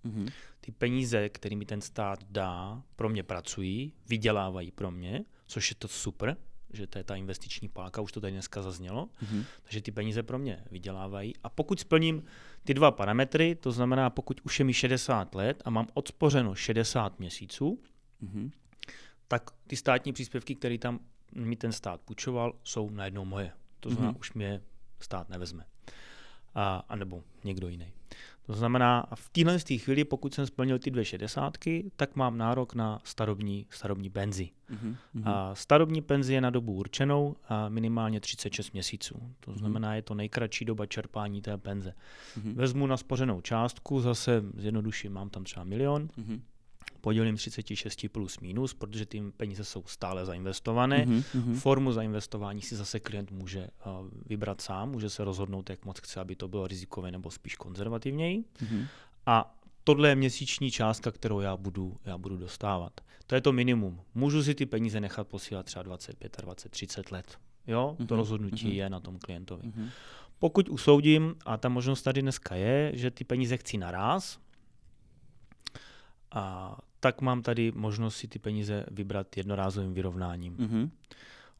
Mm-hmm. 0.05 0.31
Ty 0.61 0.71
peníze, 0.71 1.29
které 1.29 1.55
mi 1.55 1.65
ten 1.65 1.81
stát 1.81 2.23
dá, 2.29 2.83
pro 2.95 3.09
mě 3.09 3.23
pracují, 3.23 3.93
vydělávají 4.09 4.71
pro 4.71 4.91
mě, 4.91 5.23
což 5.47 5.69
je 5.69 5.75
to 5.75 5.87
super, 5.87 6.37
že 6.73 6.87
to 6.87 6.97
je 6.97 7.03
ta 7.03 7.15
investiční 7.15 7.69
páka, 7.69 8.01
už 8.01 8.11
to 8.11 8.21
tady 8.21 8.33
dneska 8.33 8.61
zaznělo, 8.61 9.09
mm-hmm. 9.23 9.45
takže 9.63 9.81
ty 9.81 9.91
peníze 9.91 10.23
pro 10.23 10.39
mě 10.39 10.63
vydělávají. 10.71 11.33
A 11.43 11.49
pokud 11.49 11.79
splním 11.79 12.23
ty 12.63 12.73
dva 12.73 12.91
parametry, 12.91 13.55
to 13.55 13.71
znamená, 13.71 14.09
pokud 14.09 14.41
už 14.43 14.59
je 14.59 14.65
mi 14.65 14.73
60 14.73 15.35
let 15.35 15.61
a 15.65 15.69
mám 15.69 15.87
odspořeno 15.93 16.55
60 16.55 17.19
měsíců, 17.19 17.79
mm-hmm. 18.23 18.51
tak 19.27 19.51
ty 19.67 19.75
státní 19.75 20.13
příspěvky, 20.13 20.55
které 20.55 20.77
tam 20.77 20.99
mi 21.35 21.55
ten 21.55 21.71
stát 21.71 22.01
půjčoval, 22.01 22.53
jsou 22.63 22.89
najednou 22.89 23.25
moje. 23.25 23.51
To 23.79 23.89
znamená, 23.89 24.13
mm-hmm. 24.13 24.19
už 24.19 24.33
mě 24.33 24.61
stát 24.99 25.29
nevezme. 25.29 25.65
A, 26.55 26.85
a 26.89 26.95
nebo 26.95 27.23
někdo 27.43 27.67
jiný. 27.67 27.93
To 28.45 28.53
znamená, 28.53 29.05
v 29.15 29.29
téhle 29.29 29.59
chvíli, 29.59 30.03
pokud 30.03 30.33
jsem 30.33 30.45
splnil 30.47 30.79
ty 30.79 30.91
dvě 30.91 31.05
šedesátky, 31.05 31.91
tak 31.95 32.15
mám 32.15 32.37
nárok 32.37 32.75
na 32.75 32.99
starobní, 33.03 33.65
starobní 33.69 34.09
penzi. 34.09 34.49
Mm-hmm. 34.71 34.95
A 35.25 35.55
starobní 35.55 36.01
penzi 36.01 36.33
je 36.33 36.41
na 36.41 36.49
dobu 36.49 36.73
určenou 36.73 37.35
a 37.49 37.69
minimálně 37.69 38.19
36 38.19 38.71
měsíců. 38.71 39.21
To 39.39 39.51
mhm. 39.51 39.59
znamená, 39.59 39.95
je 39.95 40.01
to 40.01 40.13
nejkratší 40.13 40.65
doba 40.65 40.85
čerpání 40.85 41.41
té 41.41 41.57
penze. 41.57 41.93
Mm-hmm. 42.39 42.55
Vezmu 42.55 42.87
na 42.87 42.97
spořenou 42.97 43.41
částku, 43.41 43.99
zase 43.99 44.43
zjednoduším, 44.57 45.13
mám 45.13 45.29
tam 45.29 45.43
třeba 45.43 45.63
milion, 45.63 46.07
mm-hmm 46.07 46.39
podělím 47.01 47.35
36 47.35 48.05
plus 48.11 48.39
minus, 48.39 48.73
protože 48.73 49.05
ty 49.05 49.21
peníze 49.37 49.63
jsou 49.63 49.83
stále 49.85 50.25
zainvestované. 50.25 51.05
Mm-hmm. 51.05 51.55
Formu 51.55 51.91
zainvestování 51.91 52.61
si 52.61 52.75
zase 52.75 52.99
klient 52.99 53.31
může 53.31 53.59
uh, 53.59 54.07
vybrat 54.25 54.61
sám, 54.61 54.91
může 54.91 55.09
se 55.09 55.23
rozhodnout, 55.23 55.69
jak 55.69 55.85
moc 55.85 55.99
chce, 55.99 56.19
aby 56.19 56.35
to 56.35 56.47
bylo 56.47 56.67
rizikové 56.67 57.11
nebo 57.11 57.31
spíš 57.31 57.55
konzervativněji. 57.55 58.39
Mm-hmm. 58.39 58.85
A 59.25 59.57
tohle 59.83 60.09
je 60.09 60.15
měsíční 60.15 60.71
částka, 60.71 61.11
kterou 61.11 61.39
já 61.39 61.57
budu, 61.57 61.97
já 62.05 62.17
budu 62.17 62.37
dostávat. 62.37 63.01
To 63.27 63.35
je 63.35 63.41
to 63.41 63.51
minimum. 63.51 64.01
Můžu 64.15 64.43
si 64.43 64.55
ty 64.55 64.65
peníze 64.65 64.99
nechat 64.99 65.27
posílat 65.27 65.65
třeba 65.65 65.83
25, 65.83 66.37
20, 66.41 66.69
30 66.69 67.11
let. 67.11 67.37
Jo, 67.67 67.95
mm-hmm. 67.99 68.05
to 68.05 68.15
rozhodnutí 68.15 68.67
mm-hmm. 68.67 68.75
je 68.75 68.89
na 68.89 68.99
tom 68.99 69.19
klientovi. 69.19 69.63
Mm-hmm. 69.63 69.89
Pokud 70.39 70.69
usoudím, 70.69 71.35
a 71.45 71.57
ta 71.57 71.69
možnost 71.69 72.01
tady 72.01 72.21
dneska 72.21 72.55
je, 72.55 72.91
že 72.93 73.11
ty 73.11 73.23
peníze 73.23 73.57
chci 73.57 73.77
naraz, 73.77 74.39
a 76.31 76.77
tak 77.01 77.21
mám 77.21 77.41
tady 77.41 77.71
možnost 77.75 78.15
si 78.15 78.27
ty 78.27 78.39
peníze 78.39 78.85
vybrat 78.91 79.37
jednorázovým 79.37 79.93
vyrovnáním. 79.93 80.57
Mm-hmm. 80.57 80.89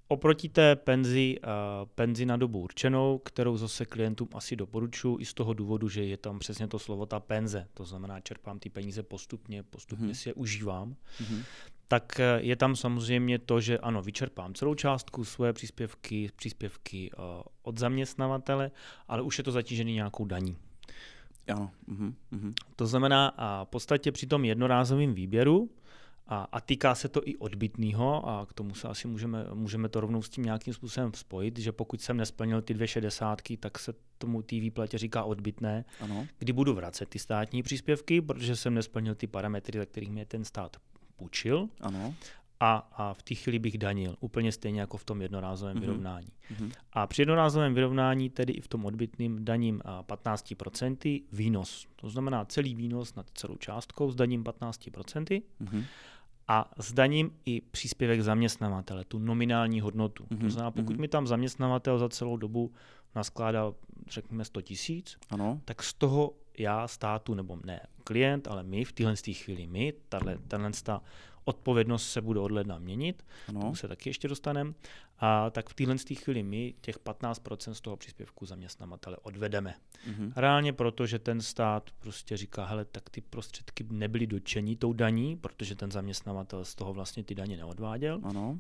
Oproti 0.07 0.49
té 0.49 0.75
penzi, 0.75 1.35
uh, 1.43 1.49
penzi 1.95 2.25
na 2.25 2.37
dobu 2.37 2.59
určenou, 2.59 3.17
kterou 3.17 3.57
zase 3.57 3.85
klientům 3.85 4.27
asi 4.33 4.55
doporučuji 4.55 5.17
i 5.19 5.25
z 5.25 5.33
toho 5.33 5.53
důvodu, 5.53 5.89
že 5.89 6.03
je 6.03 6.17
tam 6.17 6.39
přesně 6.39 6.67
to 6.67 6.79
slovo 6.79 7.05
ta 7.05 7.19
penze, 7.19 7.67
to 7.73 7.85
znamená 7.85 8.19
čerpám 8.19 8.59
ty 8.59 8.69
peníze 8.69 9.03
postupně, 9.03 9.63
postupně 9.63 10.07
mm-hmm. 10.07 10.21
si 10.21 10.29
je 10.29 10.33
užívám, 10.33 10.95
mm-hmm. 11.21 11.43
tak 11.87 12.19
eh, 12.19 12.39
je 12.41 12.55
tam 12.55 12.75
samozřejmě 12.75 13.39
to, 13.39 13.61
že 13.61 13.77
ano, 13.79 14.01
vyčerpám 14.01 14.53
celou 14.53 14.75
částku 14.75 15.25
svoje 15.25 15.53
příspěvky, 15.53 16.29
příspěvky 16.35 17.11
uh, 17.11 17.23
od 17.61 17.77
zaměstnavatele, 17.77 18.71
ale 19.07 19.21
už 19.21 19.37
je 19.37 19.43
to 19.43 19.51
zatížený 19.51 19.93
nějakou 19.93 20.25
daní. 20.25 20.57
Ano. 21.53 21.71
Uh-huh, 21.89 22.13
uh-huh. 22.33 22.53
To 22.75 22.87
znamená, 22.87 23.33
a 23.37 23.63
v 23.65 23.67
podstatě 23.67 24.11
při 24.11 24.27
tom 24.27 24.45
jednorázovém 24.45 25.13
výběru, 25.13 25.69
a, 26.27 26.47
a 26.51 26.61
týká 26.61 26.95
se 26.95 27.09
to 27.09 27.27
i 27.27 27.37
odbytného, 27.37 28.29
a 28.29 28.45
k 28.45 28.53
tomu 28.53 28.75
se 28.75 28.87
asi 28.87 29.07
můžeme, 29.07 29.45
můžeme 29.53 29.89
to 29.89 30.01
rovnou 30.01 30.21
s 30.21 30.29
tím 30.29 30.43
nějakým 30.43 30.73
způsobem 30.73 31.11
spojit, 31.13 31.59
že 31.59 31.71
pokud 31.71 32.01
jsem 32.01 32.17
nesplnil 32.17 32.61
ty 32.61 32.73
dvě 32.73 32.87
šedesátky, 32.87 33.57
tak 33.57 33.79
se 33.79 33.93
tomu 34.17 34.41
té 34.41 34.55
výplatě 34.55 34.97
říká 34.97 35.23
odbytné, 35.23 35.85
ano. 35.99 36.27
kdy 36.39 36.53
budu 36.53 36.73
vracet 36.73 37.09
ty 37.09 37.19
státní 37.19 37.63
příspěvky, 37.63 38.21
protože 38.21 38.55
jsem 38.55 38.73
nesplnil 38.73 39.15
ty 39.15 39.27
parametry, 39.27 39.79
za 39.79 39.85
kterých 39.85 40.11
mě 40.11 40.25
ten 40.25 40.45
stát 40.45 40.77
půjčil. 41.15 41.67
Ano 41.81 42.15
a, 42.61 42.87
a 42.91 43.13
v 43.13 43.23
té 43.23 43.35
chvíli 43.35 43.59
bych 43.59 43.77
danil, 43.77 44.15
úplně 44.19 44.51
stejně 44.51 44.79
jako 44.81 44.97
v 44.97 45.03
tom 45.03 45.21
jednorázovém 45.21 45.77
mm-hmm. 45.77 45.79
vyrovnání. 45.79 46.27
Mm-hmm. 46.27 46.71
A 46.93 47.07
při 47.07 47.21
jednorázovém 47.21 47.73
vyrovnání, 47.73 48.29
tedy 48.29 48.53
i 48.53 48.61
v 48.61 48.67
tom 48.67 48.85
odbytným 48.85 49.45
daním 49.45 49.81
15% 50.01 51.23
výnos. 51.31 51.87
To 51.95 52.09
znamená 52.09 52.45
celý 52.45 52.75
výnos 52.75 53.15
nad 53.15 53.25
celou 53.33 53.55
částkou 53.55 54.11
s 54.11 54.15
daním 54.15 54.43
15%. 54.43 55.41
Mm-hmm. 55.61 55.83
a 56.47 56.71
zdaním 56.77 57.31
i 57.45 57.61
příspěvek 57.61 58.21
zaměstnavatele, 58.21 59.05
tu 59.05 59.19
nominální 59.19 59.81
hodnotu. 59.81 60.23
Mm-hmm. 60.23 60.37
To 60.37 60.43
mhm, 60.43 60.49
znamená, 60.49 60.71
pokud 60.71 60.95
mm-hmm. 60.95 60.99
mi 60.99 61.07
tam 61.07 61.27
zaměstnavatel 61.27 61.99
za 61.99 62.09
celou 62.09 62.37
dobu 62.37 62.71
naskládal, 63.15 63.75
řekněme, 64.09 64.45
100 64.45 64.61
tisíc, 64.61 65.17
tak 65.65 65.83
z 65.83 65.93
toho 65.93 66.33
já 66.57 66.87
státu, 66.87 67.33
nebo 67.33 67.59
ne 67.65 67.79
klient, 68.03 68.47
ale 68.47 68.63
my 68.63 68.85
v 68.85 68.91
téhle 68.91 69.15
chvíli, 69.15 69.67
my, 69.67 69.93
tahle, 70.09 70.37
tahle 70.47 70.71
odpovědnost 71.43 72.11
se 72.11 72.21
bude 72.21 72.39
od 72.39 72.51
ledna 72.51 72.79
měnit, 72.79 73.25
ano. 73.47 73.61
tomu 73.61 73.75
se 73.75 73.87
taky 73.87 74.09
ještě 74.09 74.27
dostaneme, 74.27 74.73
a 75.19 75.49
tak 75.49 75.69
v 75.69 75.73
téhle 75.73 75.95
chvíli 75.97 76.43
my 76.43 76.73
těch 76.81 76.99
15% 76.99 77.71
z 77.71 77.81
toho 77.81 77.97
příspěvku 77.97 78.45
zaměstnavatele 78.45 79.17
odvedeme. 79.17 79.75
Mm-hmm. 80.09 80.33
Reálně 80.35 80.73
proto, 80.73 81.07
že 81.07 81.19
ten 81.19 81.41
stát 81.41 81.89
prostě 81.99 82.37
říká, 82.37 82.65
hele, 82.65 82.85
tak 82.85 83.09
ty 83.09 83.21
prostředky 83.21 83.85
nebyly 83.91 84.27
dočení 84.27 84.75
tou 84.75 84.93
daní, 84.93 85.37
protože 85.37 85.75
ten 85.75 85.91
zaměstnavatel 85.91 86.65
z 86.65 86.75
toho 86.75 86.93
vlastně 86.93 87.23
ty 87.23 87.35
daně 87.35 87.57
neodváděl. 87.57 88.19
Ano. 88.23 88.59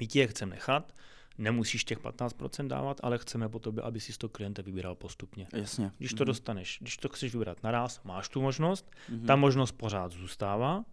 My 0.00 0.06
ti 0.06 0.18
je 0.18 0.26
chceme 0.26 0.50
nechat, 0.50 0.92
nemusíš 1.38 1.84
těch 1.84 2.00
15% 2.00 2.66
dávat, 2.68 3.00
ale 3.02 3.18
chceme 3.18 3.48
po 3.48 3.58
tobě, 3.58 3.82
aby 3.82 4.00
si 4.00 4.12
to 4.18 4.28
klienta 4.28 4.62
vybíral 4.62 4.94
postupně. 4.94 5.46
Jasně. 5.52 5.92
Když 5.98 6.14
to 6.14 6.24
mm-hmm. 6.24 6.26
dostaneš, 6.26 6.78
když 6.80 6.96
to 6.96 7.08
chceš 7.08 7.32
vybrat 7.32 7.62
naraz, 7.62 8.00
máš 8.04 8.28
tu 8.28 8.42
možnost, 8.42 8.90
mm-hmm. 9.10 9.26
ta 9.26 9.36
možnost 9.36 9.72
pořád 9.72 10.12
zůstává, 10.12 10.84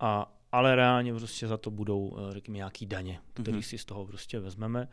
a, 0.00 0.32
ale 0.52 0.76
reálně 0.76 1.14
prostě 1.14 1.46
za 1.46 1.56
to 1.56 1.70
budou, 1.70 2.16
eh, 2.18 2.32
řekněme, 2.32 2.56
nějaký 2.56 2.86
daně, 2.86 3.20
které 3.34 3.58
mm-hmm. 3.58 3.68
si 3.68 3.78
z 3.78 3.84
toho 3.84 4.06
prostě 4.06 4.40
vezmeme. 4.40 4.88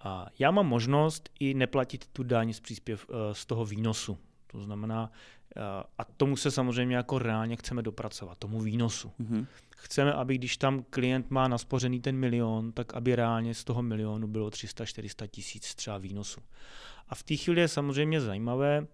A 0.00 0.26
já 0.38 0.50
mám 0.50 0.66
možnost 0.66 1.28
i 1.40 1.54
neplatit 1.54 2.06
tu 2.06 2.22
daň 2.22 2.52
z 2.52 2.60
příspěv 2.60 3.06
eh, 3.10 3.34
z 3.34 3.46
toho 3.46 3.64
výnosu. 3.64 4.18
To 4.46 4.60
znamená, 4.60 5.12
eh, 5.56 5.60
a 5.98 6.04
tomu 6.04 6.36
se 6.36 6.50
samozřejmě 6.50 6.96
jako 6.96 7.18
reálně 7.18 7.56
chceme 7.56 7.82
dopracovat, 7.82 8.38
tomu 8.38 8.60
výnosu. 8.60 9.12
Mm-hmm. 9.20 9.46
Chceme, 9.76 10.12
aby 10.12 10.38
když 10.38 10.56
tam 10.56 10.84
klient 10.90 11.30
má 11.30 11.48
naspořený 11.48 12.00
ten 12.00 12.16
milion, 12.16 12.72
tak 12.72 12.94
aby 12.94 13.16
reálně 13.16 13.54
z 13.54 13.64
toho 13.64 13.82
milionu 13.82 14.26
bylo 14.26 14.48
300-400 14.48 15.26
tisíc 15.26 15.74
třeba 15.74 15.98
výnosu. 15.98 16.40
A 17.08 17.14
v 17.14 17.22
té 17.22 17.36
chvíli 17.36 17.60
je 17.60 17.68
samozřejmě 17.68 18.20
zajímavé, 18.20 18.86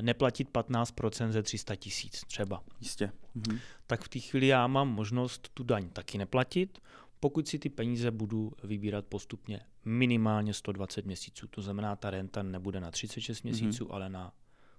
neplatit 0.00 0.50
15% 0.50 1.30
ze 1.30 1.42
300 1.42 1.76
tisíc 1.76 2.24
třeba. 2.26 2.62
Jistě. 2.80 3.12
Mhm. 3.34 3.58
Tak 3.86 4.04
v 4.04 4.08
té 4.08 4.18
chvíli 4.18 4.46
já 4.46 4.66
mám 4.66 4.88
možnost 4.88 5.50
tu 5.54 5.62
daň 5.62 5.88
taky 5.88 6.18
neplatit, 6.18 6.78
pokud 7.20 7.48
si 7.48 7.58
ty 7.58 7.68
peníze 7.68 8.10
budu 8.10 8.52
vybírat 8.62 9.06
postupně 9.06 9.60
minimálně 9.84 10.54
120 10.54 11.06
měsíců. 11.06 11.46
To 11.48 11.62
znamená, 11.62 11.96
ta 11.96 12.10
renta 12.10 12.42
nebude 12.42 12.80
na 12.80 12.90
36 12.90 13.44
mhm. 13.44 13.50
měsíců, 13.50 13.84
mm-hmm. 13.84 13.94
ale 13.94 14.08
na 14.08 14.32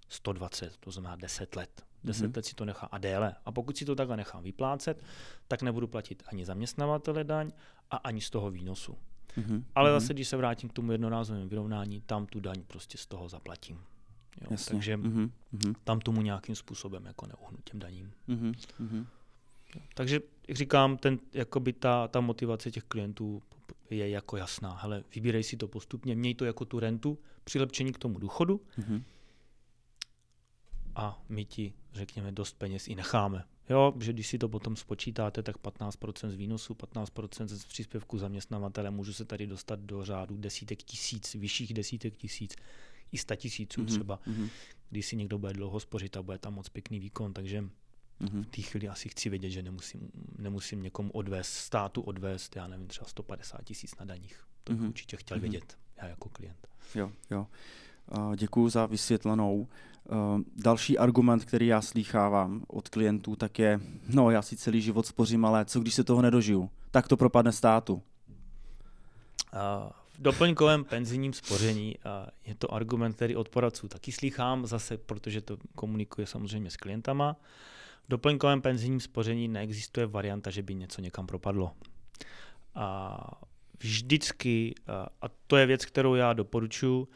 120, 0.10 0.78
to 0.78 0.92
znamená 0.92 1.16
10 1.16 1.56
let. 1.56 1.84
10 2.04 2.26
mm-hmm. 2.26 2.36
let 2.36 2.46
si 2.46 2.56
to 2.56 2.66
nechá 2.66 2.88
a 2.88 2.98
déle. 2.98 3.36
A 3.46 3.52
pokud 3.52 3.78
si 3.78 3.86
to 3.86 3.96
takhle 3.96 4.18
nechám 4.18 4.44
vyplácet, 4.44 5.04
tak 5.48 5.62
nebudu 5.62 5.88
platit 5.88 6.24
ani 6.28 6.46
zaměstnavatele 6.46 7.24
daň 7.24 7.52
a 7.92 7.96
ani 7.96 8.22
z 8.22 8.30
toho 8.30 8.52
výnosu. 8.52 8.98
Mm-hmm. 9.38 9.64
Ale 9.76 9.92
mhm. 9.92 10.00
zase, 10.00 10.14
když 10.14 10.28
se 10.28 10.38
vrátím 10.38 10.70
k 10.70 10.74
tomu 10.74 10.92
jednorázovému 10.92 11.48
vyrovnání, 11.48 12.02
tam 12.02 12.26
tu 12.26 12.40
daň 12.40 12.64
prostě 12.68 12.98
z 12.98 13.06
toho 13.06 13.30
zaplatím. 13.30 13.80
Jo, 14.42 14.48
Jasně. 14.52 14.72
Takže 14.72 14.98
mm-hmm. 14.98 15.76
tam 15.84 16.00
tomu 16.00 16.22
nějakým 16.22 16.56
způsobem 16.56 17.06
jako 17.06 17.28
neuhnu 17.28 17.58
těm 17.64 17.80
daním. 17.80 18.12
Mm-hmm. 18.30 19.06
Takže, 19.94 20.20
jak 20.48 20.58
říkám, 20.58 20.98
ten, 20.98 21.20
jakoby 21.34 21.74
ta, 21.74 22.08
ta 22.08 22.22
motivace 22.22 22.72
těch 22.72 22.84
klientů 22.84 23.42
je 23.90 24.10
jako 24.10 24.38
jasná. 24.38 24.76
Hele, 24.76 25.04
vybírej 25.16 25.44
si 25.44 25.58
to 25.58 25.68
postupně, 25.68 26.16
měj 26.16 26.36
to 26.36 26.46
jako 26.46 26.66
tu 26.66 26.80
rentu, 26.80 27.18
přilepčení 27.44 27.92
k 27.92 27.98
tomu 27.98 28.20
důchodu 28.20 28.62
mm-hmm. 28.80 29.04
a 30.96 31.22
my 31.30 31.46
ti, 31.46 31.74
řekněme, 31.94 32.32
dost 32.32 32.58
peněz 32.58 32.88
i 32.88 32.96
necháme. 32.96 33.44
Jo, 33.70 33.94
že 34.00 34.14
když 34.14 34.28
si 34.28 34.38
to 34.38 34.50
potom 34.50 34.76
spočítáte, 34.76 35.44
tak 35.44 35.58
15% 35.58 36.30
z 36.30 36.36
výnosu, 36.36 36.74
15% 36.74 37.46
z 37.46 37.66
příspěvku 37.66 38.18
zaměstnavatele, 38.18 38.92
můžu 38.92 39.14
se 39.14 39.26
tady 39.26 39.48
dostat 39.48 39.80
do 39.80 40.06
řádu 40.06 40.38
desítek 40.38 40.84
tisíc, 40.84 41.34
vyšších 41.36 41.74
desítek 41.74 42.18
tisíc 42.18 42.56
i 43.12 43.18
100 43.18 43.36
tisíců 43.36 43.82
mm-hmm. 43.82 43.86
třeba, 43.86 44.20
mm-hmm. 44.28 44.50
když 44.90 45.06
si 45.06 45.16
někdo 45.16 45.38
bude 45.38 45.54
dlouho 45.54 45.80
spořit 45.80 46.18
a 46.18 46.22
bude 46.22 46.38
tam 46.38 46.54
moc 46.54 46.70
pěkný 46.70 47.00
výkon, 47.00 47.34
takže 47.34 47.62
mm-hmm. 47.62 48.44
v 48.44 48.46
té 48.46 48.62
chvíli 48.62 48.88
asi 48.88 49.10
chci 49.10 49.30
vědět, 49.30 49.50
že 49.50 49.64
nemusím, 49.64 50.12
nemusím 50.38 50.84
někomu 50.84 51.12
odvést, 51.12 51.54
státu 51.54 52.02
odvést, 52.02 52.56
já 52.56 52.68
nevím, 52.68 52.88
třeba 52.88 53.08
150 53.08 53.64
tisíc 53.64 53.96
na 54.00 54.06
daních. 54.06 54.44
To 54.64 54.74
bych 54.74 54.82
mm-hmm. 54.82 54.88
určitě 54.88 55.18
chtěl 55.18 55.38
mm-hmm. 55.38 55.42
vědět, 55.42 55.78
já 55.98 56.08
jako 56.08 56.30
klient. 56.30 56.68
Jo, 56.96 57.12
jo. 57.32 57.48
Děkuji 58.36 58.70
za 58.70 58.86
vysvětlenou. 58.86 59.68
Další 60.56 60.98
argument, 60.98 61.46
který 61.46 61.68
já 61.68 61.82
slýchávám 61.82 62.64
od 62.68 62.90
klientů, 62.90 63.36
tak 63.36 63.60
je, 63.60 63.80
no 64.10 64.32
já 64.32 64.42
si 64.42 64.58
celý 64.58 64.82
život 64.82 65.06
spořím, 65.06 65.46
ale 65.46 65.66
co 65.66 65.80
když 65.80 65.94
se 65.94 66.04
toho 66.04 66.22
nedožiju? 66.22 66.70
Tak 66.92 67.08
to 67.08 67.18
propadne 67.18 67.52
státu. 67.52 67.94
Uh, 67.94 68.02
doplňkovém 70.22 70.84
penzijním 70.84 71.34
spoření 71.34 72.00
a 72.00 72.28
je 72.46 72.56
to 72.56 72.74
argument, 72.74 73.14
který 73.14 73.36
od 73.36 73.50
poradců 73.50 73.88
taky 73.88 74.12
slýchám, 74.12 74.66
zase 74.66 74.98
protože 74.98 75.42
to 75.42 75.58
komunikuje 75.76 76.28
samozřejmě 76.28 76.72
s 76.72 76.78
klientama. 76.78 77.36
V 78.06 78.10
doplňkovém 78.10 78.62
penzijním 78.62 79.00
spoření 79.00 79.48
neexistuje 79.48 80.06
varianta, 80.06 80.50
že 80.50 80.64
by 80.64 80.76
něco 80.76 81.02
někam 81.02 81.28
propadlo. 81.28 81.72
A 82.76 83.42
vždycky, 83.80 84.76
a 85.22 85.30
to 85.48 85.58
je 85.58 85.66
věc, 85.66 85.86
kterou 85.86 86.16
já 86.16 86.34
doporučuji, 86.34 87.08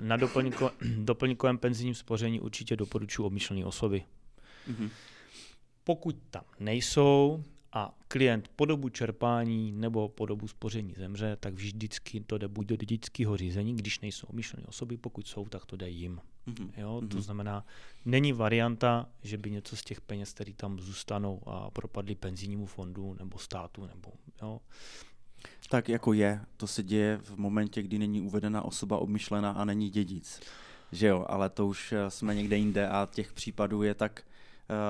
na 0.00 0.16
doplňko, 0.16 0.70
doplňkovém 0.98 1.58
penzijním 1.58 1.94
spoření 1.94 2.40
určitě 2.40 2.76
doporučuji 2.76 3.24
obmyšlené 3.24 3.64
osoby. 3.64 4.04
Mm-hmm. 4.70 4.90
Pokud 5.84 6.16
tam 6.30 6.44
nejsou, 6.60 7.44
a 7.72 7.94
klient 8.08 8.48
po 8.56 8.64
dobu 8.64 8.88
čerpání 8.88 9.72
nebo 9.72 10.08
po 10.08 10.26
dobu 10.26 10.48
spoření 10.48 10.94
zemře, 10.94 11.36
tak 11.40 11.54
vždycky 11.54 12.20
to 12.20 12.38
jde 12.38 12.48
buď 12.48 12.66
do 12.66 12.76
dědického 12.76 13.36
řízení, 13.36 13.76
když 13.76 14.00
nejsou 14.00 14.26
omyšlené 14.26 14.66
osoby, 14.66 14.96
pokud 14.96 15.26
jsou, 15.26 15.44
tak 15.44 15.66
to 15.66 15.76
jde 15.76 15.88
jim. 15.88 16.20
Mm-hmm. 16.46 16.70
Jo, 16.76 17.00
to 17.00 17.06
mm-hmm. 17.06 17.20
znamená, 17.20 17.66
není 18.04 18.32
varianta, 18.32 19.08
že 19.22 19.38
by 19.38 19.50
něco 19.50 19.76
z 19.76 19.82
těch 19.82 20.00
peněz, 20.00 20.32
které 20.32 20.52
tam 20.52 20.78
zůstanou 20.78 21.40
a 21.46 21.70
propadly 21.70 22.14
penzijnímu 22.14 22.66
fondu 22.66 23.16
nebo 23.18 23.38
státu. 23.38 23.86
Nebo, 23.86 24.12
jo. 24.42 24.60
Tak 25.68 25.88
jako 25.88 26.12
je, 26.12 26.40
to 26.56 26.66
se 26.66 26.82
děje 26.82 27.20
v 27.22 27.36
momentě, 27.36 27.82
kdy 27.82 27.98
není 27.98 28.20
uvedena 28.20 28.62
osoba 28.62 28.98
obmyšlená 28.98 29.50
a 29.50 29.64
není 29.64 29.90
dědic. 29.90 30.40
Že 30.92 31.06
jo, 31.06 31.26
ale 31.28 31.50
to 31.50 31.66
už 31.66 31.92
eh, 31.92 32.10
jsme 32.10 32.34
někde 32.34 32.56
jinde 32.56 32.88
a 32.88 33.08
těch 33.12 33.32
případů 33.32 33.82
je 33.82 33.94
tak 33.94 34.24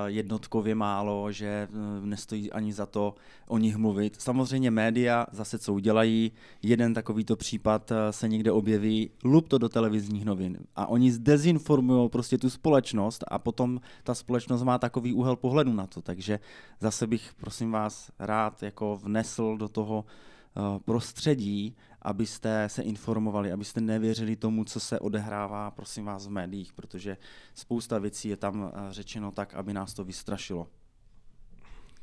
jednotkově 0.07 0.75
málo, 0.75 1.33
že 1.33 1.47
eh, 1.47 1.69
nestojí 2.01 2.53
ani 2.53 2.73
za 2.73 2.87
to 2.87 3.15
o 3.47 3.59
nich 3.59 3.77
mluvit. 3.77 4.21
Samozřejmě 4.21 4.71
média 4.71 5.27
zase 5.33 5.59
co 5.59 5.75
udělají, 5.75 6.33
jeden 6.63 6.95
takovýto 6.95 7.37
případ 7.37 7.93
eh, 7.93 8.13
se 8.13 8.29
někde 8.29 8.53
objeví, 8.53 9.11
lup 9.25 9.49
to 9.49 9.59
do 9.59 9.69
televizních 9.69 10.25
novin. 10.25 10.59
A 10.77 10.87
oni 10.87 11.13
zdezinformují 11.13 12.09
prostě 12.09 12.39
tu 12.39 12.51
společnost 12.51 13.25
a 13.29 13.39
potom 13.39 13.81
ta 14.05 14.15
společnost 14.15 14.63
má 14.63 14.79
takový 14.79 15.13
úhel 15.13 15.37
pohledu 15.37 15.73
na 15.73 15.87
to, 15.87 16.03
takže 16.03 16.41
zase 16.81 17.07
bych 17.07 17.35
prosím 17.35 17.71
vás 17.71 18.11
rád 18.19 18.63
jako 18.63 19.01
vnesl 19.03 19.57
do 19.57 19.69
toho 19.69 20.05
prostředí 20.85 21.77
abyste 22.03 22.69
se 22.69 22.83
informovali, 22.83 23.53
abyste 23.53 23.81
nevěřili 23.81 24.37
tomu, 24.37 24.65
co 24.65 24.81
se 24.81 25.01
odehrává, 25.01 25.71
prosím 25.71 26.05
vás, 26.05 26.27
v 26.27 26.31
médiích, 26.31 26.73
protože 26.73 27.17
spousta 27.55 27.99
věcí 27.99 28.29
je 28.29 28.37
tam 28.37 28.73
eh, 28.75 28.93
řečeno 28.93 29.33
tak, 29.33 29.55
aby 29.55 29.73
nás 29.73 29.95
to 29.95 30.05
vystrašilo. 30.05 30.69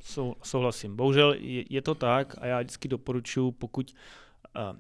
Sou, 0.02 0.36
souhlasím. 0.44 0.96
Bohužel 0.96 1.34
je, 1.34 1.66
je 1.70 1.82
to 1.82 1.96
tak 1.96 2.36
a 2.42 2.46
já 2.46 2.60
vždycky 2.60 2.88
doporučuji, 2.88 3.52
pokud 3.52 3.96
uh, 4.56 4.80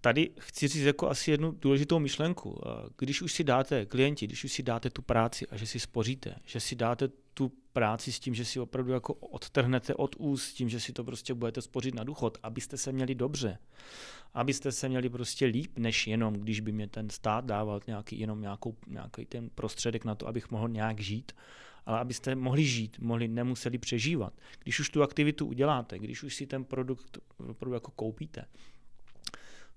tady 0.00 0.30
chci 0.38 0.68
říct 0.68 0.82
jako 0.82 1.08
asi 1.08 1.30
jednu 1.30 1.52
důležitou 1.52 1.98
myšlenku. 1.98 2.60
Když 2.98 3.22
už 3.22 3.32
si 3.32 3.44
dáte, 3.44 3.86
klienti, 3.86 4.26
když 4.26 4.44
už 4.44 4.52
si 4.52 4.62
dáte 4.62 4.90
tu 4.90 5.02
práci 5.02 5.46
a 5.46 5.56
že 5.56 5.66
si 5.66 5.80
spoříte, 5.80 6.34
že 6.44 6.60
si 6.60 6.76
dáte 6.76 7.08
práci 7.76 8.12
s 8.12 8.20
tím, 8.20 8.34
že 8.34 8.44
si 8.44 8.60
opravdu 8.60 8.92
jako 8.92 9.14
odtrhnete 9.14 9.94
od 9.94 10.16
úst, 10.18 10.42
s 10.42 10.52
tím, 10.52 10.68
že 10.68 10.80
si 10.80 10.92
to 10.92 11.04
prostě 11.04 11.34
budete 11.34 11.62
spořit 11.62 11.94
na 11.94 12.04
důchod, 12.04 12.38
abyste 12.42 12.76
se 12.76 12.92
měli 12.92 13.14
dobře, 13.14 13.58
abyste 14.34 14.72
se 14.72 14.88
měli 14.88 15.08
prostě 15.08 15.46
líp, 15.46 15.78
než 15.78 16.06
jenom, 16.06 16.34
když 16.34 16.60
by 16.60 16.72
mě 16.72 16.88
ten 16.88 17.10
stát 17.10 17.44
dával 17.44 17.80
nějaký, 17.86 18.20
jenom 18.20 18.40
nějakou, 18.40 18.76
nějaký 18.86 19.24
ten 19.24 19.50
prostředek 19.54 20.04
na 20.04 20.14
to, 20.14 20.28
abych 20.28 20.50
mohl 20.50 20.68
nějak 20.68 21.00
žít, 21.00 21.32
ale 21.86 21.98
abyste 21.98 22.34
mohli 22.34 22.64
žít, 22.64 22.98
mohli, 22.98 23.28
nemuseli 23.28 23.78
přežívat. 23.78 24.32
Když 24.62 24.80
už 24.80 24.90
tu 24.90 25.02
aktivitu 25.02 25.46
uděláte, 25.46 25.98
když 25.98 26.22
už 26.22 26.34
si 26.34 26.46
ten 26.46 26.64
produkt 26.64 27.18
opravdu 27.50 27.74
jako 27.74 27.90
koupíte, 27.90 28.44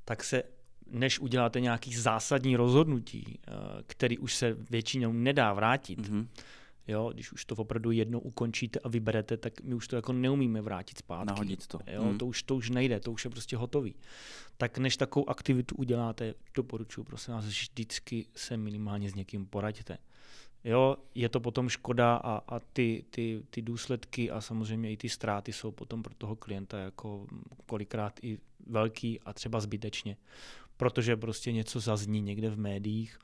tak 0.06 0.24
se 0.24 0.43
než 0.91 1.20
uděláte 1.20 1.60
nějaký 1.60 1.95
zásadní 1.95 2.56
rozhodnutí, 2.56 3.39
eh, 3.47 3.52
který 3.88 4.18
už 4.18 4.36
se 4.36 4.58
většinou 4.70 5.14
nedá 5.14 5.54
vrátit, 5.54 6.00
mm-hmm. 6.00 6.28
Jo, 6.89 7.11
když 7.13 7.31
už 7.31 7.45
to 7.45 7.55
opravdu 7.55 7.91
jednou 7.91 8.19
ukončíte 8.19 8.79
a 8.79 8.89
vyberete, 8.89 9.37
tak 9.37 9.61
my 9.61 9.75
už 9.75 9.87
to 9.87 9.95
jako 9.95 10.13
neumíme 10.13 10.61
vrátit 10.61 10.97
zpátky. 10.97 11.27
Nahodit 11.27 11.67
to. 11.67 11.79
Jo, 11.87 12.03
mm. 12.03 12.17
to, 12.17 12.25
už, 12.25 12.43
to 12.43 12.55
už 12.55 12.69
nejde, 12.69 12.99
to 12.99 13.11
už 13.11 13.25
je 13.25 13.31
prostě 13.31 13.57
hotový. 13.57 13.95
Tak 14.57 14.77
než 14.77 14.97
takovou 14.97 15.29
aktivitu 15.29 15.75
uděláte, 15.75 16.33
doporučuji, 16.53 17.03
prosím 17.03 17.33
vás, 17.33 17.45
vždycky 17.45 18.25
se 18.35 18.57
minimálně 18.57 19.09
s 19.09 19.15
někým 19.15 19.45
poraďte. 19.45 19.97
jo, 20.63 20.97
je 21.15 21.29
to 21.29 21.39
potom 21.39 21.69
škoda 21.69 22.15
a, 22.15 22.41
a 22.55 22.59
ty, 22.59 23.05
ty, 23.09 23.43
ty 23.49 23.61
důsledky 23.61 24.31
a 24.31 24.41
samozřejmě 24.41 24.91
i 24.91 24.97
ty 24.97 25.09
ztráty 25.09 25.53
jsou 25.53 25.71
potom 25.71 26.03
pro 26.03 26.13
toho 26.15 26.35
klienta 26.35 26.77
jako 26.77 27.27
kolikrát 27.65 28.19
i 28.21 28.37
velký 28.67 29.19
a 29.19 29.33
třeba 29.33 29.59
zbytečně, 29.59 30.17
protože 30.77 31.17
prostě 31.17 31.51
něco 31.51 31.79
zazní 31.79 32.21
někde 32.21 32.49
v 32.49 32.59
médiích, 32.59 33.19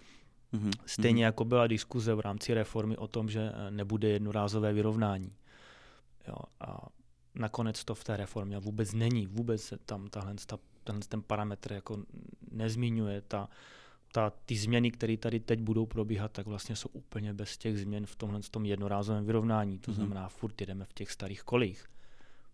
Mm-hmm. 0.56 0.72
Stejně 0.86 1.22
mm-hmm. 1.22 1.26
jako 1.26 1.46
byla 1.46 1.68
diskuze 1.68 2.16
v 2.16 2.20
rámci 2.20 2.54
reformy 2.54 2.98
o 2.98 3.08
tom, 3.08 3.30
že 3.30 3.52
nebude 3.70 4.10
jednorázové 4.10 4.74
vyrovnání. 4.74 5.34
Jo, 6.28 6.36
a 6.60 6.88
nakonec 7.36 7.84
to 7.84 7.96
v 7.96 8.04
té 8.04 8.18
reformě 8.18 8.60
vůbec 8.60 8.94
není. 8.94 9.28
Vůbec 9.28 9.74
tam 9.86 10.08
tahle, 10.08 10.36
ta, 10.46 10.58
tenhle 10.84 11.04
ten 11.08 11.22
parametr 11.22 11.74
jako 11.74 12.04
nezmiňuje. 12.52 13.22
Ta, 13.22 13.50
ta, 14.12 14.34
ty 14.46 14.56
změny, 14.56 14.92
které 14.92 15.18
tady 15.18 15.40
teď 15.40 15.60
budou 15.60 15.86
probíhat, 15.86 16.32
tak 16.32 16.48
vlastně 16.48 16.76
jsou 16.76 16.90
úplně 16.94 17.34
bez 17.34 17.58
těch 17.58 17.80
změn 17.80 18.06
v 18.06 18.16
tomhle 18.16 18.40
tom 18.52 18.66
jednorázovém 18.66 19.26
vyrovnání. 19.26 19.80
To 19.80 19.92
mm-hmm. 19.92 19.96
znamená, 19.96 20.30
furt 20.30 20.62
jdeme 20.62 20.86
v 20.86 20.94
těch 20.94 21.12
starých 21.12 21.44
kolích. 21.44 21.86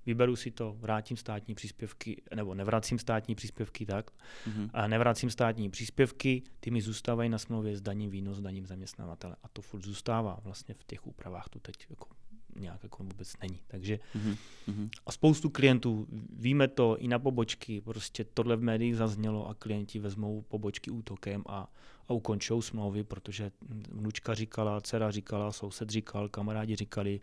Vyberu 0.05 0.35
si 0.35 0.51
to, 0.51 0.75
vrátím 0.79 1.17
státní 1.17 1.55
příspěvky, 1.55 2.21
nebo 2.35 2.55
nevracím 2.55 2.99
státní 2.99 3.35
příspěvky, 3.35 3.85
tak. 3.85 4.11
Mm-hmm. 4.11 4.69
A 4.73 4.87
nevracím 4.87 5.29
státní 5.29 5.69
příspěvky, 5.69 6.43
ty 6.59 6.71
mi 6.71 6.81
zůstávají 6.81 7.29
na 7.29 7.37
smlouvě 7.37 7.77
s 7.77 7.81
daním 7.81 8.09
výnos, 8.09 8.37
s 8.37 8.41
daním 8.41 8.65
zaměstnavatele. 8.65 9.35
A 9.43 9.47
to 9.47 9.61
furt 9.61 9.83
zůstává 9.83 10.39
vlastně 10.43 10.75
v 10.75 10.83
těch 10.83 11.07
úpravách, 11.07 11.49
to 11.49 11.59
teď 11.59 11.75
jako 11.89 12.07
nějak 12.55 12.83
jako 12.83 13.03
vůbec 13.03 13.33
není. 13.41 13.59
Takže 13.67 13.99
mm-hmm. 14.15 14.89
a 15.05 15.11
spoustu 15.11 15.49
klientů, 15.49 16.07
víme 16.33 16.67
to 16.67 16.97
i 16.97 17.07
na 17.07 17.19
pobočky, 17.19 17.81
prostě 17.81 18.23
tohle 18.23 18.55
v 18.55 18.61
médiích 18.61 18.95
zaznělo 18.95 19.47
a 19.47 19.53
klienti 19.53 19.99
vezmou 19.99 20.41
pobočky 20.41 20.91
útokem 20.91 21.43
a, 21.47 21.67
a 22.07 22.13
ukončou 22.13 22.61
smlouvy, 22.61 23.03
protože 23.03 23.51
vnučka 23.91 24.33
říkala, 24.33 24.81
dcera 24.81 25.11
říkala, 25.11 25.51
soused 25.51 25.89
říkal, 25.89 26.29
kamarádi 26.29 26.75
říkali. 26.75 27.21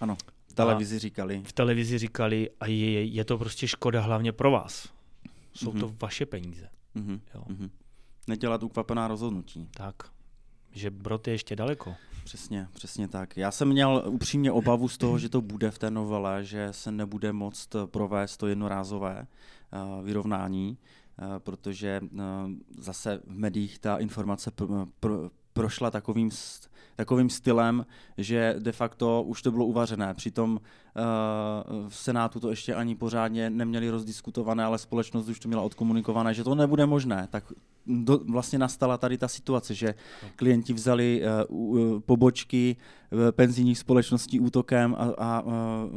Ano, 0.00 0.16
v 0.54 0.56
televizi 0.56 0.98
říkali. 0.98 1.42
V 1.44 1.52
televizi 1.52 1.98
říkali 1.98 2.50
a 2.60 2.66
je, 2.66 3.04
je 3.04 3.24
to 3.24 3.38
prostě 3.38 3.68
škoda 3.68 4.00
hlavně 4.00 4.32
pro 4.32 4.50
vás. 4.50 4.88
Jsou 5.54 5.72
mm-hmm. 5.72 5.80
to 5.80 5.94
vaše 6.02 6.26
peníze. 6.26 6.68
Mm-hmm. 6.96 7.20
Jo. 7.34 7.44
Mm-hmm. 7.48 7.70
Nedělat 8.28 8.62
ukvapená 8.62 9.08
rozhodnutí. 9.08 9.68
Tak, 9.74 9.94
že 10.72 10.90
brod 10.90 11.26
je 11.26 11.34
ještě 11.34 11.56
daleko. 11.56 11.94
Přesně, 12.24 12.68
přesně 12.72 13.08
tak. 13.08 13.36
Já 13.36 13.50
jsem 13.50 13.68
měl 13.68 14.02
upřímně 14.06 14.52
obavu 14.52 14.88
z 14.88 14.98
toho, 14.98 15.18
že 15.18 15.28
to 15.28 15.40
bude 15.40 15.70
v 15.70 15.78
té 15.78 15.90
novele, 15.90 16.44
že 16.44 16.68
se 16.70 16.92
nebude 16.92 17.32
moct 17.32 17.76
provést 17.86 18.36
to 18.36 18.46
jednorázové 18.46 19.26
uh, 19.72 20.04
vyrovnání, 20.04 20.78
uh, 21.18 21.38
protože 21.38 22.00
uh, 22.02 22.20
zase 22.78 23.20
v 23.26 23.38
médiích 23.38 23.78
ta 23.78 23.96
informace 23.96 24.50
pr- 24.50 24.88
pr- 25.02 25.30
prošla 25.54 25.90
takovým, 25.90 26.30
takovým 26.96 27.30
stylem, 27.30 27.86
že 28.18 28.54
de 28.58 28.72
facto 28.72 29.22
už 29.22 29.42
to 29.42 29.50
bylo 29.50 29.66
uvařené. 29.66 30.14
Přitom 30.14 30.50
uh, 30.52 31.88
v 31.88 31.96
Senátu 31.96 32.40
to 32.40 32.50
ještě 32.50 32.74
ani 32.74 32.94
pořádně 32.94 33.50
neměli 33.50 33.90
rozdiskutované, 33.90 34.64
ale 34.64 34.78
společnost 34.78 35.28
už 35.28 35.40
to 35.40 35.48
měla 35.48 35.62
odkomunikované, 35.62 36.34
že 36.34 36.44
to 36.44 36.54
nebude 36.54 36.86
možné. 36.86 37.28
Tak 37.30 37.44
do, 37.86 38.18
vlastně 38.18 38.58
nastala 38.58 38.98
tady 38.98 39.18
ta 39.18 39.28
situace, 39.28 39.74
že 39.74 39.94
klienti 40.36 40.72
vzali 40.72 41.22
uh, 41.48 42.00
pobočky 42.00 42.76
uh, 43.10 43.18
penzijních 43.30 43.78
společností 43.78 44.40
útokem 44.40 44.96
a, 44.98 45.04
a 45.18 45.40
uh, 45.40 45.52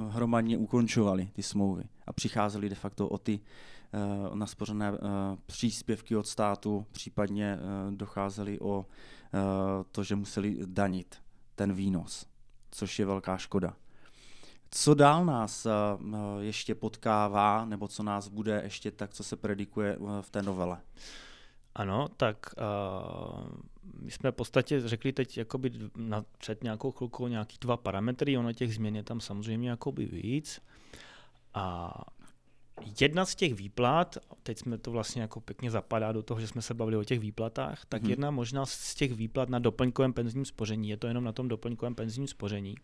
hromadně 0.10 0.58
ukončovali 0.58 1.30
ty 1.34 1.44
smlouvy 1.44 1.84
a 2.08 2.14
přicházeli 2.14 2.70
de 2.70 2.76
facto 2.76 3.08
o 3.08 3.18
ty 3.18 3.40
uh, 3.40 4.36
naspořené 4.36 4.92
uh, 4.92 4.98
příspěvky 5.46 6.16
od 6.16 6.28
státu, 6.28 6.86
případně 6.92 7.58
uh, 7.58 7.96
docházeli 7.96 8.60
o 8.60 8.80
uh, 8.80 8.86
to, 9.92 10.04
že 10.04 10.16
museli 10.16 10.58
danit 10.66 11.16
ten 11.56 11.74
výnos, 11.74 12.26
což 12.72 13.00
je 13.00 13.06
velká 13.06 13.38
škoda. 13.38 13.76
Co 14.72 14.94
dál 14.94 15.26
nás 15.26 15.68
ještě 16.40 16.76
potkává, 16.76 17.66
nebo 17.66 17.88
co 17.88 18.04
nás 18.04 18.28
bude 18.28 18.62
ještě 18.64 18.92
tak, 18.92 19.14
co 19.14 19.24
se 19.24 19.36
predikuje 19.36 19.98
v 20.22 20.30
té 20.30 20.42
novele? 20.42 20.82
Ano, 21.76 22.08
tak 22.18 22.38
uh, 22.58 23.48
my 24.02 24.12
jsme 24.12 24.32
v 24.32 24.36
podstatě 24.36 24.88
řekli 24.88 25.14
teď 25.14 25.38
jakoby 25.38 25.72
na, 25.96 26.26
před 26.38 26.64
nějakou 26.64 26.92
chvilkou 26.92 27.28
nějaký 27.28 27.58
dva 27.62 27.78
parametry, 27.78 28.38
ono 28.38 28.54
těch 28.54 28.76
změn 28.76 28.96
je 28.96 29.04
tam 29.04 29.20
samozřejmě 29.20 29.70
jakoby 29.70 30.06
víc. 30.06 30.62
A 31.54 31.94
jedna 33.02 33.26
z 33.26 33.36
těch 33.36 33.54
výplat, 33.54 34.18
teď 34.44 34.60
jsme 34.60 34.78
to 34.78 34.92
vlastně 34.92 35.22
jako 35.22 35.42
pěkně 35.42 35.72
zapadá 35.72 36.12
do 36.12 36.24
toho, 36.24 36.40
že 36.40 36.48
jsme 36.48 36.62
se 36.62 36.74
bavili 36.74 36.98
o 36.98 37.04
těch 37.04 37.20
výplatách, 37.20 37.86
tak 37.90 38.02
hmm. 38.02 38.10
jedna 38.10 38.32
možná 38.32 38.66
z 38.66 38.96
těch 38.96 39.14
výplat 39.14 39.50
na 39.50 39.60
doplňkovém 39.60 40.14
penzijním 40.14 40.46
spoření, 40.46 40.90
je 40.90 40.98
to 40.98 41.08
jenom 41.08 41.24
na 41.24 41.32
tom 41.32 41.48
doplňkovém 41.48 41.96
penzijním 41.96 42.28
spoření, 42.28 42.76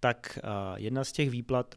tak 0.00 0.38
uh, 0.44 0.78
jedna 0.78 1.04
z 1.04 1.12
těch 1.12 1.30
výplat 1.30 1.74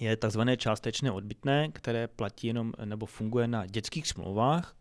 je 0.00 0.16
takzvané 0.16 0.56
částečné 0.56 1.10
odbytné, 1.10 1.68
které 1.68 2.08
platí 2.08 2.46
jenom 2.46 2.72
nebo 2.84 3.06
funguje 3.06 3.48
na 3.48 3.66
dětských 3.66 4.08
smlouvách, 4.08 4.76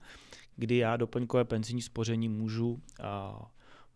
kdy 0.56 0.78
já 0.78 0.98
doplňkové 0.98 1.46
penzijní 1.46 1.82
spoření 1.82 2.30
můžu, 2.30 2.82
a, 3.04 3.52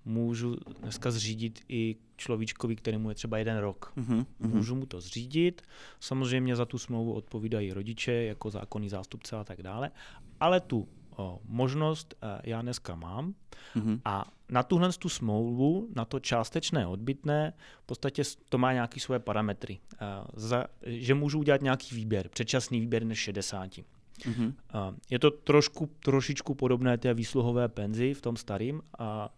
můžu 0.05 0.55
dneska 0.81 1.11
zřídit 1.11 1.59
i 1.69 1.95
človíčkovi, 2.17 2.75
kterému 2.75 3.09
je 3.09 3.15
třeba 3.15 3.37
jeden 3.37 3.57
rok. 3.57 3.93
Mm-hmm. 3.97 4.25
Můžu 4.39 4.75
mu 4.75 4.85
to 4.85 5.01
zřídit, 5.01 5.61
samozřejmě 5.99 6.55
za 6.55 6.65
tu 6.65 6.77
smlouvu 6.77 7.13
odpovídají 7.13 7.73
rodiče 7.73 8.11
jako 8.11 8.49
zákonný 8.49 8.89
zástupce 8.89 9.35
a 9.35 9.43
tak 9.43 9.61
dále, 9.61 9.91
ale 10.39 10.59
tu 10.59 10.87
o, 11.17 11.39
možnost 11.45 12.15
a, 12.21 12.39
já 12.43 12.61
dneska 12.61 12.95
mám 12.95 13.33
mm-hmm. 13.75 13.99
a 14.05 14.31
na 14.49 14.63
tuhle 14.63 14.93
tu 14.93 15.09
smlouvu, 15.09 15.87
na 15.95 16.05
to 16.05 16.19
částečné 16.19 16.87
odbytné, 16.87 17.53
v 17.83 17.85
podstatě 17.85 18.23
to 18.49 18.57
má 18.57 18.73
nějaké 18.73 18.99
své 18.99 19.19
parametry. 19.19 19.79
A, 19.99 20.27
za, 20.33 20.65
že 20.85 21.13
můžu 21.13 21.39
udělat 21.39 21.61
nějaký 21.61 21.95
výběr, 21.95 22.29
předčasný 22.29 22.79
výběr 22.79 23.03
než 23.03 23.19
60. 23.19 23.69
Mm-hmm. 24.19 24.53
Je 25.09 25.19
to 25.19 25.31
trošku, 25.31 25.89
trošičku 25.99 26.55
podobné 26.55 26.97
té 26.97 27.13
výsluhové 27.13 27.67
penzi 27.67 28.13
v 28.13 28.21
tom 28.21 28.37
starým, 28.37 28.81
a 28.99 29.29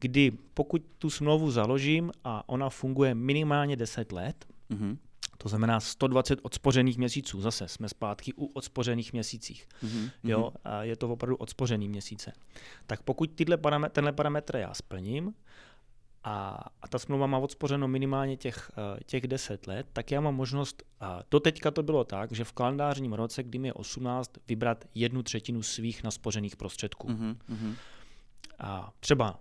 kdy 0.00 0.30
pokud 0.54 0.82
tu 0.98 1.10
smlouvu 1.10 1.50
založím 1.50 2.10
a 2.24 2.48
ona 2.48 2.70
funguje 2.70 3.14
minimálně 3.14 3.76
10 3.76 4.12
let, 4.12 4.46
mm-hmm. 4.70 4.96
to 5.38 5.48
znamená 5.48 5.80
120 5.80 6.38
odspořených 6.42 6.98
měsíců, 6.98 7.40
zase 7.40 7.68
jsme 7.68 7.88
zpátky 7.88 8.32
u 8.36 8.46
odspořených 8.46 9.12
měsících, 9.12 9.68
mm-hmm. 9.82 10.10
jo, 10.24 10.52
a 10.64 10.82
je 10.82 10.96
to 10.96 11.08
opravdu 11.08 11.36
odspořený 11.36 11.88
měsíce, 11.88 12.32
tak 12.86 13.02
pokud 13.02 13.30
tyhle 13.34 13.56
parametr, 13.56 13.92
tenhle 13.92 14.12
parametr 14.12 14.56
já 14.56 14.74
splním, 14.74 15.34
a, 16.24 16.64
a 16.82 16.88
ta 16.88 16.98
smlouva 16.98 17.26
má 17.26 17.38
odspořeno 17.38 17.88
minimálně 17.88 18.36
těch, 18.36 18.70
eh, 18.96 19.00
těch 19.04 19.26
10 19.28 19.66
let, 19.66 19.86
tak 19.92 20.10
já 20.10 20.20
mám 20.20 20.34
možnost, 20.34 20.82
a 21.00 21.22
do 21.30 21.40
teďka 21.40 21.70
to 21.70 21.82
bylo 21.82 22.04
tak, 22.04 22.32
že 22.32 22.44
v 22.44 22.52
kalendářním 22.52 23.12
roce, 23.12 23.42
kdy 23.42 23.58
mi 23.58 23.68
je 23.68 23.72
18, 23.72 24.32
vybrat 24.48 24.84
jednu 24.94 25.22
třetinu 25.22 25.62
svých 25.62 26.02
naspořených 26.02 26.56
prostředků. 26.56 27.08
Mm-hmm. 27.08 27.74
A 28.58 28.92
třeba 29.00 29.40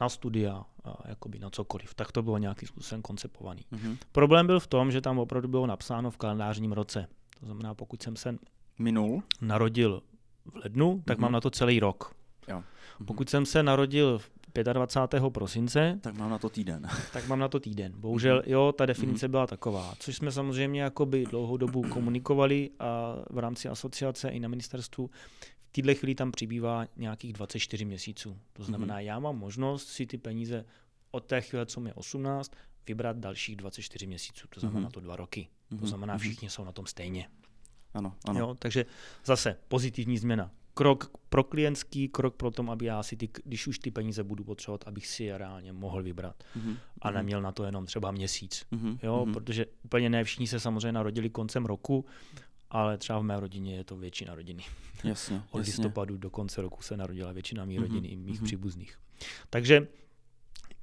na 0.00 0.08
studia, 0.08 0.64
jakoby 1.04 1.38
na 1.38 1.50
cokoliv. 1.50 1.94
Tak 1.94 2.12
to 2.12 2.22
bylo 2.22 2.38
nějakým 2.38 2.68
způsobem 2.68 3.02
koncepovaný. 3.02 3.62
Mm-hmm. 3.72 3.96
Problém 4.12 4.46
byl 4.46 4.60
v 4.60 4.66
tom, 4.66 4.90
že 4.90 5.00
tam 5.00 5.18
opravdu 5.18 5.48
bylo 5.48 5.66
napsáno 5.66 6.10
v 6.10 6.16
kalendářním 6.16 6.72
roce. 6.72 7.06
To 7.40 7.46
znamená, 7.46 7.74
pokud 7.74 8.02
jsem 8.02 8.16
se 8.16 8.36
Minul? 8.78 9.22
narodil 9.40 10.02
v 10.44 10.56
lednu, 10.56 11.02
tak 11.04 11.18
mm-hmm. 11.18 11.22
mám 11.22 11.32
na 11.32 11.40
to 11.40 11.50
celý 11.50 11.80
rok. 11.80 12.14
Jo. 12.48 12.58
Mm-hmm. 12.58 13.04
Pokud 13.04 13.30
jsem 13.30 13.46
se 13.46 13.62
narodil 13.62 14.18
v 14.18 14.30
25. 14.72 15.22
prosince. 15.30 15.98
Tak 16.00 16.14
mám 16.14 16.30
na 16.30 16.38
to 16.38 16.48
týden. 16.48 16.88
tak 17.12 17.28
mám 17.28 17.38
na 17.38 17.48
to 17.48 17.60
týden. 17.60 17.92
Bohužel, 17.96 18.36
mhm. 18.36 18.52
jo, 18.52 18.72
ta 18.72 18.86
definice 18.86 19.26
mm-hmm. 19.26 19.30
byla 19.30 19.46
taková, 19.46 19.94
což 19.98 20.16
jsme 20.16 20.32
samozřejmě 20.32 20.82
jakoby 20.82 21.24
dlouhou 21.26 21.56
dobu 21.56 21.82
komunikovali 21.82 22.70
a 22.78 23.14
v 23.30 23.38
rámci 23.38 23.68
asociace 23.68 24.28
i 24.28 24.40
na 24.40 24.48
ministerstvu. 24.48 25.10
Této 25.74 25.94
chvíli 25.94 26.14
tam 26.14 26.32
přibývá 26.32 26.86
nějakých 26.96 27.32
24 27.32 27.84
měsíců. 27.84 28.38
To 28.52 28.64
znamená, 28.64 28.94
mm-hmm. 28.94 29.04
já 29.04 29.18
mám 29.18 29.38
možnost 29.38 29.88
si 29.88 30.06
ty 30.06 30.18
peníze 30.18 30.64
od 31.10 31.24
té 31.24 31.40
chvíle, 31.40 31.66
co 31.66 31.80
mi 31.80 31.90
je 31.90 31.94
18, 31.94 32.52
vybrat 32.86 33.16
dalších 33.16 33.56
24 33.56 34.06
měsíců. 34.06 34.48
To 34.48 34.60
znamená 34.60 34.88
mm-hmm. 34.88 34.92
to 34.92 35.00
dva 35.00 35.16
roky. 35.16 35.48
Mm-hmm. 35.72 35.80
To 35.80 35.86
znamená, 35.86 36.14
mhm. 36.14 36.20
všichni 36.20 36.50
jsou 36.50 36.64
na 36.64 36.72
tom 36.72 36.86
stejně. 36.86 37.28
Ano, 37.94 38.14
ano. 38.28 38.40
Jo, 38.40 38.56
takže 38.58 38.86
zase 39.24 39.56
pozitivní 39.68 40.18
změna 40.18 40.50
krok 40.74 41.10
pro 41.28 41.44
klientský, 41.44 42.08
krok 42.08 42.36
pro 42.36 42.50
tom, 42.50 42.70
aby 42.70 42.86
já 42.86 43.02
si 43.02 43.16
ty, 43.16 43.28
když 43.44 43.66
už 43.66 43.78
ty 43.78 43.90
peníze 43.90 44.24
budu 44.24 44.44
potřebovat, 44.44 44.84
abych 44.86 45.06
si 45.06 45.24
je 45.24 45.38
reálně 45.38 45.72
mohl 45.72 46.02
vybrat. 46.02 46.44
Mm-hmm. 46.56 46.76
A 47.02 47.08
mhm. 47.08 47.16
neměl 47.16 47.42
na 47.42 47.52
to 47.52 47.64
jenom 47.64 47.86
třeba 47.86 48.10
měsíc. 48.10 48.66
Mm-hmm. 48.72 48.98
Jo, 49.02 49.24
mm-hmm. 49.24 49.32
protože 49.32 49.66
úplně 49.82 50.10
ne 50.10 50.24
všichni 50.24 50.46
se 50.46 50.60
samozřejmě 50.60 50.92
narodili 50.92 51.30
koncem 51.30 51.66
roku, 51.66 52.04
ale 52.74 52.98
třeba 52.98 53.18
v 53.18 53.22
mé 53.22 53.40
rodině 53.40 53.76
je 53.76 53.84
to 53.84 53.96
většina 53.96 54.34
rodiny. 54.34 54.62
Jasně, 55.04 55.42
Od 55.50 55.58
jasně. 55.58 55.70
listopadu 55.70 56.16
do 56.16 56.30
konce 56.30 56.62
roku 56.62 56.82
se 56.82 56.96
narodila 56.96 57.32
většina 57.32 57.64
mých 57.64 57.78
mm-hmm. 57.78 57.82
rodiny 57.82 58.08
i 58.08 58.16
mých 58.16 58.40
mm-hmm. 58.40 58.44
příbuzných. 58.44 58.98
Takže 59.50 59.88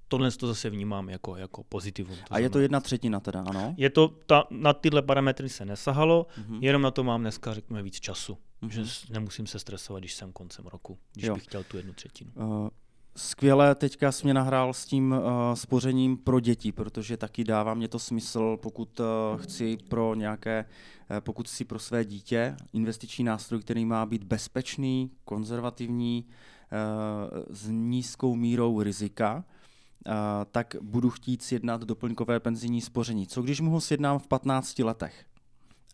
tohle 0.07 0.31
to 0.31 0.47
zase 0.47 0.69
vnímám 0.69 1.09
jako, 1.09 1.35
jako 1.35 1.63
pozitivum. 1.63 2.17
To 2.27 2.33
a 2.33 2.39
je 2.39 2.49
to 2.49 2.59
jedna 2.59 2.79
třetina 2.79 3.19
teda, 3.19 3.41
ano? 3.41 3.75
Je 3.77 3.89
to, 3.89 4.07
ta, 4.25 4.43
na 4.49 4.73
tyhle 4.73 5.01
parametry 5.01 5.49
se 5.49 5.65
nesahalo, 5.65 6.27
mm-hmm. 6.37 6.59
jenom 6.61 6.81
na 6.81 6.91
to 6.91 7.03
mám 7.03 7.21
dneska, 7.21 7.53
řekněme, 7.53 7.83
víc 7.83 7.99
času. 7.99 8.37
Mm-hmm. 8.63 8.69
Že 8.69 9.13
nemusím 9.13 9.47
se 9.47 9.59
stresovat, 9.59 10.01
když 10.01 10.13
jsem 10.13 10.31
koncem 10.31 10.65
roku, 10.65 10.97
když 11.13 11.25
jo. 11.25 11.33
bych 11.33 11.43
chtěl 11.43 11.63
tu 11.63 11.77
jednu 11.77 11.93
třetinu. 11.93 12.31
Uh, 12.35 12.69
skvěle 13.15 13.75
teďka 13.75 14.11
jsi 14.11 14.23
mě 14.23 14.33
nahrál 14.33 14.73
s 14.73 14.85
tím 14.85 15.11
uh, 15.11 15.53
spořením 15.53 16.17
pro 16.17 16.39
děti, 16.39 16.71
protože 16.71 17.17
taky 17.17 17.43
dává 17.43 17.73
mě 17.73 17.87
to 17.87 17.99
smysl, 17.99 18.57
pokud 18.61 18.99
uh, 18.99 19.05
chci 19.41 19.77
pro 19.87 20.15
nějaké, 20.15 20.65
uh, 21.11 21.17
pokud 21.19 21.47
si 21.47 21.65
pro 21.65 21.79
své 21.79 22.05
dítě 22.05 22.55
investiční 22.73 23.23
nástroj, 23.23 23.61
který 23.61 23.85
má 23.85 24.05
být 24.05 24.23
bezpečný, 24.23 25.11
konzervativní, 25.25 26.25
uh, 26.25 27.43
s 27.49 27.67
nízkou 27.69 28.35
mírou 28.35 28.81
rizika, 28.81 29.35
uh, 29.35 30.13
tak 30.51 30.75
budu 30.81 31.09
chtít 31.09 31.41
sjednat 31.41 31.81
doplňkové 31.81 32.39
penzijní 32.39 32.81
spoření. 32.81 33.27
Co 33.27 33.41
když 33.41 33.61
mu 33.61 33.71
ho 33.71 33.81
sjednám 33.81 34.19
v 34.19 34.27
15 34.27 34.79
letech 34.79 35.25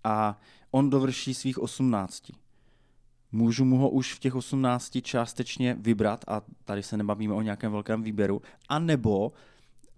a 0.04 0.40
on 0.72 0.90
dovrší 0.90 1.34
svých 1.34 1.60
18? 1.60 2.24
Můžu 3.32 3.66
mu 3.66 3.78
ho 3.78 3.90
už 3.90 4.14
v 4.14 4.20
těch 4.20 4.36
18 4.36 4.98
částečně 5.02 5.78
vybrat 5.80 6.26
a 6.28 6.42
tady 6.66 6.84
se 6.84 6.98
nebavíme 6.98 7.34
o 7.34 7.42
nějakém 7.42 7.72
velkém 7.72 8.04
výběru, 8.04 8.42
a 8.70 8.80
nebo 8.80 9.32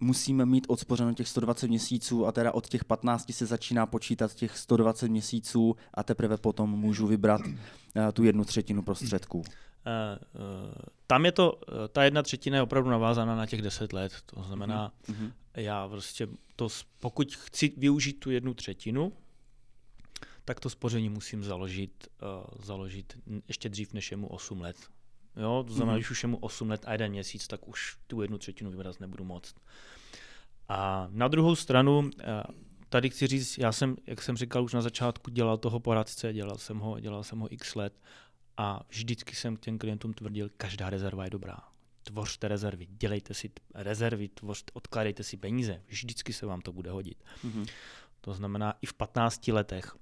musíme 0.00 0.46
mít 0.46 0.66
odspořeno 0.68 1.14
těch 1.14 1.28
120 1.28 1.68
měsíců 1.68 2.26
a 2.26 2.32
teda 2.32 2.52
od 2.52 2.68
těch 2.68 2.84
15 2.84 3.32
se 3.32 3.46
začíná 3.46 3.86
počítat 3.86 4.34
těch 4.34 4.58
120 4.58 5.08
měsíců 5.08 5.76
a 5.94 6.02
teprve 6.02 6.36
potom 6.36 6.70
můžu 6.70 7.06
vybrat 7.06 7.40
uh, 7.40 7.52
tu 8.12 8.24
jednu 8.24 8.44
třetinu 8.44 8.82
prostředků. 8.82 9.38
Uh, 9.38 9.44
uh, 9.44 10.74
tam 11.06 11.24
je 11.24 11.32
to, 11.32 11.60
ta 11.92 12.04
jedna 12.04 12.22
třetina 12.22 12.56
je 12.56 12.62
opravdu 12.62 12.90
navázána 12.90 13.36
na 13.36 13.46
těch 13.46 13.62
10 13.62 13.92
let, 13.92 14.12
to 14.26 14.42
znamená, 14.42 14.92
uh-huh. 15.08 15.32
já 15.54 15.88
prostě 15.88 16.28
to, 16.56 16.68
pokud 17.00 17.34
chci 17.34 17.72
využít 17.76 18.12
tu 18.12 18.30
jednu 18.30 18.54
třetinu, 18.54 19.12
tak 20.50 20.60
to 20.60 20.70
spoření 20.70 21.08
musím 21.08 21.44
založit, 21.44 22.08
uh, 22.22 22.64
založit 22.64 23.18
ještě 23.48 23.68
dřív, 23.68 23.92
než 23.92 24.10
je 24.10 24.16
mu 24.16 24.26
8 24.26 24.60
let. 24.60 24.76
Jo, 25.36 25.64
to 25.66 25.72
znamená, 25.72 25.92
mm-hmm. 25.92 25.98
když 25.98 26.10
už 26.10 26.22
je 26.22 26.28
mu 26.28 26.36
8 26.36 26.70
let 26.70 26.82
a 26.86 26.92
jeden 26.92 27.10
měsíc, 27.10 27.46
tak 27.46 27.68
už 27.68 27.96
tu 28.06 28.22
jednu 28.22 28.38
třetinu 28.38 28.70
vybrat 28.70 29.00
nebudu 29.00 29.24
moct. 29.24 29.54
A 30.68 31.08
na 31.10 31.28
druhou 31.28 31.56
stranu, 31.56 31.98
uh, 31.98 32.10
tady 32.88 33.10
chci 33.10 33.26
říct, 33.26 33.58
já 33.58 33.72
jsem, 33.72 33.96
jak 34.06 34.22
jsem 34.22 34.36
říkal 34.36 34.64
už 34.64 34.72
na 34.72 34.82
začátku, 34.82 35.30
dělal 35.30 35.58
toho 35.58 35.80
poradce, 35.80 36.32
dělal 36.32 36.58
jsem 36.58 36.78
ho, 36.78 37.00
dělal 37.00 37.24
jsem 37.24 37.38
ho 37.38 37.52
x 37.52 37.74
let 37.74 38.00
a 38.56 38.82
vždycky 38.88 39.36
jsem 39.36 39.56
těm 39.56 39.78
klientům 39.78 40.14
tvrdil, 40.14 40.50
každá 40.56 40.90
rezerva 40.90 41.24
je 41.24 41.30
dobrá. 41.30 41.58
Tvořte 42.02 42.48
rezervy, 42.48 42.86
dělejte 42.90 43.34
si 43.34 43.50
rezervy, 43.74 44.28
tvořte, 44.28 44.70
odkládejte 44.74 45.24
si 45.24 45.36
peníze, 45.36 45.82
vždycky 45.86 46.32
se 46.32 46.46
vám 46.46 46.60
to 46.60 46.72
bude 46.72 46.90
hodit. 46.90 47.24
Mm-hmm. 47.44 47.66
To 48.20 48.34
znamená, 48.34 48.74
i 48.82 48.86
v 48.86 48.94
15 48.94 49.48
letech 49.48 49.94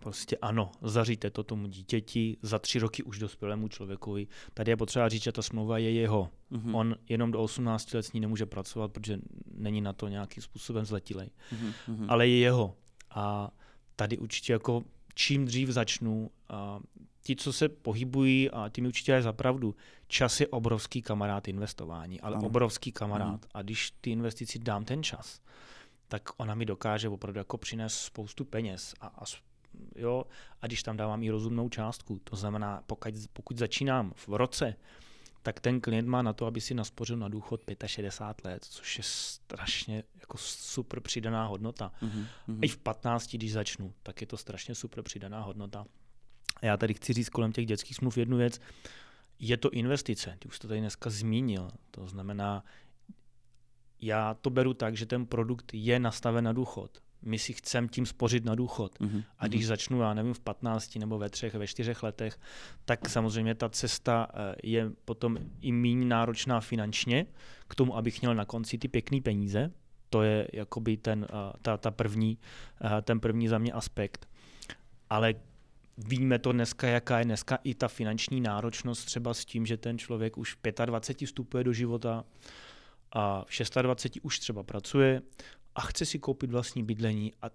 Prostě 0.00 0.36
ano, 0.36 0.72
zaříte 0.82 1.30
to 1.30 1.44
tomu 1.44 1.66
dítěti, 1.66 2.36
za 2.42 2.58
tři 2.58 2.78
roky 2.78 3.02
už 3.02 3.18
dospělému 3.18 3.68
člověkovi. 3.68 4.26
Tady 4.54 4.72
je 4.72 4.76
potřeba 4.76 5.08
říct, 5.08 5.22
že 5.22 5.32
ta 5.32 5.42
smlouva 5.42 5.78
je 5.78 5.92
jeho. 5.92 6.30
Mm-hmm. 6.52 6.76
On 6.76 6.94
jenom 7.08 7.30
do 7.30 7.42
18 7.42 7.94
let 7.94 8.02
s 8.02 8.12
ní 8.12 8.20
nemůže 8.20 8.46
pracovat, 8.46 8.92
protože 8.92 9.18
není 9.54 9.80
na 9.80 9.92
to 9.92 10.08
nějakým 10.08 10.42
způsobem 10.42 10.84
zletilej. 10.84 11.30
Mm-hmm. 11.52 12.06
Ale 12.08 12.28
je 12.28 12.38
jeho. 12.38 12.76
A 13.10 13.50
tady 13.96 14.18
určitě 14.18 14.52
jako 14.52 14.84
čím 15.14 15.44
dřív 15.44 15.68
začnu, 15.68 16.30
a 16.48 16.80
ti, 17.22 17.36
co 17.36 17.52
se 17.52 17.68
pohybují, 17.68 18.50
a 18.50 18.68
ty 18.68 18.80
mi 18.80 18.88
určitě 18.88 19.12
je 19.12 19.22
zapravdu, 19.22 19.74
čas 20.08 20.40
je 20.40 20.48
obrovský 20.48 21.02
kamarád 21.02 21.48
investování, 21.48 22.20
ale 22.20 22.36
ano. 22.36 22.46
obrovský 22.46 22.92
kamarád. 22.92 23.42
Mm. 23.42 23.50
A 23.54 23.62
když 23.62 23.92
ty 24.00 24.10
investici 24.10 24.58
dám 24.58 24.84
ten 24.84 25.02
čas, 25.02 25.40
tak 26.08 26.22
ona 26.36 26.54
mi 26.54 26.64
dokáže 26.64 27.08
opravdu 27.08 27.38
jako 27.38 27.58
přinést 27.58 27.94
spoustu 27.94 28.44
peněz 28.44 28.94
a, 29.00 29.06
a 29.06 29.24
jo, 29.96 30.24
a 30.62 30.66
když 30.66 30.82
tam 30.82 30.96
dávám 30.96 31.22
i 31.22 31.30
rozumnou 31.30 31.68
částku, 31.68 32.20
to 32.24 32.36
znamená, 32.36 32.82
pokud, 32.86 33.14
pokud 33.32 33.58
začínám 33.58 34.12
v 34.16 34.28
roce, 34.28 34.76
tak 35.42 35.60
ten 35.60 35.80
klient 35.80 36.08
má 36.08 36.22
na 36.22 36.32
to, 36.32 36.46
aby 36.46 36.60
si 36.60 36.74
naspořil 36.74 37.16
na 37.16 37.28
důchod 37.28 37.60
65 37.86 38.50
let, 38.50 38.64
což 38.64 38.98
je 38.98 39.04
strašně 39.06 40.04
jako 40.20 40.38
super 40.38 41.00
přidaná 41.00 41.46
hodnota. 41.46 41.92
Mm-hmm. 42.02 42.58
I 42.62 42.68
v 42.68 42.78
15, 42.78 43.34
když 43.34 43.52
začnu, 43.52 43.94
tak 44.02 44.20
je 44.20 44.26
to 44.26 44.36
strašně 44.36 44.74
super 44.74 45.02
přidaná 45.02 45.40
hodnota. 45.40 45.86
A 46.62 46.66
já 46.66 46.76
tady 46.76 46.94
chci 46.94 47.12
říct 47.12 47.28
kolem 47.28 47.52
těch 47.52 47.66
dětských 47.66 47.96
smluv 47.96 48.18
jednu 48.18 48.36
věc. 48.36 48.60
Je 49.38 49.56
to 49.56 49.70
investice, 49.70 50.36
ty 50.38 50.48
už 50.48 50.58
to 50.58 50.68
tady 50.68 50.80
dneska 50.80 51.10
zmínil. 51.10 51.70
To 51.90 52.08
znamená, 52.08 52.64
já 54.00 54.34
to 54.34 54.50
beru 54.50 54.74
tak, 54.74 54.96
že 54.96 55.06
ten 55.06 55.26
produkt 55.26 55.74
je 55.74 55.98
nastaven 55.98 56.44
na 56.44 56.52
důchod 56.52 57.02
my 57.26 57.38
si 57.38 57.52
chceme 57.52 57.88
tím 57.88 58.06
spořit 58.06 58.44
na 58.44 58.54
důchod. 58.54 58.98
Mm-hmm. 59.00 59.24
A 59.38 59.46
když 59.46 59.60
mhm. 59.60 59.68
začnu, 59.68 60.00
já 60.00 60.14
nevím, 60.14 60.34
v 60.34 60.40
15 60.40 60.96
nebo 60.96 61.18
ve 61.18 61.30
třech, 61.30 61.54
ve 61.54 61.66
čtyřech 61.66 62.02
letech, 62.02 62.38
tak 62.84 63.08
samozřejmě 63.08 63.54
ta 63.54 63.68
cesta 63.68 64.28
eh, 64.34 64.54
je 64.62 64.90
potom 65.04 65.38
i 65.60 65.72
méně 65.72 66.04
náročná 66.04 66.60
finančně 66.60 67.26
k 67.68 67.74
tomu, 67.74 67.96
abych 67.96 68.20
měl 68.20 68.34
na 68.34 68.44
konci 68.44 68.78
ty 68.78 68.88
pěkné 68.88 69.20
peníze. 69.20 69.70
To 70.10 70.22
je 70.22 70.48
jakoby 70.52 70.96
ten, 70.96 71.26
eh, 71.30 71.52
ta, 71.62 71.76
ta 71.76 71.90
první, 71.90 72.38
eh, 72.98 73.02
ten 73.02 73.20
první 73.20 73.48
za 73.48 73.58
mě 73.58 73.72
aspekt. 73.72 74.28
Ale 75.10 75.34
víme 75.98 76.38
to 76.38 76.52
dneska, 76.52 76.86
jaká 76.86 77.18
je 77.18 77.24
dneska 77.24 77.58
i 77.64 77.74
ta 77.74 77.88
finanční 77.88 78.40
náročnost 78.40 79.04
třeba 79.04 79.34
s 79.34 79.44
tím, 79.44 79.66
že 79.66 79.76
ten 79.76 79.98
člověk 79.98 80.38
už 80.38 80.54
v 80.54 80.86
25 80.86 81.26
vstupuje 81.26 81.64
do 81.64 81.72
života, 81.72 82.24
a 83.12 83.44
v 83.48 83.82
26 83.82 84.20
už 84.22 84.38
třeba 84.38 84.62
pracuje, 84.62 85.22
a 85.76 85.80
chce 85.80 86.06
si 86.06 86.18
koupit 86.18 86.50
vlastní 86.50 86.82
bydlení 86.84 87.32
a 87.42 87.50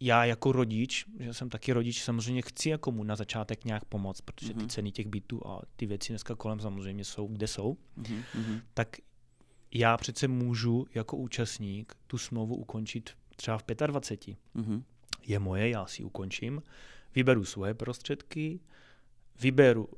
já 0.00 0.24
jako 0.24 0.52
rodič, 0.52 1.04
že 1.20 1.34
jsem 1.34 1.48
taky 1.48 1.72
rodič, 1.72 2.02
samozřejmě 2.02 2.42
chci 2.42 2.68
jako 2.68 2.92
mu 2.92 3.04
na 3.04 3.16
začátek 3.16 3.64
nějak 3.64 3.84
pomoct, 3.84 4.20
protože 4.20 4.54
ty 4.54 4.60
mhm. 4.60 4.68
ceny 4.68 4.92
těch 4.92 5.06
bytů 5.06 5.46
a 5.46 5.62
ty 5.76 5.86
věci 5.86 6.12
dneska 6.12 6.34
kolem 6.34 6.60
samozřejmě 6.60 7.04
jsou, 7.04 7.26
kde 7.26 7.46
jsou, 7.46 7.76
mm-hmm. 7.98 8.60
tak 8.74 8.96
já 9.74 9.96
přece 9.96 10.28
můžu 10.28 10.86
jako 10.94 11.16
účastník 11.16 11.94
tu 12.06 12.18
smlouvu 12.18 12.56
ukončit 12.56 13.10
třeba 13.36 13.58
v 13.58 13.64
25. 13.86 14.36
Mm-hmm. 14.56 14.82
Je 15.26 15.38
moje, 15.38 15.70
já 15.70 15.86
si 15.86 16.04
ukončím, 16.04 16.62
vyberu 17.14 17.44
svoje 17.44 17.74
prostředky, 17.74 18.60
vyberu 19.40 19.88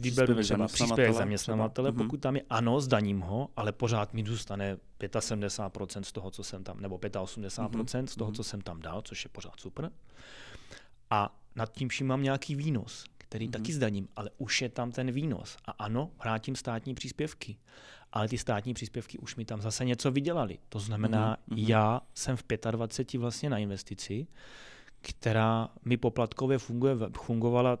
vyberu 0.00 0.42
třeba 0.42 0.66
příspěvek 0.66 1.14
zaměstnavatele, 1.14 1.88
třeba. 1.88 1.98
Mhm. 1.98 2.06
pokud 2.08 2.20
tam 2.20 2.36
je 2.36 2.42
ano, 2.50 2.80
zdaním 2.80 3.20
ho, 3.20 3.48
ale 3.56 3.72
pořád 3.72 4.14
mi 4.14 4.24
zůstane 4.26 4.76
75% 5.00 6.02
z 6.02 6.12
toho, 6.12 6.30
co 6.30 6.44
jsem 6.44 6.64
tam, 6.64 6.80
nebo 6.80 6.98
85% 6.98 8.04
z 8.04 8.16
toho, 8.16 8.30
mhm. 8.30 8.36
co 8.36 8.44
jsem 8.44 8.60
tam 8.60 8.80
dal, 8.80 9.02
což 9.02 9.24
je 9.24 9.30
pořád 9.32 9.60
super. 9.60 9.90
A 11.10 11.36
nad 11.54 11.72
tím 11.72 11.88
vším 11.88 12.06
mám 12.06 12.22
nějaký 12.22 12.54
výnos, 12.54 13.04
který 13.18 13.48
mm-hmm. 13.48 13.52
taky 13.52 13.72
zdaním, 13.72 14.08
ale 14.16 14.30
už 14.38 14.62
je 14.62 14.68
tam 14.68 14.92
ten 14.92 15.10
výnos. 15.12 15.56
A 15.64 15.70
ano, 15.70 16.10
vrátím 16.22 16.56
státní 16.56 16.94
příspěvky. 16.94 17.56
Ale 18.12 18.28
ty 18.28 18.38
státní 18.38 18.74
příspěvky 18.74 19.18
už 19.18 19.36
mi 19.36 19.44
tam 19.44 19.60
zase 19.60 19.84
něco 19.84 20.10
vydělali. 20.10 20.58
To 20.68 20.78
znamená, 20.78 21.36
mm-hmm. 21.36 21.68
já 21.68 22.00
jsem 22.14 22.36
v 22.36 22.44
25 22.70 23.20
vlastně 23.20 23.50
na 23.50 23.58
investici, 23.58 24.26
která 25.00 25.68
mi 25.84 25.96
poplatkově 25.96 26.58
funguje, 26.58 26.96
fungovala 27.16 27.78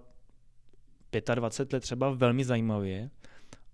25 1.34 1.72
let 1.72 1.80
třeba 1.80 2.10
velmi 2.10 2.44
zajímavě 2.44 3.10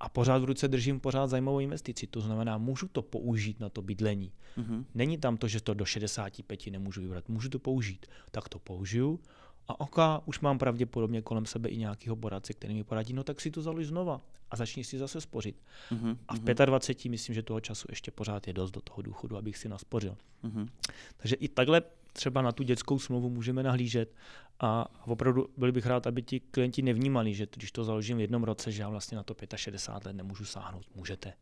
a 0.01 0.09
pořád 0.09 0.39
v 0.39 0.45
ruce 0.45 0.69
držím 0.69 1.01
pořád 1.01 1.27
zajímavou 1.27 1.61
investici. 1.61 2.07
To 2.07 2.21
znamená, 2.21 2.59
můžu 2.59 2.89
to 2.89 3.03
použít 3.03 3.61
na 3.61 3.69
to 3.69 3.83
bydlení. 3.83 4.33
Mm-hmm. 4.59 4.85
Není 4.95 5.19
tam 5.19 5.37
to, 5.37 5.49
že 5.49 5.61
to 5.61 5.75
do 5.75 5.85
65 5.85 6.67
nemůžu 6.67 7.01
vybrat. 7.01 7.29
Můžu 7.29 7.49
to 7.49 7.59
použít. 7.59 8.07
Tak 8.31 8.49
to 8.49 8.59
použiju 8.59 9.21
a 9.69 9.81
oka, 9.81 10.23
už 10.25 10.41
mám 10.41 10.59
pravděpodobně 10.59 11.23
kolem 11.23 11.47
sebe 11.47 11.69
i 11.69 11.77
nějakého 11.77 12.17
poradce, 12.17 12.53
který 12.53 12.75
mi 12.75 12.85
poradí, 12.85 13.13
no 13.13 13.25
tak 13.25 13.41
si 13.41 13.51
to 13.51 13.63
založ 13.63 13.87
znova 13.87 14.21
a 14.51 14.57
začni 14.57 14.85
si 14.85 14.99
zase 14.99 15.21
spořit. 15.21 15.57
Mm-hmm. 15.91 16.17
A 16.29 16.35
v 16.35 16.67
25 16.67 17.05
mhm. 17.05 17.11
myslím, 17.11 17.35
že 17.35 17.43
toho 17.43 17.61
času 17.61 17.87
ještě 17.91 18.11
pořád 18.11 18.47
je 18.47 18.53
dost 18.53 18.71
do 18.71 18.81
toho 18.81 19.03
důchodu, 19.03 19.37
abych 19.37 19.57
si 19.57 19.69
naspořil. 19.69 20.17
Mm-hmm. 20.45 20.69
Takže 21.17 21.37
i 21.37 21.49
takhle 21.49 21.83
třeba 22.13 22.43
na 22.43 22.53
tu 22.53 22.63
dětskou 22.63 22.99
smlouvu 22.99 23.31
můžeme 23.31 23.63
nahlížet 23.63 24.15
a 24.61 24.89
opravdu 25.07 25.49
byl 25.57 25.73
bych 25.73 25.87
rád, 25.87 26.07
aby 26.07 26.23
ti 26.23 26.41
klienti 26.41 26.83
nevnímali, 26.83 27.35
že 27.35 27.47
když 27.57 27.73
to 27.73 27.85
založím 27.85 28.17
v 28.17 28.21
jednom 28.21 28.45
roce, 28.45 28.73
že 28.73 28.83
já 28.83 28.89
vlastně 28.89 29.17
na 29.17 29.23
to 29.23 29.35
65 29.57 30.07
let 30.07 30.17
nemůžu 30.17 30.45
sáhnout. 30.45 30.87
Můžete. 30.95 31.33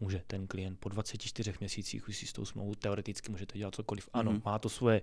Může 0.00 0.22
ten 0.26 0.46
klient 0.46 0.78
po 0.80 0.88
24 0.88 1.52
měsících 1.60 2.08
už 2.08 2.16
si 2.16 2.26
s 2.26 2.32
tou 2.32 2.44
smlouvou 2.44 2.74
teoreticky 2.74 3.30
můžete 3.30 3.58
dělat 3.58 3.74
cokoliv. 3.74 4.08
Ano, 4.12 4.32
mm-hmm. 4.32 4.42
má 4.44 4.58
to 4.58 4.68
svoje 4.68 5.02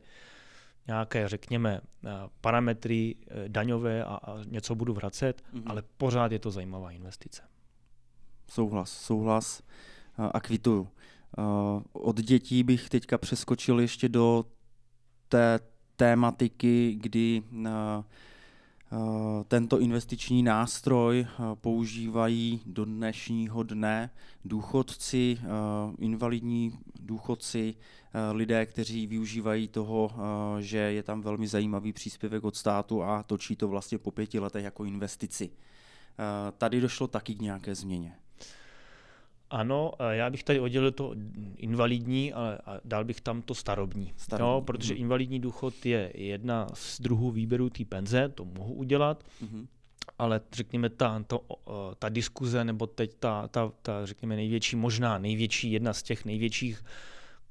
nějaké, 0.87 1.27
řekněme, 1.27 1.81
eh, 2.05 2.09
parametry 2.41 3.15
eh, 3.27 3.49
daňové 3.49 4.03
a, 4.03 4.15
a 4.15 4.43
něco 4.43 4.75
budu 4.75 4.93
vracet, 4.93 5.43
mm-hmm. 5.53 5.63
ale 5.65 5.83
pořád 5.97 6.31
je 6.31 6.39
to 6.39 6.51
zajímavá 6.51 6.91
investice. 6.91 7.41
Souhlas, 8.49 8.91
souhlas 8.91 9.63
a 10.17 10.39
kvituju. 10.39 10.87
Od 11.93 12.21
dětí 12.21 12.63
bych 12.63 12.89
teďka 12.89 13.17
přeskočil 13.17 13.79
ještě 13.79 14.09
do 14.09 14.45
té 15.29 15.59
tématiky, 15.95 16.97
kdy 17.01 17.43
tento 19.47 19.79
investiční 19.79 20.43
nástroj 20.43 21.27
uh, 21.39 21.55
používají 21.55 22.61
do 22.65 22.85
dnešního 22.85 23.63
dne 23.63 24.09
důchodci, 24.45 25.37
invalidní 25.99 26.79
důchodci, 26.99 27.75
lidé, 28.31 28.65
kteří 28.65 29.07
využívají 29.07 29.67
toho, 29.67 30.11
že 30.59 30.77
je 30.77 31.03
tam 31.03 31.21
velmi 31.21 31.47
zajímavý 31.47 31.93
příspěvek 31.93 32.43
od 32.43 32.55
státu 32.55 33.03
a 33.03 33.23
točí 33.23 33.55
to 33.55 33.67
vlastně 33.67 33.97
po 33.97 34.11
pěti 34.11 34.39
letech 34.39 34.63
jako 34.63 34.85
investici. 34.85 35.49
tady 36.57 36.81
došlo 36.81 37.07
taky 37.07 37.35
k 37.35 37.41
nějaké 37.41 37.75
změně. 37.75 38.15
Ano, 39.55 39.91
já 40.09 40.29
bych 40.29 40.43
tady 40.43 40.59
oddělil 40.59 40.91
to 40.91 41.15
invalidní, 41.57 42.33
ale 42.33 42.59
dal 42.85 43.05
bych 43.05 43.21
tam 43.21 43.41
to 43.41 43.55
starobní. 43.55 44.13
starobní. 44.17 44.51
No, 44.51 44.61
protože 44.61 44.93
mm. 44.93 44.99
invalidní 44.99 45.39
důchod 45.39 45.85
je 45.85 46.11
jedna 46.13 46.67
z 46.73 47.01
druhů 47.01 47.31
výběru 47.31 47.69
té 47.69 47.85
penze, 47.85 48.29
to 48.29 48.45
mohu 48.45 48.73
udělat. 48.73 49.23
Mm 49.41 49.67
ale 50.19 50.41
řekněme 50.53 50.89
ta, 50.89 51.23
to, 51.27 51.41
ta 51.99 52.09
diskuze 52.09 52.63
nebo 52.63 52.87
teď 52.87 53.13
ta, 53.19 53.47
ta, 53.47 53.71
ta, 53.81 54.05
řekněme 54.05 54.35
největší, 54.35 54.75
možná 54.75 55.17
největší, 55.17 55.71
jedna 55.71 55.93
z 55.93 56.03
těch 56.03 56.25
největších 56.25 56.83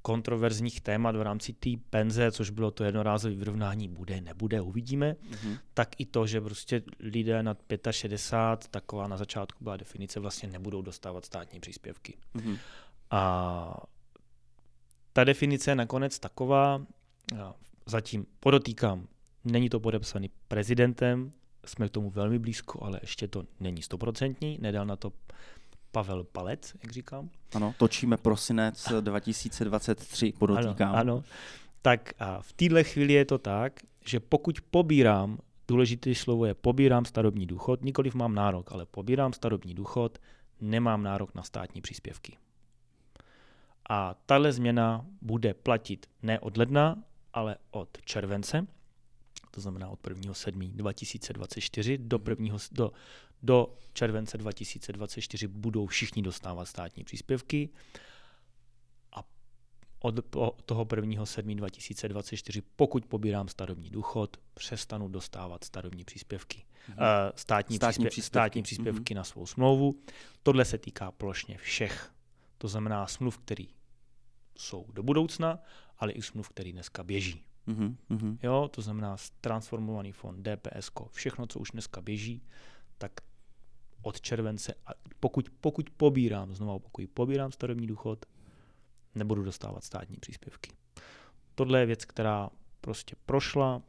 kontroverzních 0.05 0.80
témat 0.80 1.16
v 1.16 1.22
rámci 1.22 1.52
té 1.52 1.70
penze, 1.90 2.32
což 2.32 2.50
bylo 2.50 2.70
to 2.70 2.84
jednorázové 2.84 3.34
vyrovnání, 3.34 3.88
bude, 3.88 4.20
nebude, 4.20 4.61
uvidíme, 4.61 5.12
mm-hmm. 5.12 5.59
tak 5.74 6.00
i 6.00 6.07
to, 6.07 6.26
že 6.26 6.40
prostě 6.40 6.82
lidé 7.00 7.42
nad 7.42 7.59
65, 7.90 8.70
taková 8.70 9.09
na 9.09 9.16
začátku 9.16 9.64
byla 9.64 9.76
definice, 9.76 10.20
vlastně 10.20 10.48
nebudou 10.48 10.82
dostávat 10.82 11.24
státní 11.24 11.61
příspěvky. 11.61 12.16
Mm-hmm. 12.34 12.59
A 13.11 13.76
ta 15.12 15.24
definice 15.24 15.70
je 15.70 15.74
nakonec 15.74 16.18
taková, 16.18 16.86
zatím 17.86 18.26
podotýkám, 18.40 19.09
není 19.44 19.68
to 19.68 19.80
podepsaný 19.80 20.30
prezidentem, 20.48 21.32
jsme 21.66 21.88
k 21.88 21.92
tomu 21.92 22.11
velmi 22.11 22.38
blízko, 22.38 22.84
ale 22.84 22.98
ještě 23.02 23.28
to 23.28 23.44
není 23.61 23.82
stoprocentní, 23.82 24.59
nedal 24.61 24.86
na 24.86 24.96
to 24.96 25.12
Pavel 25.95 26.24
Palec, 26.24 26.74
jak 26.82 26.92
říkám. 26.92 27.30
Ano, 27.55 27.74
točíme 27.78 28.16
prosinec 28.16 28.88
2023, 29.01 30.32
podotýkám. 30.38 30.95
Ano, 30.95 30.99
ano. 30.99 31.22
Tak 31.82 32.14
a 32.18 32.42
v 32.42 32.53
téhle 32.53 32.84
chvíli 32.84 33.12
je 33.12 33.24
to 33.24 33.38
tak, 33.38 33.80
že 34.07 34.20
pokud 34.20 34.61
pobírám, 34.61 35.38
důležité 35.68 36.14
slovo 36.14 36.47
je 36.47 36.55
pobírám 36.55 37.05
starobní 37.05 37.47
důchod, 37.47 37.82
nikoliv 37.82 38.14
mám 38.14 38.34
nárok, 38.34 38.72
ale 38.72 38.86
pobírám 38.86 39.32
starobní 39.32 39.74
důchod, 39.74 40.18
nemám 40.61 41.03
nárok 41.03 41.34
na 41.34 41.42
státní 41.42 41.80
příspěvky. 41.80 42.36
A 43.88 44.14
tahle 44.26 44.53
změna 44.53 45.07
bude 45.22 45.55
platit 45.55 46.07
ne 46.22 46.40
od 46.40 46.57
ledna, 46.57 47.03
ale 47.32 47.57
od 47.70 47.88
července 48.05 48.66
to 49.55 49.61
znamená 49.61 49.88
od 49.88 50.03
1.7.2024 50.03 50.76
2024 50.76 51.99
do, 51.99 52.20
1. 52.28 52.57
do, 52.72 52.92
do 53.45 53.74
července 53.92 54.38
2024 54.38 55.47
budou 55.47 55.86
všichni 55.86 56.22
dostávat 56.22 56.64
státní 56.64 57.05
příspěvky 57.05 57.68
a 59.12 59.22
od 60.01 60.14
toho 60.66 60.84
1.7.2024, 60.84 62.09
2024, 62.09 62.62
pokud 62.76 63.07
pobírám 63.07 63.49
starobní 63.49 63.90
důchod, 63.90 64.36
přestanu 64.55 65.09
dostávat 65.09 65.64
starobní 65.64 66.05
příspěvky. 66.05 66.59
Mm-hmm. 66.59 66.92
Uh, 66.92 67.32
státní, 67.36 67.76
státní, 67.76 67.92
příspěv, 67.92 68.11
příspěvky. 68.11 68.26
státní 68.26 68.62
příspěvky 68.62 69.14
mm-hmm. 69.14 69.16
na 69.16 69.24
svou 69.24 69.47
smlouvu. 69.47 69.95
Tohle 70.42 70.64
se 70.64 70.78
týká 70.78 71.11
plošně 71.11 71.59
všech. 71.59 72.12
To 72.59 72.68
znamená 72.68 73.07
smluv, 73.07 73.38
který 73.38 73.68
jsou 74.59 74.86
do 74.92 75.03
budoucna, 75.03 75.59
ale 75.99 76.12
i 76.12 76.22
smluv, 76.22 76.49
který 76.49 76.72
dneska 76.72 77.05
běží. 77.05 77.45
Mm-hmm. 77.68 78.38
Jo, 78.42 78.68
to 78.72 78.82
znamená 78.82 79.16
transformovaný 79.40 80.12
fond, 80.12 80.49
DPS, 80.49 80.90
všechno, 81.11 81.47
co 81.47 81.59
už 81.59 81.70
dneska 81.70 82.01
běží, 82.01 82.42
tak 82.99 83.12
od 84.07 84.20
července, 84.20 84.74
a 84.86 84.90
pokud, 85.20 85.50
pokud 85.61 85.90
pobírám, 85.90 86.55
znovu 86.55 86.78
pokud 86.78 87.11
pobírám 87.14 87.52
starobní 87.52 87.86
důchod, 87.86 88.26
nebudu 89.14 89.42
dostávat 89.42 89.84
státní 89.84 90.16
příspěvky. 90.16 90.70
Tohle 91.55 91.80
je 91.80 91.86
věc, 91.86 92.05
která 92.05 92.50
prostě 92.80 93.16
prošla, 93.26 93.82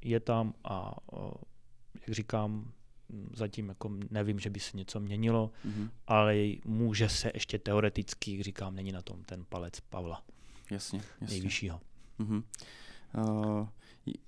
je 0.00 0.20
tam 0.20 0.54
a 0.64 0.96
jak 2.06 2.14
říkám, 2.14 2.72
zatím 3.32 3.68
jako 3.68 3.90
nevím, 4.10 4.38
že 4.38 4.50
by 4.50 4.60
se 4.60 4.76
něco 4.76 5.00
měnilo, 5.00 5.50
mm-hmm. 5.66 5.90
ale 6.06 6.34
může 6.64 7.08
se 7.08 7.30
ještě 7.34 7.58
teoreticky, 7.58 8.32
jak 8.32 8.40
říkám, 8.40 8.74
není 8.74 8.92
na 8.92 9.02
tom 9.02 9.24
ten 9.24 9.44
palec 9.48 9.80
Pavla. 9.80 10.22
Jasně, 10.70 11.02
jasně. 11.20 11.34
Nejvyššího. 11.34 11.80
Mm-hmm. 12.20 12.42
Uh, 13.18 13.68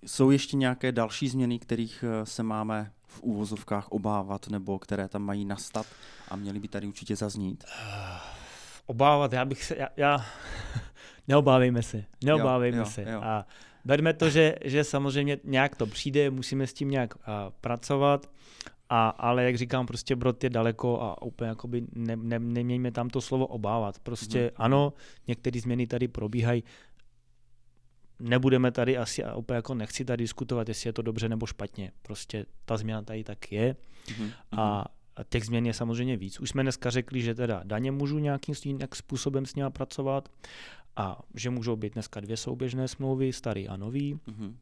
jsou 0.07 0.31
ještě 0.31 0.57
nějaké 0.57 0.93
další 0.93 1.29
změny, 1.29 1.59
kterých 1.59 2.05
eh, 2.09 2.27
se 2.27 2.43
máme 2.43 2.93
v 3.07 3.23
úvozovkách 3.23 3.89
obávat, 3.89 4.49
nebo 4.49 4.79
které 4.79 5.09
tam 5.09 5.23
mají 5.23 5.45
nastat 5.45 5.87
a 6.29 6.37
měly 6.37 6.61
by 6.61 6.69
tady 6.69 6.87
určitě 6.87 7.17
zaznít? 7.17 7.65
Uh, 7.65 8.17
obávat, 8.87 9.33
já 9.33 9.45
bych 9.45 9.65
se, 9.65 9.77
já, 9.79 9.89
já 9.97 10.27
neobávejme 11.29 11.83
se, 11.83 12.05
neobávejme 12.25 12.79
jo, 12.79 12.85
jo, 12.85 12.91
se. 12.91 13.03
Jo. 13.03 13.21
A 13.23 13.47
berme 13.85 14.13
to, 14.13 14.31
že, 14.31 14.55
že 14.65 14.85
samozřejmě 14.85 15.39
nějak 15.45 15.77
to 15.77 15.87
přijde, 15.87 16.31
musíme 16.31 16.67
s 16.67 16.73
tím 16.73 16.91
nějak 16.91 17.15
uh, 17.15 17.23
pracovat, 17.61 18.27
a, 18.95 19.09
ale 19.09 19.45
jak 19.45 19.57
říkám, 19.57 19.87
prostě 19.87 20.17
Brod 20.17 20.45
je 20.45 20.51
daleko 20.51 21.01
a 21.03 21.23
úplně 21.23 21.49
jakoby 21.49 21.83
ne, 21.93 22.17
ne, 22.17 22.39
nemějme 22.39 22.91
tam 22.91 23.11
to 23.11 23.21
slovo 23.21 23.47
obávat. 23.47 23.99
Prostě 23.99 24.41
hmm. 24.41 24.51
ano, 24.57 24.93
některé 25.29 25.61
změny 25.61 25.87
tady 25.87 26.09
probíhají, 26.09 26.65
nebudeme 28.23 28.71
tady 28.71 28.99
asi, 28.99 29.25
a 29.25 29.35
úplně 29.35 29.57
jako 29.57 29.75
nechci 29.75 30.05
tady 30.05 30.25
diskutovat, 30.25 30.69
jestli 30.69 30.89
je 30.89 30.93
to 30.93 31.03
dobře 31.03 31.29
nebo 31.29 31.47
špatně. 31.47 31.93
Prostě 32.03 32.47
ta 32.65 32.77
změna 32.77 33.03
tady 33.03 33.25
tak 33.25 33.53
je 33.53 33.77
mm-hmm. 34.07 34.31
a 34.53 34.85
těch 35.29 35.45
změn 35.45 35.67
je 35.67 35.75
samozřejmě 35.75 36.17
víc. 36.17 36.41
Už 36.41 36.49
jsme 36.51 36.63
dneska 36.63 36.91
řekli, 36.91 37.23
že 37.23 37.35
teda 37.35 37.61
daně 37.65 37.93
můžu 37.93 38.19
nějakým 38.19 38.55
nějak 38.65 38.97
způsobem 38.97 39.47
s 39.47 39.55
nimi 39.55 39.71
pracovat 39.71 40.29
a 40.97 41.21
že 41.35 41.51
můžou 41.51 41.77
být 41.77 41.93
dneska 41.93 42.21
dvě 42.21 42.37
souběžné 42.37 42.89
smlouvy, 42.89 43.33
starý 43.33 43.69
a 43.69 43.77
nový. 43.77 44.15
Mm-hmm 44.15 44.55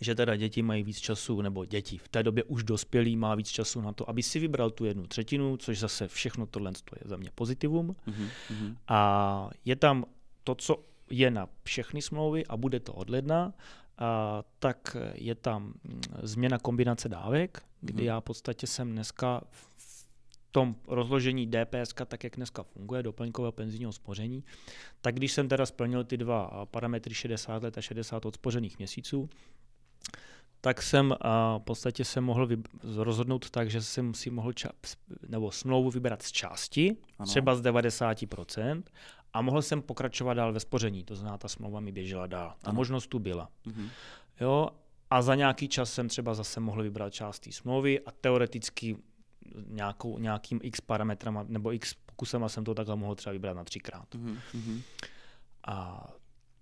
že 0.00 0.14
teda 0.14 0.36
děti 0.36 0.62
mají 0.62 0.82
víc 0.82 0.98
času, 0.98 1.42
nebo 1.42 1.64
děti 1.64 1.98
v 1.98 2.08
té 2.08 2.22
době 2.22 2.44
už 2.44 2.62
dospělí 2.62 3.16
má 3.16 3.34
víc 3.34 3.48
času 3.48 3.80
na 3.80 3.92
to, 3.92 4.10
aby 4.10 4.22
si 4.22 4.38
vybral 4.38 4.70
tu 4.70 4.84
jednu 4.84 5.06
třetinu, 5.06 5.56
což 5.56 5.78
zase 5.78 6.08
všechno 6.08 6.46
tohle 6.46 6.70
je 6.70 7.02
za 7.04 7.16
mě 7.16 7.30
pozitivum. 7.34 7.96
Mm-hmm. 8.06 8.76
A 8.88 9.50
je 9.64 9.76
tam 9.76 10.04
to, 10.44 10.54
co 10.54 10.84
je 11.10 11.30
na 11.30 11.48
všechny 11.62 12.02
smlouvy 12.02 12.46
a 12.46 12.56
bude 12.56 12.80
to 12.80 12.92
od 12.92 13.10
ledna, 13.10 13.52
a, 13.98 14.44
tak 14.58 14.96
je 15.14 15.34
tam 15.34 15.64
mm, 15.64 16.00
změna 16.22 16.58
kombinace 16.58 17.08
dávek, 17.08 17.62
kdy 17.80 18.02
mm-hmm. 18.02 18.06
já 18.06 18.20
v 18.20 18.24
podstatě 18.24 18.66
jsem 18.66 18.92
dneska 18.92 19.40
v 19.76 20.08
tom 20.50 20.76
rozložení 20.86 21.46
DPS, 21.46 21.94
tak 22.06 22.24
jak 22.24 22.36
dneska 22.36 22.62
funguje, 22.62 23.02
doplňkového 23.02 23.52
penzijního 23.52 23.92
spoření, 23.92 24.44
tak 25.00 25.14
když 25.14 25.32
jsem 25.32 25.48
teda 25.48 25.66
splnil 25.66 26.04
ty 26.04 26.16
dva 26.16 26.66
parametry 26.66 27.14
60 27.14 27.62
let 27.62 27.78
a 27.78 27.80
60 27.80 28.26
odspořených 28.26 28.78
měsíců, 28.78 29.28
tak 30.60 30.82
jsem 30.82 31.14
a 31.20 31.58
v 31.58 31.62
podstatě 31.62 32.04
se 32.04 32.20
mohl 32.20 32.48
rozhodnout 32.96 33.50
tak, 33.50 33.70
že 33.70 33.82
jsem 33.82 34.14
si 34.14 34.30
mohl 34.30 34.50
ča- 34.50 34.96
nebo 35.28 35.50
smlouvu 35.50 35.90
vybrat 35.90 36.22
z 36.22 36.32
části, 36.32 36.96
ano. 37.18 37.26
třeba 37.26 37.54
z 37.54 37.62
90%, 37.62 38.82
a 39.32 39.42
mohl 39.42 39.62
jsem 39.62 39.82
pokračovat 39.82 40.34
dál 40.34 40.52
ve 40.52 40.60
spoření, 40.60 41.04
to 41.04 41.16
znamená, 41.16 41.38
ta 41.38 41.48
smlouva 41.48 41.80
mi 41.80 41.92
běžela 41.92 42.26
dál. 42.26 42.54
Ta 42.62 42.68
ano. 42.68 42.76
možnost 42.76 43.06
tu 43.06 43.18
byla. 43.18 43.48
Mhm. 43.66 43.88
Jo, 44.40 44.70
a 45.10 45.22
za 45.22 45.34
nějaký 45.34 45.68
čas 45.68 45.92
jsem 45.92 46.08
třeba 46.08 46.34
zase 46.34 46.60
mohl 46.60 46.82
vybrat 46.82 47.12
část 47.12 47.40
té 47.40 47.52
smlouvy 47.52 48.00
a 48.00 48.10
teoreticky 48.10 48.96
nějakou, 49.66 50.18
nějakým 50.18 50.60
x 50.62 50.80
parametrama 50.80 51.44
nebo 51.48 51.72
x 51.72 51.94
pokusem 51.94 52.48
jsem 52.48 52.64
to 52.64 52.74
takhle 52.74 52.96
mohl 52.96 53.14
třeba 53.14 53.32
vybrat 53.32 53.56
na 53.56 53.64
třikrát. 53.64 54.14
Mhm. 54.14 54.82
A 55.66 56.06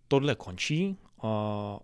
tohle 0.09 0.35
končí. 0.35 0.97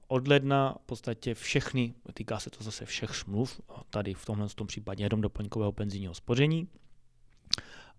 Od 0.08 0.28
ledna 0.28 0.74
v 0.82 0.86
podstatě 0.86 1.34
všechny, 1.34 1.94
týká 2.14 2.40
se 2.40 2.50
to 2.50 2.64
zase 2.64 2.84
všech 2.84 3.16
smluv, 3.16 3.60
tady 3.90 4.14
v 4.14 4.24
tomhle 4.24 4.48
tom 4.48 4.66
případě 4.66 5.04
jenom 5.04 5.20
doplňkového 5.20 5.72
penzijního 5.72 6.14
spoření. 6.14 6.68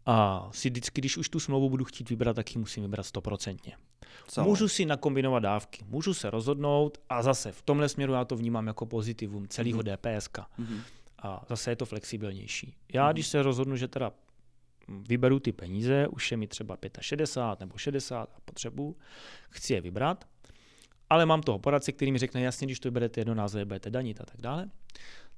A 0.06 0.50
si 0.54 0.70
vždycky, 0.70 1.02
když 1.02 1.18
už 1.18 1.30
tu 1.30 1.40
smlouvu 1.40 1.70
budu 1.70 1.86
chtít 1.86 2.10
vybrat, 2.10 2.36
tak 2.36 2.56
ji 2.56 2.60
musím 2.60 2.84
vybrat 2.84 3.04
stoprocentně. 3.04 3.76
Můžu 4.42 4.68
si 4.68 4.86
nakombinovat 4.86 5.44
dávky, 5.44 5.86
můžu 5.88 6.14
se 6.14 6.30
rozhodnout 6.30 6.98
a 7.10 7.24
zase 7.24 7.52
v 7.52 7.62
tomhle 7.62 7.90
směru 7.90 8.14
já 8.14 8.26
to 8.26 8.36
vnímám 8.36 8.68
jako 8.68 8.86
pozitivum 8.86 9.48
celého 9.48 9.80
mm-hmm. 9.80 10.18
DPS. 10.18 10.30
Mm-hmm. 10.30 10.82
A 11.20 11.46
zase 11.50 11.72
je 11.72 11.76
to 11.76 11.86
flexibilnější. 11.86 12.76
Já, 12.94 13.10
mm-hmm. 13.10 13.14
když 13.14 13.28
se 13.28 13.44
rozhodnu, 13.44 13.76
že 13.76 13.88
teda 13.88 14.12
vyberu 14.88 15.40
ty 15.40 15.52
peníze, 15.52 16.08
už 16.08 16.32
je 16.32 16.38
mi 16.38 16.48
třeba 16.48 16.78
65 17.00 17.60
nebo 17.60 17.78
60 17.78 18.30
a 18.36 18.40
potřebu, 18.46 18.98
chci 19.50 19.74
je 19.74 19.82
vybrat, 19.82 20.26
ale 21.10 21.26
mám 21.26 21.42
toho 21.42 21.60
poradce, 21.60 21.92
který 21.92 22.12
mi 22.12 22.18
řekne, 22.18 22.42
jasně, 22.42 22.68
když 22.68 22.80
to 22.80 22.88
vyberete 22.88 23.22
jedno 23.22 23.36
název, 23.36 23.68
budete 23.68 23.90
danit 23.90 24.22
a 24.22 24.26
tak 24.26 24.42
dále, 24.42 24.70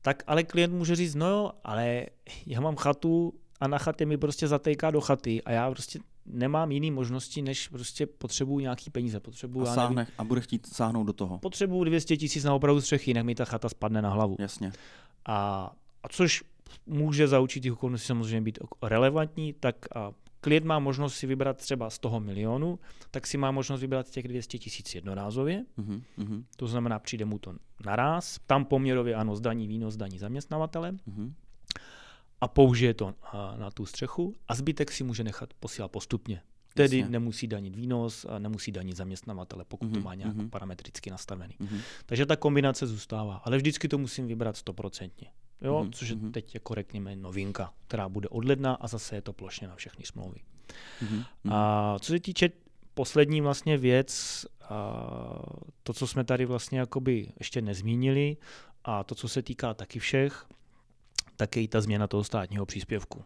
tak 0.02 0.24
ale 0.28 0.44
klient 0.44 0.74
může 0.74 0.96
říct, 0.96 1.16
no 1.16 1.30
jo, 1.30 1.52
ale 1.64 2.06
já 2.46 2.62
mám 2.62 2.76
chatu 2.76 3.34
a 3.60 3.68
na 3.68 3.78
chatě 3.78 4.06
mi 4.06 4.18
prostě 4.18 4.48
zatejká 4.48 4.92
do 4.92 5.02
chaty 5.02 5.44
a 5.44 5.52
já 5.52 5.72
prostě 5.72 6.00
nemám 6.26 6.72
jiný 6.72 6.92
možnosti, 6.92 7.42
než 7.42 7.68
prostě 7.68 8.06
potřebuju 8.06 8.60
nějaký 8.60 8.90
peníze. 8.90 9.20
Potřebuju, 9.20 9.68
a, 9.68 9.76
sáhne, 9.76 9.96
nevím, 9.96 10.14
a 10.18 10.24
bude 10.24 10.42
chtít 10.42 10.68
sáhnout 10.74 11.04
do 11.04 11.14
toho. 11.14 11.38
Potřebuju 11.40 11.84
200 11.84 12.18
tisíc 12.18 12.44
na 12.44 12.54
opravu 12.54 12.82
střechy, 12.82 13.10
jinak 13.12 13.26
mi 13.26 13.36
ta 13.36 13.46
chata 13.46 13.70
spadne 13.70 14.02
na 14.02 14.10
hlavu. 14.10 14.36
Jasně. 14.40 14.72
A, 15.26 15.72
a 16.04 16.08
což 16.10 16.44
může 16.86 17.28
za 17.28 17.40
určitých 17.40 17.74
okolností 17.74 18.08
samozřejmě 18.08 18.42
být 18.42 18.60
relevantní, 18.84 19.54
tak 19.54 19.76
a 19.96 20.12
klient 20.42 20.66
má 20.66 20.80
možnost 20.80 21.16
si 21.16 21.28
vybrat 21.28 21.58
třeba 21.58 21.90
z 21.90 22.00
toho 22.00 22.20
milionu, 22.20 22.80
tak 23.12 23.28
si 23.28 23.38
má 23.38 23.52
možnost 23.52 23.82
vybrat 23.82 24.10
těch 24.10 24.28
200 24.28 24.58
tisíc 24.58 24.96
jednorázově. 24.96 25.66
Uh-huh, 25.78 26.44
To 26.56 26.68
znamená, 26.68 27.00
přijde 27.00 27.26
mu 27.26 27.40
to 27.40 27.54
naraz. 27.86 28.40
Tam 28.48 28.66
poměrově 28.66 29.16
ano, 29.16 29.36
zdaní 29.36 29.68
víno, 29.68 29.92
zdaní 29.92 30.20
zaměstnavatele. 30.20 30.92
Uh-huh. 30.92 31.32
A 32.46 32.48
použije 32.48 32.94
to 32.94 33.14
na 33.58 33.72
tu 33.72 33.86
střechu 33.86 34.34
a 34.48 34.56
zbytek 34.56 34.92
si 34.92 35.04
může 35.04 35.24
nechat 35.24 35.54
posílat 35.60 35.92
postupně. 35.92 36.42
Tedy 36.74 37.00
Jasně. 37.00 37.12
nemusí 37.12 37.48
danit 37.48 37.76
výnos 37.76 38.26
a 38.30 38.40
nemusí 38.40 38.72
danit 38.72 38.98
zaměstnavatele, 38.98 39.66
pokud 39.68 39.86
mm-hmm. 39.86 39.94
to 39.94 40.00
mhm, 40.00 40.06
má 40.06 40.14
nějak 40.14 40.36
mm-hmm. 40.36 40.50
parametricky 40.50 41.10
nastavený. 41.10 41.56
Mm-hmm. 41.62 41.80
Takže 42.06 42.26
ta 42.26 42.36
kombinace 42.36 42.88
zůstává, 42.88 43.36
ale 43.36 43.58
vždycky 43.58 43.88
to 43.88 43.98
musím 43.98 44.28
vybrat 44.28 44.58
stoprocentně. 44.58 45.28
Jo, 45.62 45.84
mm-hmm. 45.84 45.92
což 45.92 46.10
je 46.10 46.16
mhm. 46.16 46.32
teď 46.32 46.54
jako 46.54 46.76
řekněme 46.76 47.16
novinka, 47.16 47.74
která 47.88 48.10
bude 48.10 48.30
od 48.30 48.46
ledna 48.46 48.74
a 48.74 48.88
zase 48.88 49.16
je 49.16 49.22
to 49.22 49.34
plošně 49.34 49.68
na 49.68 49.76
všechny 49.76 50.06
smlouvy. 50.06 50.40
Mm-hmm. 51.04 51.24
A 51.52 52.00
co 52.00 52.12
se 52.12 52.20
týče 52.20 52.50
poslední 52.94 53.42
vlastně 53.42 53.78
věc, 53.78 54.46
a 54.70 55.00
to, 55.84 55.94
co 55.94 56.08
jsme 56.08 56.24
tady 56.24 56.46
vlastně 56.46 56.80
jakoby 56.80 57.32
ještě 57.40 57.62
nezmínili 57.62 58.38
a 58.84 59.04
to, 59.04 59.16
co 59.16 59.28
se 59.28 59.42
týká 59.42 59.74
taky 59.74 60.00
všech, 60.00 60.46
tak 61.38 61.56
je 61.56 61.64
i 61.64 61.68
ta 61.68 61.82
změna 61.82 62.08
toho 62.08 62.24
státního 62.24 62.66
příspěvku. 62.66 63.24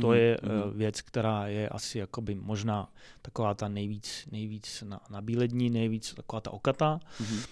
To 0.00 0.06
mm-hmm. 0.06 0.12
je 0.12 0.36
mm-hmm. 0.36 0.72
věc, 0.72 1.00
která 1.00 1.46
je 1.46 1.68
asi 1.68 1.98
jakoby 1.98 2.34
možná 2.34 2.92
taková 3.22 3.54
ta 3.54 3.68
nejvíc, 3.68 4.28
nejvíc 4.32 4.84
na, 4.86 5.00
na 5.10 5.20
bílední, 5.20 5.70
nejvíc 5.70 6.14
taková 6.14 6.40
ta 6.40 6.50
okata. 6.50 7.00
Mm-hmm. 7.20 7.46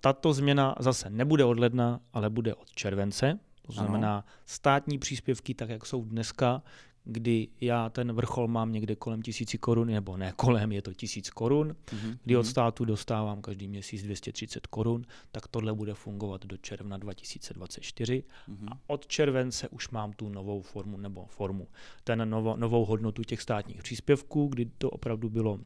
Tato 0.00 0.32
změna 0.32 0.74
zase 0.78 1.10
nebude 1.10 1.44
od 1.44 1.58
ledna, 1.58 2.00
ale 2.12 2.30
bude 2.30 2.54
od 2.54 2.70
července. 2.70 3.38
To 3.62 3.72
znamená 3.72 4.12
ano. 4.12 4.24
státní 4.46 4.98
příspěvky, 4.98 5.54
tak 5.54 5.68
jak 5.68 5.86
jsou 5.86 6.04
dneska, 6.04 6.62
kdy 7.06 7.48
já 7.60 7.90
ten 7.90 8.12
vrchol 8.12 8.48
mám 8.48 8.72
někde 8.72 8.96
kolem 8.96 9.22
tisíci 9.22 9.58
korun, 9.58 9.88
nebo 9.88 10.16
ne 10.16 10.32
kolem, 10.36 10.72
je 10.72 10.82
to 10.82 10.94
tisíc 10.94 11.30
korun, 11.30 11.76
mm-hmm. 11.86 12.18
kdy 12.24 12.36
od 12.36 12.42
mhm. 12.42 12.50
státu 12.50 12.84
dostávám 12.84 13.42
každý 13.42 13.68
měsíc 13.68 14.02
230 14.02 14.66
korun, 14.66 15.04
tak 15.32 15.48
tohle 15.48 15.74
bude 15.74 15.94
fungovat 15.94 16.46
do 16.46 16.56
června 16.56 16.96
2024 16.96 18.22
mm-hmm. 18.48 18.68
a 18.72 18.78
od 18.86 19.06
července 19.06 19.68
už 19.68 19.88
mám 19.88 20.12
tu 20.12 20.28
novou 20.28 20.62
formu 20.62 20.96
nebo 20.96 21.26
formu, 21.26 21.68
ten 22.04 22.30
novo, 22.30 22.56
novou 22.56 22.84
hodnotu 22.84 23.22
těch 23.22 23.42
státních 23.42 23.82
příspěvků, 23.82 24.46
kdy 24.46 24.70
to 24.78 24.90
opravdu 24.90 25.30
bylo, 25.30 25.60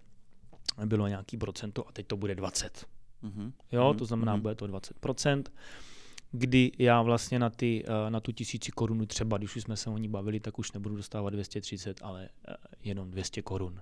bylo 0.86 1.06
nějaký 1.08 1.36
procento 1.36 1.88
a 1.88 1.92
teď 1.92 2.06
to 2.06 2.16
bude 2.16 2.34
20. 2.34 2.86
Mm-hmm. 3.22 3.52
Jo, 3.72 3.94
to 3.98 4.04
znamená, 4.04 4.36
mm-hmm. 4.36 4.40
bude 4.40 4.54
to 4.54 4.66
20% 4.66 5.42
kdy 6.32 6.72
já 6.78 7.02
vlastně 7.02 7.38
na, 7.38 7.50
ty, 7.50 7.84
eh, 7.86 8.10
na 8.10 8.20
tu 8.20 8.32
tisíci 8.32 8.72
korunu 8.72 9.06
třeba, 9.06 9.38
když 9.38 9.56
už 9.56 9.62
jsme 9.62 9.76
se 9.76 9.90
o 9.90 9.98
ní 9.98 10.08
bavili, 10.08 10.40
tak 10.40 10.58
už 10.58 10.72
nebudu 10.72 10.96
dostávat 10.96 11.30
230, 11.30 12.00
ale 12.02 12.28
eh, 12.48 12.54
jenom 12.84 13.10
200 13.10 13.42
korun. 13.42 13.80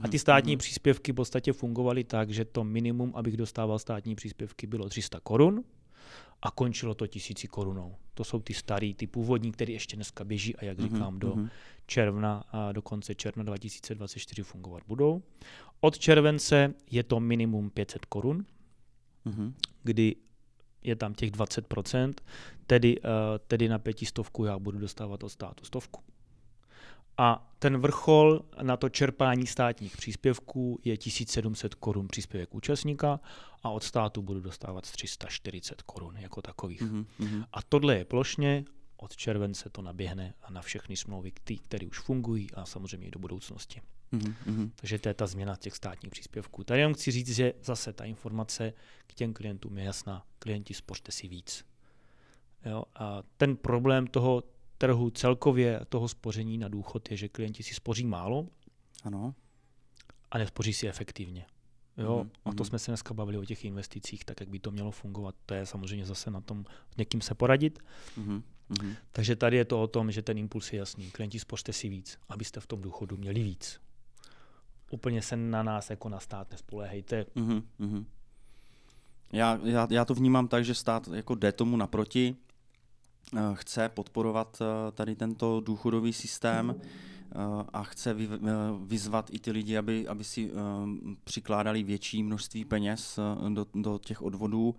A 0.00 0.08
ty 0.08 0.18
státní 0.18 0.54
mm-hmm. 0.54 0.58
příspěvky 0.58 1.12
v 1.12 1.14
podstatě 1.14 1.52
fungovaly 1.52 2.04
tak, 2.04 2.30
že 2.30 2.44
to 2.44 2.64
minimum, 2.64 3.12
abych 3.14 3.36
dostával 3.36 3.78
státní 3.78 4.14
příspěvky, 4.14 4.66
bylo 4.66 4.88
300 4.88 5.20
korun 5.20 5.64
a 6.42 6.50
končilo 6.50 6.94
to 6.94 7.06
tisíci 7.06 7.48
korunou. 7.48 7.96
To 8.14 8.24
jsou 8.24 8.40
ty 8.40 8.54
starý, 8.54 8.94
ty 8.94 9.06
původní, 9.06 9.52
které 9.52 9.72
ještě 9.72 9.96
dneska 9.96 10.24
běží 10.24 10.56
a 10.56 10.64
jak 10.64 10.78
mm-hmm. 10.78 10.94
říkám, 10.94 11.18
do 11.18 11.34
mm-hmm. 11.34 11.50
června 11.86 12.44
a 12.52 12.72
do 12.72 12.82
konce 12.82 13.14
června 13.14 13.42
2024 13.42 14.42
fungovat 14.42 14.82
budou. 14.86 15.22
Od 15.80 15.98
července 15.98 16.74
je 16.90 17.02
to 17.02 17.20
minimum 17.20 17.70
500 17.70 18.04
korun, 18.04 18.44
kdy 19.82 20.16
je 20.82 20.96
tam 20.96 21.14
těch 21.14 21.30
20%, 21.30 22.12
tedy, 22.66 23.00
uh, 23.00 23.08
tedy 23.48 23.68
na 23.68 23.78
pětistovku 23.78 24.44
já 24.44 24.58
budu 24.58 24.78
dostávat 24.78 25.22
od 25.22 25.28
státu 25.28 25.64
stovku. 25.64 26.02
A 27.18 27.52
ten 27.58 27.78
vrchol 27.78 28.40
na 28.62 28.76
to 28.76 28.88
čerpání 28.88 29.46
státních 29.46 29.96
příspěvků 29.96 30.80
je 30.84 30.96
1700 30.96 31.74
korun 31.74 32.08
příspěvek 32.08 32.54
účastníka 32.54 33.20
a 33.62 33.70
od 33.70 33.82
státu 33.82 34.22
budu 34.22 34.40
dostávat 34.40 34.90
340 34.90 35.82
korun 35.82 36.16
jako 36.16 36.42
takových. 36.42 36.82
Mm-hmm. 36.82 37.44
A 37.52 37.62
tohle 37.62 37.96
je 37.96 38.04
plošně, 38.04 38.64
od 38.96 39.16
července 39.16 39.70
to 39.70 39.82
naběhne 39.82 40.34
a 40.42 40.52
na 40.52 40.62
všechny 40.62 40.96
smlouvy, 40.96 41.32
které 41.62 41.86
už 41.86 41.98
fungují 41.98 42.50
a 42.54 42.64
samozřejmě 42.64 43.06
i 43.06 43.10
do 43.10 43.18
budoucnosti. 43.18 43.80
Mm-hmm. 44.12 44.70
Takže 44.76 44.98
to 44.98 45.08
je 45.08 45.14
ta 45.14 45.26
změna 45.26 45.56
těch 45.56 45.74
státních 45.74 46.10
příspěvků. 46.10 46.64
Tady 46.64 46.80
jenom 46.80 46.94
chci 46.94 47.10
říct, 47.10 47.30
že 47.30 47.52
zase 47.62 47.92
ta 47.92 48.04
informace 48.04 48.72
k 49.06 49.14
těm 49.14 49.32
klientům 49.32 49.78
je 49.78 49.84
jasná. 49.84 50.26
Klienti, 50.38 50.74
spořte 50.74 51.12
si 51.12 51.28
víc. 51.28 51.64
Jo? 52.64 52.84
A 52.94 53.22
ten 53.36 53.56
problém 53.56 54.06
toho 54.06 54.42
trhu 54.78 55.10
celkově, 55.10 55.80
toho 55.88 56.08
spoření 56.08 56.58
na 56.58 56.68
důchod 56.68 57.10
je, 57.10 57.16
že 57.16 57.28
klienti 57.28 57.62
si 57.62 57.74
spoří 57.74 58.06
málo 58.06 58.48
ano. 59.04 59.34
a 60.30 60.38
nespoří 60.38 60.72
si 60.72 60.88
efektivně. 60.88 61.46
Jo? 61.96 62.24
Mm-hmm. 62.24 62.50
A 62.50 62.54
to 62.54 62.64
jsme 62.64 62.78
se 62.78 62.90
dneska 62.90 63.14
bavili 63.14 63.38
o 63.38 63.44
těch 63.44 63.64
investicích, 63.64 64.24
tak 64.24 64.40
jak 64.40 64.48
by 64.48 64.58
to 64.58 64.70
mělo 64.70 64.90
fungovat. 64.90 65.34
To 65.46 65.54
je 65.54 65.66
samozřejmě 65.66 66.06
zase 66.06 66.30
na 66.30 66.40
tom 66.40 66.64
s 66.94 66.96
někým 66.96 67.20
se 67.20 67.34
poradit. 67.34 67.78
Mm-hmm. 68.18 68.42
Takže 69.12 69.36
tady 69.36 69.56
je 69.56 69.64
to 69.64 69.82
o 69.82 69.86
tom, 69.86 70.12
že 70.12 70.22
ten 70.22 70.38
impuls 70.38 70.72
je 70.72 70.78
jasný. 70.78 71.10
Klienti 71.10 71.38
spořte 71.38 71.72
si 71.72 71.88
víc, 71.88 72.18
abyste 72.28 72.60
v 72.60 72.66
tom 72.66 72.80
důchodu 72.80 73.16
měli 73.16 73.42
víc 73.42 73.80
úplně 74.90 75.22
se 75.22 75.36
na 75.36 75.62
nás 75.62 75.90
jako 75.90 76.08
na 76.08 76.20
stát 76.20 76.50
nespoléhejte. 76.50 77.26
Mm-hmm, 77.36 77.62
mm-hmm. 77.80 78.04
Já, 79.32 79.58
já, 79.62 79.88
já 79.90 80.04
to 80.04 80.14
vnímám 80.14 80.48
tak, 80.48 80.64
že 80.64 80.74
stát 80.74 81.08
jako 81.08 81.34
jde 81.34 81.52
tomu 81.52 81.76
naproti, 81.76 82.36
eh, 83.36 83.40
chce 83.54 83.88
podporovat 83.88 84.62
eh, 84.62 84.92
tady 84.92 85.16
tento 85.16 85.60
důchodový 85.60 86.12
systém 86.12 86.74
eh, 86.78 87.34
a 87.72 87.82
chce 87.82 88.16
vyzvat 88.84 89.30
i 89.30 89.38
ty 89.38 89.50
lidi, 89.50 89.76
aby, 89.76 90.08
aby 90.08 90.24
si 90.24 90.50
přikládali 91.24 91.82
větší 91.82 92.22
množství 92.22 92.64
peněz 92.64 93.18
do, 93.48 93.66
do 93.74 93.98
těch 93.98 94.22
odvodů. 94.22 94.76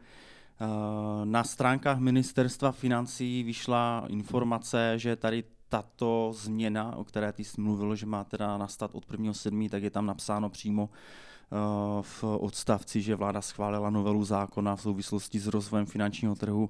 Na 1.24 1.44
stránkách 1.44 2.00
ministerstva 2.00 2.72
financí 2.72 3.44
vyšla 3.44 4.06
informace, 4.08 4.94
že 4.98 5.16
tady 5.16 5.44
tato 5.72 6.32
změna, 6.36 6.96
o 6.96 7.04
které 7.04 7.34
ty 7.34 7.44
jsi 7.44 7.62
mluvil, 7.62 7.96
že 7.96 8.06
má 8.06 8.24
teda 8.24 8.58
nastat 8.58 8.92
od 8.94 9.08
1.7., 9.08 9.70
tak 9.70 9.84
je 9.84 9.90
tam 9.90 10.06
napsáno 10.06 10.50
přímo 10.50 10.90
eh, 10.92 11.56
v 12.02 12.24
odstavci, 12.24 13.02
že 13.02 13.16
vláda 13.16 13.42
schválila 13.42 13.90
novelu 13.90 14.26
zákona 14.26 14.76
v 14.76 14.82
souvislosti 14.82 15.40
s 15.40 15.48
rozvojem 15.48 15.86
finančního 15.86 16.36
trhu 16.36 16.70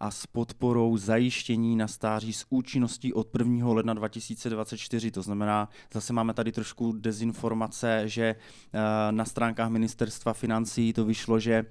a 0.00 0.10
s 0.10 0.26
podporou 0.26 0.96
zajištění 0.96 1.76
na 1.76 1.88
stáří 1.88 2.32
s 2.32 2.46
účinností 2.50 3.12
od 3.12 3.28
1. 3.38 3.68
ledna 3.68 3.94
2024. 3.94 5.10
To 5.10 5.22
znamená, 5.22 5.68
zase 5.92 6.12
máme 6.12 6.34
tady 6.34 6.52
trošku 6.52 6.92
dezinformace, 6.92 8.08
že 8.08 8.24
eh, 8.24 8.78
na 9.12 9.24
stránkách 9.24 9.70
ministerstva 9.70 10.32
financí 10.32 10.92
to 10.92 11.04
vyšlo, 11.04 11.40
že 11.40 11.64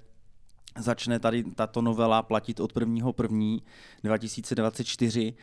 začne 0.77 1.19
tady 1.19 1.43
tato 1.43 1.81
novela 1.81 2.21
platit 2.21 2.59
od 2.59 2.73
1.1.2024 2.73 3.59
2024 4.03 5.33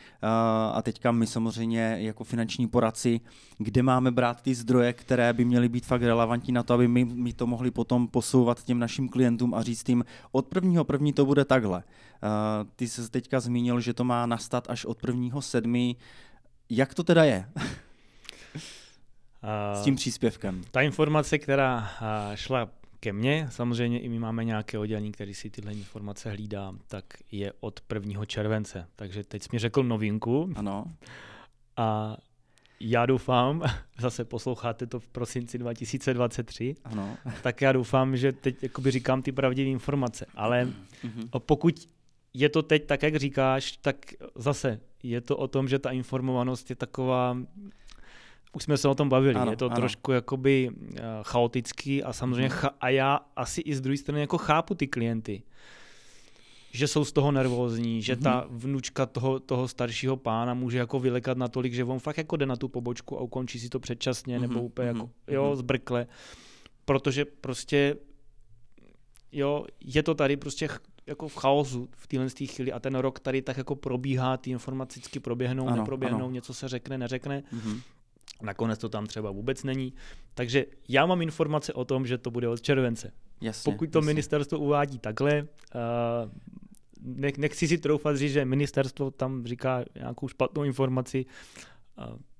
a 0.72 0.82
teďka 0.82 1.12
my 1.12 1.26
samozřejmě 1.26 1.96
jako 2.00 2.24
finanční 2.24 2.68
poradci, 2.68 3.20
kde 3.58 3.82
máme 3.82 4.10
brát 4.10 4.42
ty 4.42 4.54
zdroje, 4.54 4.92
které 4.92 5.32
by 5.32 5.44
měly 5.44 5.68
být 5.68 5.86
fakt 5.86 6.02
relevantní 6.02 6.52
na 6.52 6.62
to, 6.62 6.74
aby 6.74 6.88
my, 6.88 7.04
my 7.04 7.32
to 7.32 7.46
mohli 7.46 7.70
potom 7.70 8.08
posouvat 8.08 8.64
těm 8.64 8.78
našim 8.78 9.08
klientům 9.08 9.54
a 9.54 9.62
říct 9.62 9.88
jim, 9.88 10.04
od 10.32 10.54
1.1. 10.54 11.14
to 11.14 11.26
bude 11.26 11.44
takhle. 11.44 11.82
Ty 12.76 12.88
jsi 12.88 13.10
teďka 13.10 13.40
zmínil, 13.40 13.80
že 13.80 13.94
to 13.94 14.04
má 14.04 14.26
nastat 14.26 14.70
až 14.70 14.84
od 14.84 15.02
1.7. 15.02 15.96
Jak 16.70 16.94
to 16.94 17.04
teda 17.04 17.24
je? 17.24 17.48
S 19.74 19.82
tím 19.82 19.96
příspěvkem. 19.96 20.64
Ta 20.70 20.80
informace, 20.80 21.38
která 21.38 21.90
šla 22.34 22.68
ke 23.06 23.12
mně. 23.12 23.46
Samozřejmě 23.50 24.00
i 24.00 24.08
my 24.08 24.18
máme 24.18 24.44
nějaké 24.44 24.78
oddělení, 24.78 25.12
který 25.12 25.34
si 25.34 25.50
tyhle 25.50 25.72
informace 25.72 26.30
hlídá, 26.30 26.72
tak 26.88 27.04
je 27.32 27.52
od 27.60 27.80
1. 27.94 28.24
července. 28.24 28.86
Takže 28.96 29.24
teď 29.24 29.42
jsi 29.42 29.48
mi 29.52 29.58
řekl 29.58 29.82
novinku. 29.82 30.50
Ano. 30.56 30.84
A 31.76 32.16
já 32.80 33.06
doufám, 33.06 33.62
zase 33.98 34.24
posloucháte 34.24 34.86
to 34.86 35.00
v 35.00 35.08
prosinci 35.08 35.58
2023, 35.58 36.74
ano. 36.84 37.16
tak 37.42 37.60
já 37.60 37.72
doufám, 37.72 38.16
že 38.16 38.32
teď 38.32 38.62
jakoby 38.62 38.90
říkám 38.90 39.22
ty 39.22 39.32
pravdivé 39.32 39.70
informace. 39.70 40.26
Ale 40.34 40.64
mm-hmm. 40.64 41.38
pokud 41.38 41.88
je 42.34 42.48
to 42.48 42.62
teď 42.62 42.86
tak, 42.86 43.02
jak 43.02 43.16
říkáš, 43.16 43.76
tak 43.76 43.96
zase 44.34 44.80
je 45.02 45.20
to 45.20 45.36
o 45.36 45.48
tom, 45.48 45.68
že 45.68 45.78
ta 45.78 45.90
informovanost 45.90 46.70
je 46.70 46.76
taková 46.76 47.36
už 48.56 48.62
jsme 48.62 48.76
se 48.76 48.88
o 48.88 48.94
tom 48.94 49.08
bavili, 49.08 49.34
ano, 49.34 49.50
je 49.50 49.56
to 49.56 49.66
ano. 49.66 49.76
trošku 49.76 50.12
jakoby 50.12 50.70
uh, 50.70 50.98
chaotický 51.22 52.02
a 52.02 52.12
samozřejmě 52.12 52.48
mhm. 52.48 52.58
cha- 52.58 52.74
a 52.80 52.88
já 52.88 53.20
asi 53.36 53.60
i 53.60 53.74
z 53.74 53.80
druhé 53.80 53.96
strany 53.96 54.20
jako 54.20 54.38
chápu 54.38 54.74
ty 54.74 54.86
klienty, 54.86 55.42
že 56.72 56.88
jsou 56.88 57.04
z 57.04 57.12
toho 57.12 57.32
nervózní, 57.32 58.02
že 58.02 58.14
mm-hmm. 58.14 58.22
ta 58.22 58.46
mhm. 58.48 58.58
vnučka 58.58 59.06
toho, 59.06 59.40
toho 59.40 59.68
staršího 59.68 60.16
pána 60.16 60.54
může 60.54 60.78
jako 60.78 61.00
vylekat 61.00 61.38
natolik, 61.38 61.74
že 61.74 61.84
on 61.84 61.98
fakt 61.98 62.18
jako 62.18 62.36
jde 62.36 62.46
na 62.46 62.56
tu 62.56 62.68
pobočku 62.68 63.18
a 63.18 63.20
ukončí 63.20 63.60
si 63.60 63.68
to 63.68 63.80
předčasně 63.80 64.38
mm-hmm. 64.38 64.40
nebo 64.40 64.62
úplně 64.62 64.92
mm-hmm. 64.92 64.96
jako, 64.96 65.10
jo, 65.28 65.56
zbrkle, 65.56 66.06
protože 66.84 67.24
prostě 67.24 67.96
jo, 69.32 69.64
je 69.80 70.02
to 70.02 70.14
tady 70.14 70.36
prostě 70.36 70.68
jako 71.06 71.28
v 71.28 71.36
chaosu 71.36 71.88
v 71.96 72.06
téhle 72.06 72.28
chvíli 72.30 72.72
a 72.72 72.80
ten 72.80 72.94
rok 72.94 73.20
tady 73.20 73.42
tak 73.42 73.56
jako 73.56 73.76
probíhá, 73.76 74.36
ty 74.36 74.50
informacicky 74.50 75.20
proběhnou, 75.20 75.68
ano, 75.68 75.76
neproběhnou, 75.76 76.24
ano. 76.24 76.30
něco 76.30 76.54
se 76.54 76.68
řekne, 76.68 76.98
neřekne. 76.98 77.42
Mm-hmm. 77.52 77.80
Nakonec 78.42 78.78
to 78.78 78.88
tam 78.88 79.06
třeba 79.06 79.30
vůbec 79.30 79.64
není. 79.64 79.92
Takže 80.34 80.64
já 80.88 81.06
mám 81.06 81.22
informace 81.22 81.72
o 81.72 81.84
tom, 81.84 82.06
že 82.06 82.18
to 82.18 82.30
bude 82.30 82.48
od 82.48 82.60
července. 82.62 83.12
Jasně, 83.40 83.72
Pokud 83.72 83.90
to 83.90 83.98
jasně. 83.98 84.06
ministerstvo 84.06 84.58
uvádí 84.58 84.98
takhle, 84.98 85.42
uh, 85.42 87.30
nechci 87.36 87.68
si 87.68 87.78
troufat 87.78 88.16
říct, 88.16 88.32
že 88.32 88.44
ministerstvo 88.44 89.10
tam 89.10 89.46
říká 89.46 89.84
nějakou 89.94 90.28
špatnou 90.28 90.64
informaci. 90.64 91.26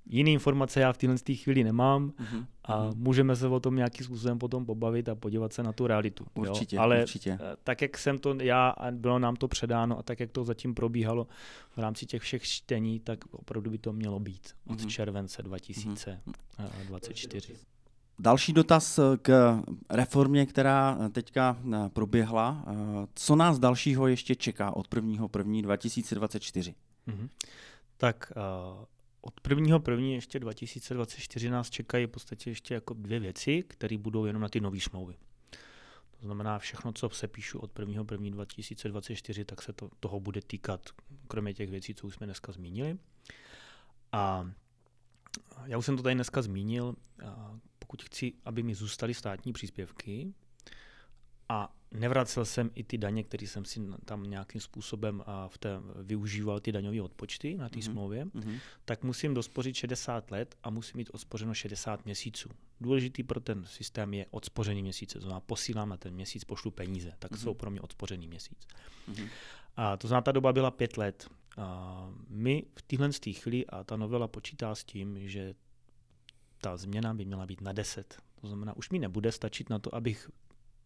Jiné 0.07 0.31
informace 0.31 0.81
já 0.81 0.93
v 0.93 0.99
téhle 0.99 1.17
chvíli 1.35 1.65
nemám 1.65 2.11
uh-huh. 2.11 2.47
a 2.65 2.79
uh-huh. 2.79 2.97
můžeme 2.97 3.37
se 3.37 3.49
o 3.49 3.61
tom 3.61 3.77
nějakým 3.77 4.07
způsobem 4.07 4.39
potom 4.39 4.67
pobavit 4.67 5.09
a 5.09 5.15
podívat 5.15 5.53
se 5.53 5.63
na 5.63 5.73
tu 5.73 5.87
realitu. 5.87 6.27
Určitě, 6.35 6.77
jo? 6.77 6.83
Ale 6.83 7.03
určitě. 7.03 7.31
Eh, 7.31 7.57
tak, 7.65 7.83
jak 7.83 7.99
jsem 7.99 8.19
to 8.19 8.37
já 8.41 8.69
a 8.69 8.91
bylo 8.91 9.19
nám 9.19 9.37
to 9.37 9.49
předáno 9.49 9.99
a 9.99 10.03
tak, 10.03 10.21
jak 10.21 10.31
to 10.31 10.45
zatím 10.45 10.75
probíhalo 10.75 11.27
v 11.77 11.79
rámci 11.79 12.07
těch 12.07 12.23
všech 12.23 12.43
čtení, 12.43 13.01
tak 13.01 13.19
opravdu 13.31 13.71
by 13.71 13.79
to 13.79 13.93
mělo 13.93 14.21
být 14.21 14.49
od 14.67 14.81
uh-huh. 14.81 14.89
července 14.89 15.43
2024. 15.43 17.53
Uh-huh. 17.53 17.57
Další 18.19 18.53
dotaz 18.53 19.01
k 19.23 19.59
reformě, 19.91 20.47
která 20.47 20.99
teďka 21.13 21.59
eh, 21.75 21.89
proběhla. 21.89 22.65
Eh, 22.67 22.73
co 23.15 23.37
nás 23.37 23.59
dalšího 23.59 24.07
ještě 24.07 24.35
čeká 24.35 24.77
od 24.77 24.95
1. 24.95 25.29
1. 25.39 25.63
2024? 25.63 26.75
Mm-hmm. 27.09 27.29
Tak 27.97 28.33
uh, 28.37 28.85
od 29.27 29.41
1. 29.49 29.81
1. 29.91 30.07
ještě 30.07 30.39
2024 30.41 31.51
nás 31.51 31.71
čekají 31.71 32.07
v 32.07 32.11
podstatě 32.11 32.51
ještě 32.51 32.75
jako 32.75 32.95
dvě 32.95 33.21
věci, 33.21 33.63
které 33.69 33.99
budou 33.99 34.25
jenom 34.25 34.43
na 34.43 34.49
ty 34.49 34.61
nové 34.61 34.81
smlouvy. 34.81 35.15
To 36.21 36.27
znamená, 36.27 36.59
všechno, 36.59 36.93
co 36.93 37.09
se 37.09 37.29
píšu 37.29 37.59
od 37.59 37.79
1. 37.79 38.05
1. 38.11 38.31
2024, 38.31 39.45
tak 39.45 39.63
se 39.63 39.73
to, 39.73 39.91
toho 40.01 40.21
bude 40.21 40.41
týkat, 40.41 40.81
kromě 41.29 41.55
těch 41.55 41.71
věcí, 41.71 41.95
co 41.95 42.07
už 42.07 42.15
jsme 42.15 42.27
dneska 42.27 42.53
zmínili. 42.53 42.99
A 44.13 44.51
já 45.65 45.79
už 45.79 45.87
jsem 45.87 45.97
to 45.97 46.03
tady 46.03 46.15
dneska 46.15 46.43
zmínil, 46.43 46.95
pokud 47.79 48.03
chci, 48.03 48.33
aby 48.45 48.63
mi 48.63 48.75
zůstaly 48.75 49.15
státní 49.15 49.53
příspěvky 49.53 50.35
a 51.49 51.75
nevracel 51.93 52.45
jsem 52.45 52.71
i 52.75 52.85
ty 52.85 52.99
daně, 52.99 53.25
které 53.25 53.47
jsem 53.47 53.65
si 53.65 53.81
tam 54.05 54.23
nějakým 54.23 54.61
způsobem 54.61 55.25
v 55.49 55.59
té, 55.59 55.71
využíval, 56.03 56.61
ty 56.61 56.73
daňové 56.73 57.03
odpočty 57.03 57.57
na 57.57 57.69
té 57.69 57.79
mm-hmm. 57.79 57.93
smlouvě, 57.93 58.25
mm-hmm. 58.25 58.59
tak 58.85 59.05
musím 59.05 59.35
dospořit 59.35 59.75
60 59.75 60.31
let 60.31 60.57
a 60.63 60.71
musím 60.71 60.99
mít 60.99 61.11
odspořeno 61.13 61.55
60 61.55 62.05
měsíců. 62.05 62.51
Důležitý 62.81 63.23
pro 63.23 63.41
ten 63.41 63.65
systém 63.67 64.15
je 64.15 64.27
odspořený 64.31 64.83
měsíce, 64.83 65.19
to 65.19 65.21
znamená 65.21 65.41
posílám 65.41 65.89
na 65.89 65.97
ten 65.97 66.15
měsíc, 66.15 66.45
pošlu 66.45 66.71
peníze, 66.71 67.13
tak 67.19 67.31
mm-hmm. 67.31 67.43
jsou 67.43 67.55
pro 67.55 67.71
mě 67.71 67.81
odspořený 67.81 68.29
měsíc. 68.29 68.67
Mm-hmm. 69.09 69.29
A 69.77 69.97
to 69.97 70.09
znamená, 70.09 70.23
ta 70.23 70.33
doba 70.33 70.53
byla 70.53 70.71
pět 70.71 70.97
let. 70.97 71.29
A 71.57 72.11
my 72.29 72.65
v 72.79 72.83
téhle 72.83 73.11
chvíli 73.33 73.67
a 73.67 73.85
ta 73.85 73.97
novela 73.97 74.29
počítá 74.29 74.75
s 74.75 74.85
tím, 74.85 75.29
že 75.29 75.55
ta 76.61 76.77
změna 76.77 77.15
by 77.15 77.25
měla 77.25 77.47
být 77.47 77.61
na 77.61 77.73
10. 77.73 78.17
To 78.41 78.47
znamená, 78.47 78.77
už 78.77 78.91
mi 78.91 78.99
nebude 78.99 79.33
stačit 79.33 79.71
na 79.71 79.79
to, 79.79 79.95
abych 79.95 80.31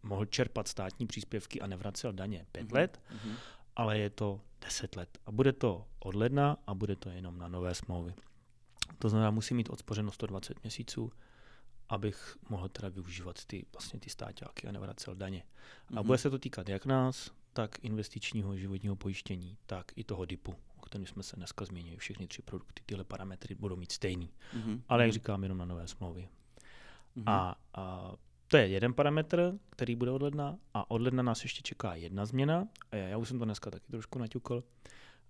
mohl 0.03 0.25
čerpat 0.25 0.69
státní 0.69 1.07
příspěvky 1.07 1.61
a 1.61 1.67
nevracel 1.67 2.13
daně 2.13 2.47
5 2.53 2.67
mm-hmm. 2.67 2.75
let, 2.75 3.01
mm-hmm. 3.13 3.35
ale 3.77 3.99
je 3.99 4.11
to 4.11 4.41
10 4.61 4.97
let. 4.97 5.19
A 5.27 5.33
bude 5.33 5.53
to 5.53 5.87
od 5.99 6.15
ledna 6.15 6.57
a 6.67 6.75
bude 6.75 6.97
to 6.97 7.11
jenom 7.11 7.39
na 7.39 7.49
nové 7.49 7.75
smlouvy. 7.75 8.15
To 8.99 9.09
znamená, 9.09 9.31
musím 9.31 9.57
mít 9.57 9.71
odspořeno 9.71 10.13
120 10.13 10.63
měsíců, 10.63 11.13
abych 11.89 12.37
mohl 12.49 12.69
teda 12.69 12.89
využívat 12.89 13.45
ty, 13.45 13.67
vlastně 13.73 14.01
ty 14.01 14.11
stáťáky 14.11 14.69
a 14.69 14.73
nevracel 14.73 15.15
daně. 15.15 15.43
Mm-hmm. 15.43 15.99
A 15.99 16.03
bude 16.03 16.19
se 16.19 16.31
to 16.31 16.39
týkat 16.39 16.69
jak 16.69 16.87
nás, 16.87 17.31
tak 17.53 17.85
investičního 17.85 18.57
životního 18.57 18.97
pojištění, 18.97 19.59
tak 19.67 19.93
i 19.97 20.05
toho 20.05 20.25
DIPu, 20.25 20.55
o 20.77 20.81
kterém 20.81 21.07
jsme 21.07 21.23
se 21.23 21.37
dneska 21.37 21.65
zmínili. 21.65 21.97
Všechny 21.97 22.27
tři 22.27 22.43
produkty, 22.43 22.83
tyhle 22.87 23.05
parametry 23.05 23.55
budou 23.55 23.77
mít 23.77 23.93
stejný. 23.93 24.31
Mm-hmm. 24.57 24.81
Ale 24.89 25.03
jak 25.03 25.09
mhm. 25.09 25.15
říkám, 25.15 25.43
jenom 25.43 25.59
na 25.59 25.65
nové 25.65 25.89
smlouvy. 25.89 26.29
Mm-hmm. 27.17 27.25
A, 27.27 27.57
a 27.75 28.13
to 28.51 28.57
je 28.57 28.69
jeden 28.69 28.95
parametr, 28.95 29.59
který 29.71 29.97
bude 29.97 30.11
od 30.11 30.23
ledna 30.23 30.59
a 30.75 30.91
od 30.91 31.03
ledna 31.03 31.23
nás 31.23 31.43
ještě 31.43 31.63
čeká 31.63 31.95
jedna 31.95 32.27
změna. 32.27 32.69
A 32.93 32.97
já 32.97 33.19
už 33.19 33.29
jsem 33.29 33.39
to 33.39 33.45
dneska 33.45 33.71
taky 33.71 33.87
trošku 33.91 34.19
naťukl. 34.19 34.65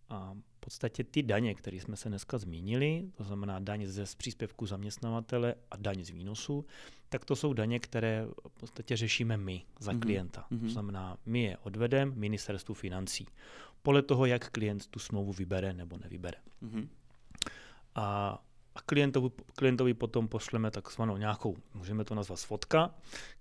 A 0.08 0.34
v 0.56 0.60
podstatě 0.60 1.04
ty 1.04 1.22
daně, 1.22 1.54
které 1.54 1.76
jsme 1.76 1.96
se 1.96 2.08
dneska 2.08 2.38
zmínili, 2.38 3.10
to 3.16 3.24
znamená 3.24 3.58
daň 3.58 3.86
ze 3.86 4.04
příspěvku 4.16 4.66
zaměstnavatele 4.66 5.54
a 5.70 5.76
daň 5.76 6.04
z 6.04 6.10
výnosu, 6.10 6.64
tak 7.08 7.24
to 7.24 7.36
jsou 7.36 7.52
daně, 7.52 7.78
které 7.80 8.26
v 8.48 8.60
podstatě 8.60 8.96
řešíme 8.96 9.36
my 9.36 9.62
za 9.80 9.92
mm-hmm. 9.92 10.00
klienta. 10.00 10.46
Mm-hmm. 10.50 10.60
To 10.60 10.68
znamená, 10.68 11.16
my 11.26 11.42
je 11.42 11.56
odvedeme 11.56 12.12
ministerstvu 12.14 12.74
financí. 12.74 13.26
Podle 13.82 14.02
toho, 14.02 14.26
jak 14.26 14.50
klient 14.50 14.86
tu 14.86 14.98
smlouvu 14.98 15.32
vybere 15.32 15.72
nebo 15.72 15.96
nevybere. 15.96 16.38
Mm-hmm. 16.62 16.88
A 17.94 18.38
a 18.74 18.80
klientovi, 18.82 19.30
klientovi 19.56 19.94
potom 19.94 20.28
pošleme 20.28 20.70
takzvanou 20.70 21.16
nějakou, 21.16 21.56
můžeme 21.74 22.04
to 22.04 22.14
nazvat 22.14 22.40
fotka, 22.40 22.94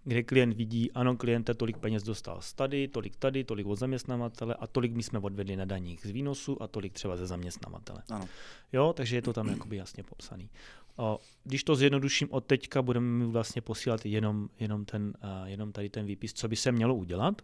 kde 0.04 0.24
klient 0.24 0.54
vidí, 0.54 0.92
ano, 0.92 1.18
kliente 1.18 1.54
tolik 1.54 1.78
peněz 1.78 2.04
dostal 2.04 2.42
z 2.42 2.54
tady, 2.54 2.88
tolik 2.88 3.16
tady, 3.16 3.44
tolik 3.44 3.68
od 3.68 3.76
zaměstnavatele 3.76 4.56
a 4.56 4.68
tolik 4.68 4.94
my 4.94 5.04
jsme 5.04 5.20
odvedli 5.20 5.56
na 5.56 5.66
daních 5.66 6.02
z 6.02 6.10
výnosu 6.10 6.64
a 6.64 6.68
tolik 6.68 6.94
třeba 6.94 7.18
ze 7.18 7.28
zaměstnavatele. 7.28 8.04
Ano. 8.10 8.30
Jo, 8.74 8.94
takže 8.94 9.16
je 9.16 9.22
to 9.22 9.34
tam 9.34 9.48
jakoby 9.48 9.76
jasně 9.76 10.04
popsaný. 10.04 10.50
O, 10.96 11.20
když 11.44 11.64
to 11.64 11.76
zjednoduším 11.76 12.28
od 12.32 12.46
teďka, 12.46 12.82
budeme 12.82 13.06
mi 13.06 13.26
vlastně 13.26 13.62
posílat 13.62 14.06
jenom, 14.06 14.50
jenom, 14.60 14.86
ten, 14.86 15.14
jenom 15.46 15.72
tady 15.72 15.90
ten 15.90 16.06
výpis, 16.06 16.34
co 16.34 16.48
by 16.48 16.56
se 16.56 16.72
mělo 16.72 16.96
udělat 16.96 17.42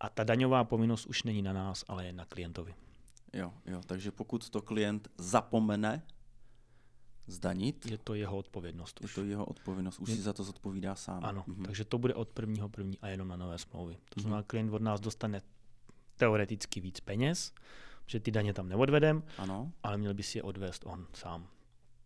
a 0.00 0.08
ta 0.08 0.24
daňová 0.24 0.64
povinnost 0.64 1.06
už 1.06 1.22
není 1.22 1.42
na 1.42 1.52
nás, 1.52 1.84
ale 1.88 2.06
je 2.06 2.12
na 2.12 2.24
klientovi. 2.24 2.74
Jo, 3.32 3.52
jo, 3.66 3.80
takže 3.86 4.10
pokud 4.10 4.50
to 4.50 4.62
klient 4.62 5.08
zapomene, 5.18 6.02
zdanit. 7.28 7.86
Je 7.86 7.98
to 7.98 8.14
jeho 8.14 8.36
odpovědnost. 8.36 9.00
Je 9.02 9.08
to 9.08 9.24
jeho 9.24 9.44
odpovědnost, 9.44 9.98
už 9.98 10.08
je... 10.08 10.16
si 10.16 10.22
za 10.22 10.32
to 10.32 10.44
zodpovídá 10.44 10.94
sám. 10.94 11.24
Ano, 11.24 11.44
mhm. 11.46 11.64
takže 11.64 11.84
to 11.84 11.98
bude 11.98 12.14
od 12.14 12.28
prvního 12.28 12.68
první 12.68 12.98
a 12.98 13.08
jenom 13.08 13.28
na 13.28 13.36
nové 13.36 13.58
smlouvy. 13.58 13.96
To 14.14 14.20
znamená, 14.20 14.38
mhm. 14.38 14.46
klient 14.46 14.74
od 14.74 14.82
nás 14.82 15.00
dostane 15.00 15.40
teoreticky 16.16 16.80
víc 16.80 17.00
peněz, 17.00 17.52
že 18.06 18.20
ty 18.20 18.30
daně 18.30 18.54
tam 18.54 18.68
neodvedem, 18.68 19.22
ano. 19.38 19.72
ale 19.82 19.98
měl 19.98 20.14
by 20.14 20.22
si 20.22 20.38
je 20.38 20.42
odvést 20.42 20.86
on 20.86 21.06
sám. 21.14 21.48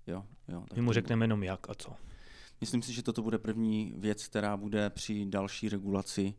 Jo, 0.07 0.27
jo, 0.49 0.65
tak 0.69 0.77
My 0.77 0.83
mu 0.83 0.93
řekneme 0.93 1.25
jenom 1.25 1.43
jak 1.43 1.71
a 1.71 1.75
co. 1.75 1.93
Myslím 2.61 2.83
si, 2.83 2.93
že 2.93 3.03
toto 3.03 3.23
bude 3.23 3.39
první 3.39 3.95
věc, 3.97 4.27
která 4.27 4.57
bude 4.57 4.91
při 4.91 5.27
další 5.27 5.69
regulaci 5.69 6.35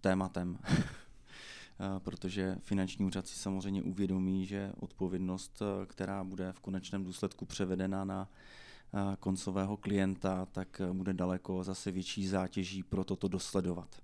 tématem. 0.00 0.58
Eh, 1.80 2.00
protože 2.00 2.56
finanční 2.60 3.04
úřad 3.04 3.26
si 3.26 3.38
samozřejmě 3.38 3.82
uvědomí, 3.82 4.46
že 4.46 4.72
odpovědnost, 4.80 5.62
eh, 5.62 5.86
která 5.86 6.24
bude 6.24 6.52
v 6.52 6.60
konečném 6.60 7.04
důsledku 7.04 7.44
převedena 7.44 8.04
na 8.04 8.28
eh, 8.94 9.16
koncového 9.20 9.76
klienta, 9.76 10.46
tak 10.52 10.80
bude 10.92 11.12
daleko 11.12 11.64
zase 11.64 11.90
větší 11.90 12.26
zátěží 12.26 12.82
pro 12.82 13.04
toto 13.04 13.28
dosledovat. 13.28 14.02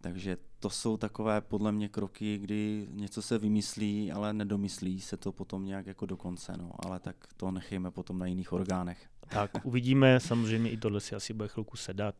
Takže 0.00 0.36
to 0.58 0.70
jsou 0.70 0.96
takové 0.96 1.40
podle 1.40 1.72
mě 1.72 1.88
kroky, 1.88 2.38
kdy 2.38 2.88
něco 2.90 3.22
se 3.22 3.38
vymyslí, 3.38 4.12
ale 4.12 4.32
nedomyslí 4.32 5.00
se 5.00 5.16
to 5.16 5.32
potom 5.32 5.64
nějak 5.64 5.86
jako 5.86 6.06
do 6.06 6.16
konce. 6.16 6.56
No. 6.56 6.70
Ale 6.86 7.00
tak 7.00 7.16
to 7.36 7.50
nechejme 7.50 7.90
potom 7.90 8.18
na 8.18 8.26
jiných 8.26 8.52
orgánech. 8.52 9.08
Tak 9.28 9.50
uvidíme, 9.64 10.20
samozřejmě 10.20 10.70
i 10.70 10.76
tohle 10.76 11.00
si 11.00 11.14
asi 11.14 11.32
bude 11.34 11.48
chvilku 11.48 11.76
sedat. 11.76 12.14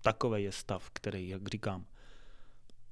Takový 0.00 0.42
je 0.42 0.52
stav, 0.52 0.90
který, 0.92 1.28
jak 1.28 1.48
říkám, 1.48 1.84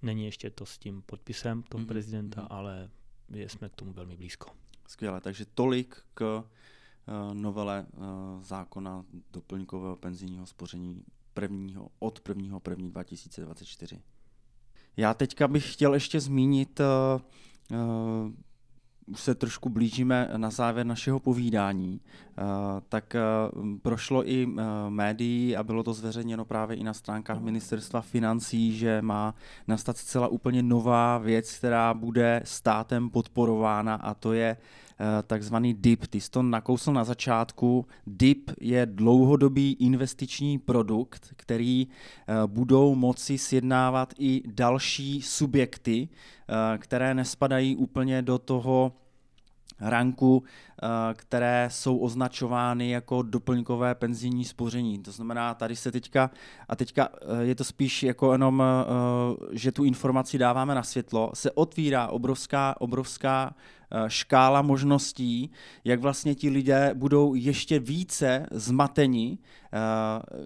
Není 0.03 0.24
ještě 0.24 0.51
to 0.51 0.66
s 0.66 0.78
tím 0.78 1.03
podpisem 1.03 1.62
toho 1.62 1.84
mm-hmm. 1.84 1.88
prezidenta, 1.88 2.42
mm-hmm. 2.42 2.46
ale 2.51 2.90
jsme 3.34 3.68
k 3.68 3.74
tomu 3.74 3.92
velmi 3.92 4.16
blízko. 4.16 4.51
Skvěle, 4.88 5.20
takže 5.20 5.44
tolik 5.55 5.96
k 6.14 6.36
uh, 6.36 7.34
novele 7.34 7.86
uh, 7.92 8.05
zákona 8.42 9.05
doplňkového 9.32 9.96
penzijního 9.96 10.46
spoření 10.46 11.05
prvního, 11.34 11.88
od 11.98 12.28
1. 12.28 12.61
1. 12.70 12.88
2024. 12.88 14.03
Já 14.96 15.14
teďka 15.14 15.48
bych 15.48 15.72
chtěl 15.72 15.94
ještě 15.94 16.20
zmínit 16.20 16.80
uh, 16.80 17.20
už 19.11 19.20
se 19.20 19.34
trošku 19.34 19.68
blížíme 19.68 20.30
na 20.36 20.50
závěr 20.50 20.86
našeho 20.86 21.20
povídání, 21.20 22.00
eh, 22.00 22.42
tak 22.88 23.14
eh, 23.14 23.20
prošlo 23.82 24.30
i 24.30 24.48
eh, 24.48 24.62
médií 24.88 25.56
a 25.56 25.62
bylo 25.62 25.82
to 25.82 25.92
zveřejněno 25.92 26.44
právě 26.44 26.76
i 26.76 26.84
na 26.84 26.94
stránkách 26.94 27.40
ministerstva 27.40 28.00
financí, 28.00 28.78
že 28.78 29.02
má 29.02 29.34
nastat 29.68 29.96
zcela 29.96 30.28
úplně 30.28 30.62
nová 30.62 31.18
věc, 31.18 31.58
která 31.58 31.94
bude 31.94 32.42
státem 32.44 33.11
podporována 33.11 33.94
a 33.94 34.14
to 34.14 34.32
je 34.32 34.56
takzvaný 35.26 35.74
DIP. 35.74 36.06
Ty 36.06 36.20
jsi 36.20 36.30
to 36.30 36.42
nakousl 36.42 36.92
na 36.92 37.04
začátku. 37.04 37.86
DIP 38.06 38.50
je 38.61 38.86
dlouhodobý 38.86 39.76
investiční 39.80 40.58
produkt, 40.58 41.32
který 41.36 41.88
budou 42.46 42.94
moci 42.94 43.38
sjednávat 43.38 44.14
i 44.18 44.42
další 44.46 45.22
subjekty, 45.22 46.08
které 46.78 47.14
nespadají 47.14 47.76
úplně 47.76 48.22
do 48.22 48.38
toho 48.38 48.92
ranku, 49.81 50.43
eh, 50.83 50.87
které 51.14 51.68
jsou 51.70 51.99
označovány 51.99 52.91
jako 52.91 53.22
doplňkové 53.22 53.95
penzijní 53.95 54.45
spoření. 54.45 54.99
To 54.99 55.12
znamená, 55.12 55.55
tady 55.55 55.76
se 55.76 55.93
teďka, 55.93 56.31
a 56.68 56.76
teďka 56.76 57.09
eh, 57.12 57.45
je 57.45 57.55
to 57.55 57.64
spíš 57.64 58.03
jako 58.03 58.33
jenom, 58.33 58.62
eh, 58.62 59.47
že 59.53 59.72
tu 59.72 59.85
informaci 59.85 60.39
dáváme 60.39 60.74
na 60.74 60.83
světlo, 60.83 61.31
se 61.35 61.51
otvírá 61.51 62.07
obrovská, 62.07 62.81
obrovská 62.81 63.55
škála 64.07 64.62
možností, 64.62 65.51
jak 65.85 66.01
vlastně 66.01 66.35
ti 66.35 66.51
lidé 66.51 66.91
budou 66.95 67.35
ještě 67.35 67.78
více 67.78 68.47
zmateni, 68.51 69.39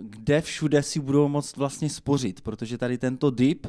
kde 0.01 0.41
všude 0.41 0.82
si 0.82 1.01
budou 1.01 1.28
moct 1.28 1.57
vlastně 1.57 1.91
spořit, 1.91 2.41
protože 2.41 2.78
tady 2.78 2.99
tento 2.99 3.30
DIP 3.30 3.66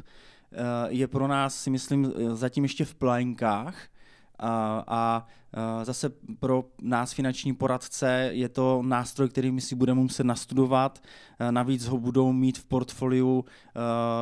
je 0.87 1.07
pro 1.07 1.27
nás, 1.27 1.55
si 1.55 1.69
myslím, 1.69 2.13
zatím 2.33 2.63
ještě 2.63 2.85
v 2.85 2.95
plenkách, 2.95 3.75
a, 4.39 4.83
a 4.87 5.27
zase 5.83 6.11
pro 6.39 6.63
nás 6.81 7.13
finanční 7.13 7.53
poradce 7.53 8.29
je 8.31 8.49
to 8.49 8.81
nástroj, 8.85 9.29
který 9.29 9.51
my 9.51 9.61
si 9.61 9.75
budeme 9.75 10.01
muset 10.01 10.23
nastudovat. 10.23 11.03
Navíc 11.51 11.85
ho 11.85 11.97
budou 11.97 12.33
mít 12.33 12.57
v 12.57 12.65
portfoliu 12.65 13.45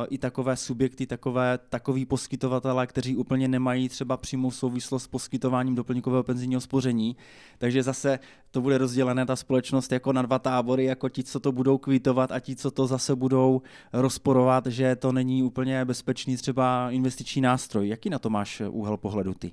i 0.08 0.18
takové 0.18 0.56
subjekty, 0.56 1.06
takové, 1.06 1.58
takový 1.68 2.06
poskytovatele, 2.06 2.86
kteří 2.86 3.16
úplně 3.16 3.48
nemají 3.48 3.88
třeba 3.88 4.16
přímou 4.16 4.50
souvislost 4.50 5.02
s 5.02 5.08
poskytováním 5.08 5.74
doplňkového 5.74 6.22
penzijního 6.22 6.60
spoření. 6.60 7.16
Takže 7.58 7.82
zase 7.82 8.18
to 8.50 8.60
bude 8.60 8.78
rozdělené 8.78 9.26
ta 9.26 9.36
společnost 9.36 9.92
jako 9.92 10.12
na 10.12 10.22
dva 10.22 10.38
tábory, 10.38 10.84
jako 10.84 11.08
ti, 11.08 11.24
co 11.24 11.40
to 11.40 11.52
budou 11.52 11.78
kvítovat 11.78 12.32
a 12.32 12.40
ti, 12.40 12.56
co 12.56 12.70
to 12.70 12.86
zase 12.86 13.16
budou 13.16 13.62
rozporovat, 13.92 14.66
že 14.66 14.96
to 14.96 15.12
není 15.12 15.42
úplně 15.42 15.84
bezpečný 15.84 16.36
třeba 16.36 16.90
investiční 16.90 17.42
nástroj. 17.42 17.88
Jaký 17.88 18.10
na 18.10 18.18
to 18.18 18.30
máš 18.30 18.62
úhel 18.68 18.96
pohledu 18.96 19.34
ty? 19.34 19.52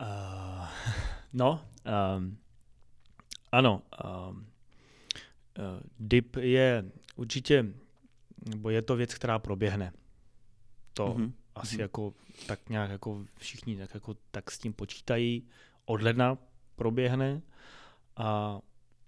Uh, 0.00 0.66
no, 1.32 1.68
um, 2.16 2.38
ano. 3.52 3.82
Um, 4.04 4.46
uh, 5.58 5.80
DIP 5.98 6.36
je 6.36 6.84
určitě, 7.16 7.66
nebo 8.48 8.70
je 8.70 8.82
to 8.82 8.96
věc, 8.96 9.14
která 9.14 9.38
proběhne. 9.38 9.92
To 10.94 11.06
mm-hmm. 11.06 11.32
asi 11.54 11.76
mm-hmm. 11.76 11.80
jako 11.80 12.14
tak 12.46 12.68
nějak 12.68 12.90
jako 12.90 13.24
všichni 13.36 13.76
tak, 13.76 13.94
jako, 13.94 14.16
tak 14.30 14.50
s 14.50 14.58
tím 14.58 14.72
počítají. 14.72 15.48
Od 15.84 16.02
ledna 16.02 16.38
proběhne 16.76 17.42
a 18.16 18.58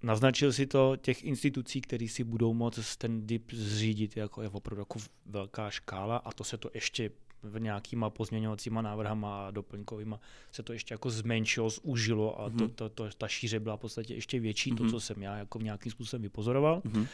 naznačil 0.03 0.53
si 0.53 0.67
to 0.67 0.97
těch 0.97 1.25
institucí, 1.25 1.81
které 1.81 2.09
si 2.09 2.25
budou 2.25 2.55
moct 2.55 2.97
ten 2.97 3.27
DIP 3.27 3.53
zřídit, 3.53 4.17
jako 4.17 4.43
je 4.43 4.49
opravdu 4.49 4.81
jako 4.81 4.99
velká 5.27 5.71
škála 5.71 6.17
a 6.17 6.33
to 6.33 6.45
se 6.45 6.57
to 6.59 6.71
ještě 6.75 7.11
v 7.43 7.61
nějakýma 7.61 8.11
pozměňovacíma 8.11 8.83
návrhama 8.83 9.47
a 9.47 9.51
doplňkovýma 9.51 10.21
se 10.53 10.63
to 10.63 10.73
ještě 10.73 10.95
jako 10.95 11.11
zmenšilo, 11.11 11.71
zúžilo 11.71 12.41
a 12.41 12.49
mm-hmm. 12.49 12.59
to, 12.59 12.69
to, 12.69 12.89
to, 12.89 13.09
ta 13.19 13.29
šíře 13.29 13.61
byla 13.61 13.77
v 13.77 13.81
podstatě 13.81 14.15
ještě 14.15 14.41
větší, 14.41 14.73
mm-hmm. 14.73 14.77
to, 14.77 14.83
mhm. 14.83 14.93
co 14.93 15.01
jsem 15.01 15.23
já 15.23 15.37
jako 15.37 15.59
v 15.59 15.63
nějakým 15.63 15.93
způsobem 15.93 16.23
vypozoroval. 16.23 16.81
Mm-hmm. 16.81 17.01
Uh, 17.01 17.07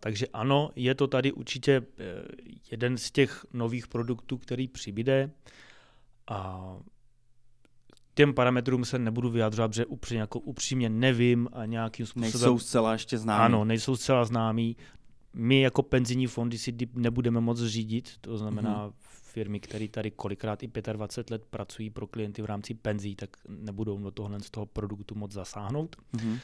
takže 0.00 0.26
ano, 0.26 0.70
je 0.76 0.94
to 0.94 1.06
tady 1.06 1.32
určitě 1.32 1.80
uh, 1.80 1.86
jeden 2.70 2.98
z 2.98 3.10
těch 3.10 3.46
nových 3.52 3.86
produktů, 3.86 4.38
který 4.38 4.68
přibyde. 4.68 5.30
A 6.28 6.76
těm 8.14 8.34
parametrům 8.34 8.84
se 8.84 8.98
nebudu 8.98 9.30
vyjadřovat, 9.30 9.68
protože 9.68 9.86
upřímně, 9.86 10.20
jako 10.20 10.38
upřímně 10.38 10.88
nevím 10.88 11.48
a 11.52 11.66
nějakým 11.66 12.06
způsobem... 12.06 12.30
Nejsou 12.32 12.58
zcela 12.58 12.92
ještě 12.92 13.18
známí. 13.18 13.44
Ano, 13.44 13.64
nejsou 13.64 13.96
zcela 13.96 14.24
známí 14.24 14.76
my 15.34 15.60
jako 15.60 15.82
penzijní 15.82 16.26
fondy 16.26 16.58
si 16.58 16.74
nebudeme 16.94 17.40
moc 17.40 17.62
řídit, 17.62 18.10
to 18.20 18.38
znamená 18.38 18.88
mm-hmm. 18.88 18.92
firmy, 19.32 19.60
které 19.60 19.88
tady 19.88 20.10
kolikrát 20.10 20.62
i 20.62 20.70
25 20.92 21.30
let 21.30 21.44
pracují 21.50 21.90
pro 21.90 22.06
klienty 22.06 22.42
v 22.42 22.44
rámci 22.44 22.74
penzí, 22.74 23.16
tak 23.16 23.30
nebudou 23.48 23.98
do 23.98 24.10
tohohle 24.10 24.40
z 24.40 24.50
toho 24.50 24.66
produktu 24.66 25.14
moc 25.14 25.32
zasáhnout. 25.32 25.96
Mm-hmm 26.16 26.38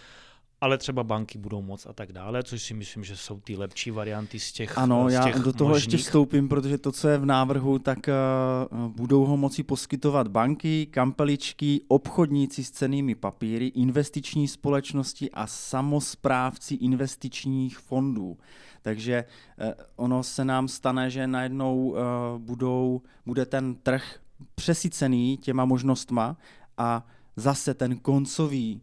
ale 0.60 0.78
třeba 0.78 1.04
banky 1.04 1.38
budou 1.38 1.62
moc 1.62 1.86
a 1.86 1.92
tak 1.92 2.12
dále, 2.12 2.42
což 2.42 2.62
si 2.62 2.74
myslím, 2.74 3.04
že 3.04 3.16
jsou 3.16 3.40
ty 3.40 3.56
lepší 3.56 3.90
varianty 3.90 4.40
z 4.40 4.52
těch 4.52 4.78
Ano, 4.78 5.10
z 5.10 5.24
těch 5.24 5.36
já 5.36 5.42
do 5.42 5.52
toho 5.52 5.68
možných. 5.70 5.84
ještě 5.84 5.96
vstoupím, 5.96 6.48
protože 6.48 6.78
to, 6.78 6.92
co 6.92 7.08
je 7.08 7.18
v 7.18 7.26
návrhu, 7.26 7.78
tak 7.78 7.98
uh, 7.98 8.88
budou 8.88 9.24
ho 9.24 9.36
moci 9.36 9.62
poskytovat 9.62 10.28
banky, 10.28 10.86
kampeličky, 10.86 11.80
obchodníci 11.88 12.64
s 12.64 12.70
cenými 12.70 13.14
papíry, 13.14 13.66
investiční 13.66 14.48
společnosti 14.48 15.30
a 15.30 15.46
samozprávci 15.46 16.74
investičních 16.74 17.78
fondů. 17.78 18.38
Takže 18.82 19.24
uh, 19.60 19.72
ono 19.96 20.22
se 20.22 20.44
nám 20.44 20.68
stane, 20.68 21.10
že 21.10 21.26
najednou 21.26 21.76
uh, 21.78 21.96
budou, 22.38 23.02
bude 23.26 23.46
ten 23.46 23.74
trh 23.74 24.20
přesycený 24.54 25.36
těma 25.36 25.64
možnostma 25.64 26.36
a 26.78 27.06
zase 27.36 27.74
ten 27.74 27.98
koncový 27.98 28.82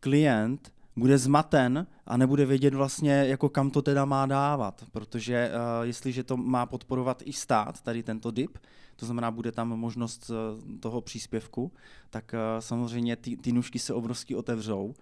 klient 0.00 0.72
bude 0.96 1.18
zmaten 1.18 1.86
a 2.06 2.16
nebude 2.16 2.46
vědět 2.46 2.74
vlastně, 2.74 3.12
jako 3.12 3.48
kam 3.48 3.70
to 3.70 3.82
teda 3.82 4.04
má 4.04 4.26
dávat, 4.26 4.84
protože 4.92 5.50
uh, 5.50 5.86
jestliže 5.86 6.24
to 6.24 6.36
má 6.36 6.66
podporovat 6.66 7.22
i 7.24 7.32
stát, 7.32 7.82
tady 7.82 8.02
tento 8.02 8.30
DIP, 8.30 8.58
to 8.96 9.06
znamená, 9.06 9.30
bude 9.30 9.52
tam 9.52 9.68
možnost 9.68 10.30
uh, 10.30 10.78
toho 10.80 11.00
příspěvku, 11.00 11.72
tak 12.10 12.34
uh, 12.34 12.60
samozřejmě 12.60 13.16
ty, 13.16 13.36
ty 13.36 13.52
nůžky 13.52 13.78
se 13.78 13.94
obrovsky 13.94 14.34
otevřou 14.34 14.94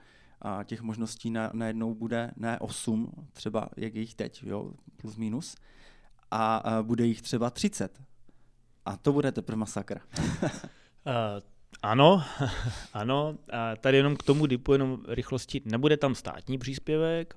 a 0.44 0.64
těch 0.64 0.82
možností 0.82 1.30
na, 1.30 1.50
najednou 1.52 1.94
bude 1.94 2.30
ne 2.36 2.58
8, 2.58 3.12
třeba 3.32 3.68
jak 3.76 3.94
je 3.94 4.00
jich 4.00 4.14
teď, 4.14 4.42
jo, 4.46 4.72
plus 4.96 5.16
minus, 5.16 5.54
a 6.30 6.78
uh, 6.78 6.86
bude 6.86 7.06
jich 7.06 7.22
třeba 7.22 7.50
30. 7.50 8.02
A 8.84 8.96
to 8.96 9.12
bude 9.12 9.32
teprve 9.32 9.56
masakr. 9.56 10.00
uh, 10.22 10.50
Ano, 11.82 12.22
ano. 12.92 13.38
A 13.52 13.76
tady 13.76 13.96
jenom 13.96 14.16
k 14.16 14.22
tomu 14.22 14.46
DIPu 14.46 14.72
jenom 14.72 14.98
rychlosti. 15.08 15.62
Nebude 15.64 15.96
tam 15.96 16.14
státní 16.14 16.58
příspěvek, 16.58 17.36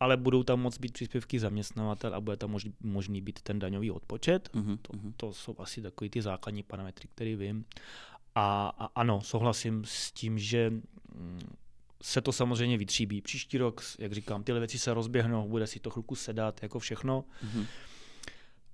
ale 0.00 0.16
budou 0.16 0.42
tam 0.42 0.60
moct 0.60 0.78
být 0.78 0.92
příspěvky 0.92 1.40
zaměstnavatel 1.40 2.14
a 2.14 2.20
bude 2.20 2.36
tam 2.36 2.50
možný, 2.50 2.74
možný 2.80 3.20
být 3.20 3.42
ten 3.42 3.58
daňový 3.58 3.90
odpočet. 3.90 4.50
Uh-huh, 4.54 4.78
to, 4.82 4.92
to 5.16 5.32
jsou 5.32 5.54
asi 5.58 5.82
takový 5.82 6.10
ty 6.10 6.22
základní 6.22 6.62
parametry, 6.62 7.08
které 7.14 7.36
vím. 7.36 7.64
A, 8.34 8.72
a 8.78 8.84
ano, 8.94 9.20
souhlasím 9.20 9.84
s 9.84 10.12
tím, 10.12 10.38
že 10.38 10.70
mm, 10.70 11.40
se 12.02 12.20
to 12.20 12.32
samozřejmě 12.32 12.78
vytříbí. 12.78 13.22
Příští 13.22 13.58
rok, 13.58 13.82
jak 13.98 14.12
říkám, 14.12 14.42
tyhle 14.42 14.60
věci 14.60 14.78
se 14.78 14.94
rozběhnou, 14.94 15.48
bude 15.48 15.66
si 15.66 15.80
to 15.80 15.90
chvilku 15.90 16.14
sedat, 16.14 16.62
jako 16.62 16.78
všechno. 16.78 17.24
Uh-huh. 17.44 17.66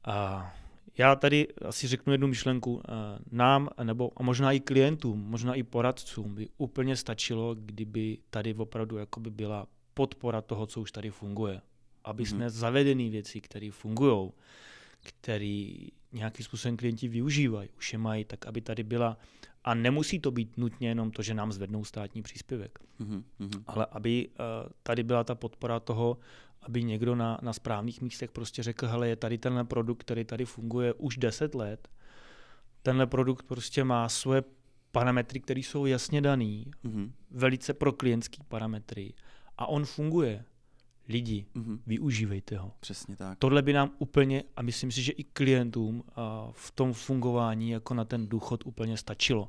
A 0.04 0.50
já 0.98 1.14
tady 1.14 1.48
asi 1.68 1.88
řeknu 1.88 2.12
jednu 2.12 2.28
myšlenku. 2.28 2.82
Eh, 2.84 2.92
nám, 3.30 3.68
nebo 3.82 4.10
a 4.16 4.22
možná 4.22 4.52
i 4.52 4.60
klientům, 4.60 5.20
možná 5.20 5.54
i 5.54 5.62
poradcům 5.62 6.34
by 6.34 6.48
úplně 6.56 6.96
stačilo, 6.96 7.54
kdyby 7.54 8.18
tady 8.30 8.54
opravdu 8.54 8.96
jakoby 8.96 9.30
byla 9.30 9.66
podpora 9.94 10.40
toho, 10.40 10.66
co 10.66 10.80
už 10.80 10.92
tady 10.92 11.10
funguje. 11.10 11.60
Aby 12.04 12.26
jsme 12.26 12.46
mm-hmm. 12.46 12.50
zavedené 12.50 13.10
věci, 13.10 13.40
které 13.40 13.70
fungují, 13.70 14.30
které 15.02 15.74
nějakým 16.12 16.44
způsobem 16.44 16.76
klienti 16.76 17.08
využívají, 17.08 17.68
už 17.76 17.92
je 17.92 17.98
mají, 17.98 18.24
tak 18.24 18.46
aby 18.46 18.60
tady 18.60 18.82
byla 18.82 19.18
a 19.64 19.74
nemusí 19.74 20.20
to 20.20 20.30
být 20.30 20.56
nutně 20.56 20.88
jenom 20.88 21.10
to, 21.10 21.22
že 21.22 21.34
nám 21.34 21.52
zvednou 21.52 21.84
státní 21.84 22.22
příspěvek, 22.22 22.78
mm-hmm. 23.00 23.62
ale 23.66 23.86
aby 23.90 24.28
uh, 24.28 24.70
tady 24.82 25.02
byla 25.02 25.24
ta 25.24 25.34
podpora 25.34 25.80
toho, 25.80 26.18
aby 26.62 26.84
někdo 26.84 27.14
na, 27.14 27.38
na 27.42 27.52
správných 27.52 28.02
místech 28.02 28.30
prostě 28.30 28.62
řekl, 28.62 28.86
hele, 28.86 29.08
je 29.08 29.16
tady 29.16 29.38
tenhle 29.38 29.64
produkt, 29.64 30.00
který 30.00 30.24
tady 30.24 30.44
funguje 30.44 30.94
už 30.94 31.16
10 31.16 31.54
let, 31.54 31.88
tenhle 32.82 33.06
produkt 33.06 33.42
prostě 33.42 33.84
má 33.84 34.08
svoje 34.08 34.42
parametry, 34.92 35.40
které 35.40 35.60
jsou 35.60 35.86
jasně 35.86 36.20
daný, 36.20 36.70
mm-hmm. 36.84 37.12
velice 37.30 37.74
pro 37.74 37.92
klientský 37.92 38.42
parametry 38.48 39.14
a 39.58 39.66
on 39.66 39.84
funguje. 39.84 40.44
Lidi, 41.09 41.46
mm-hmm. 41.57 41.78
využívejte 41.86 42.57
ho. 42.59 42.72
Přesně 42.80 43.16
tak. 43.16 43.38
Tohle 43.38 43.62
by 43.62 43.72
nám 43.72 43.90
úplně, 43.98 44.42
a 44.57 44.62
myslím 44.62 44.92
si, 44.92 45.03
že 45.03 45.12
i 45.12 45.24
klientům 45.24 46.05
a 46.16 46.48
v 46.53 46.70
tom 46.70 46.92
fungování 46.92 47.70
jako 47.70 47.94
na 47.94 48.05
ten 48.05 48.28
důchod 48.28 48.66
úplně 48.66 48.96
stačilo. 48.96 49.48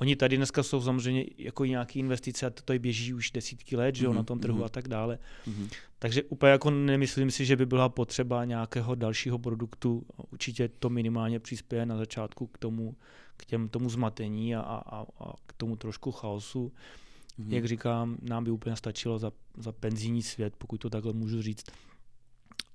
Oni 0.00 0.16
tady 0.16 0.36
dneska 0.36 0.62
jsou 0.62 0.80
samozřejmě 0.80 1.24
jako 1.38 1.64
nějaké 1.64 1.98
investice 1.98 2.46
a 2.46 2.50
to 2.50 2.62
tady 2.62 2.78
běží 2.78 3.14
už 3.14 3.30
desítky 3.30 3.76
let, 3.76 3.94
že 3.94 4.04
jo, 4.04 4.10
mm-hmm. 4.10 4.16
na 4.16 4.22
tom 4.22 4.40
trhu 4.40 4.58
mm-hmm. 4.58 4.64
a 4.64 4.68
tak 4.68 4.88
dále. 4.88 5.18
Mm-hmm. 5.48 5.68
Takže 5.98 6.22
úplně 6.22 6.52
jako 6.52 6.70
nemyslím 6.70 7.30
si, 7.30 7.44
že 7.44 7.56
by 7.56 7.66
byla 7.66 7.88
potřeba 7.88 8.44
nějakého 8.44 8.94
dalšího 8.94 9.38
produktu. 9.38 10.06
Určitě 10.32 10.68
to 10.68 10.90
minimálně 10.90 11.40
přispěje 11.40 11.86
na 11.86 11.96
začátku 11.96 12.46
k 12.46 12.58
tomu, 12.58 12.96
k 13.36 13.44
těm, 13.44 13.68
tomu 13.68 13.90
zmatení 13.90 14.56
a, 14.56 14.60
a, 14.60 15.06
a 15.18 15.32
k 15.46 15.52
tomu 15.52 15.76
trošku 15.76 16.12
chaosu. 16.12 16.72
Mm-hmm. 17.38 17.52
Jak 17.52 17.64
říkám, 17.64 18.16
nám 18.22 18.44
by 18.44 18.50
úplně 18.50 18.76
stačilo 18.76 19.18
za, 19.18 19.32
za 19.56 19.72
penzijní 19.72 20.22
svět, 20.22 20.56
pokud 20.58 20.78
to 20.78 20.90
takhle 20.90 21.12
můžu 21.12 21.42
říct, 21.42 21.66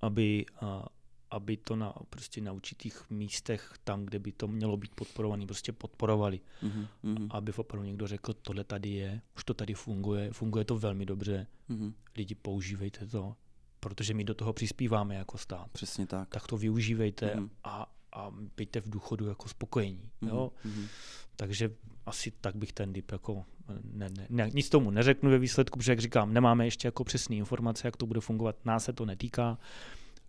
aby, 0.01 0.45
a, 0.61 0.85
aby 1.31 1.57
to 1.57 1.75
na, 1.75 1.93
prostě 2.09 2.41
na 2.41 2.51
určitých 2.51 3.09
místech, 3.09 3.73
tam, 3.83 4.05
kde 4.05 4.19
by 4.19 4.31
to 4.31 4.47
mělo 4.47 4.77
být 4.77 4.95
podporované, 4.95 5.45
prostě 5.45 5.71
podporovali. 5.71 6.39
Mm-hmm. 6.63 7.27
Aby 7.29 7.53
opravdu 7.53 7.87
někdo 7.87 8.07
řekl, 8.07 8.33
tohle 8.33 8.63
tady 8.63 8.89
je, 8.89 9.21
už 9.35 9.43
to 9.43 9.53
tady 9.53 9.73
funguje, 9.73 10.33
funguje 10.33 10.65
to 10.65 10.77
velmi 10.77 11.05
dobře, 11.05 11.47
mm-hmm. 11.69 11.93
lidi 12.15 12.35
používejte 12.35 13.07
to, 13.07 13.35
protože 13.79 14.13
my 14.13 14.23
do 14.23 14.33
toho 14.33 14.53
přispíváme 14.53 15.15
jako 15.15 15.37
stát. 15.37 15.71
Přesně 15.71 16.07
tak. 16.07 16.29
Tak 16.29 16.47
to 16.47 16.57
využívejte 16.57 17.35
mm-hmm. 17.35 17.49
a, 17.63 17.95
a 18.11 18.31
byjte 18.57 18.81
v 18.81 18.89
důchodu 18.89 19.27
jako 19.27 19.49
spokojení. 19.49 20.11
Mm-hmm. 20.21 20.27
Jo? 20.27 20.51
Mm-hmm. 20.65 20.87
Takže 21.35 21.75
asi 22.05 22.31
tak 22.41 22.55
bych 22.55 22.73
ten 22.73 22.93
DIP 22.93 23.11
jako 23.11 23.45
ne, 23.83 24.09
ne, 24.09 24.27
ne, 24.29 24.49
nic 24.53 24.69
tomu 24.69 24.91
neřeknu 24.91 25.29
ve 25.29 25.39
výsledku, 25.39 25.79
protože 25.79 25.91
jak 25.91 25.99
říkám, 25.99 26.33
nemáme 26.33 26.65
ještě 26.65 26.87
jako 26.87 27.03
přesné 27.03 27.35
informace, 27.35 27.87
jak 27.87 27.97
to 27.97 28.05
bude 28.05 28.19
fungovat, 28.19 28.65
nás 28.65 28.83
se 28.85 28.93
to 28.93 29.05
netýká 29.05 29.57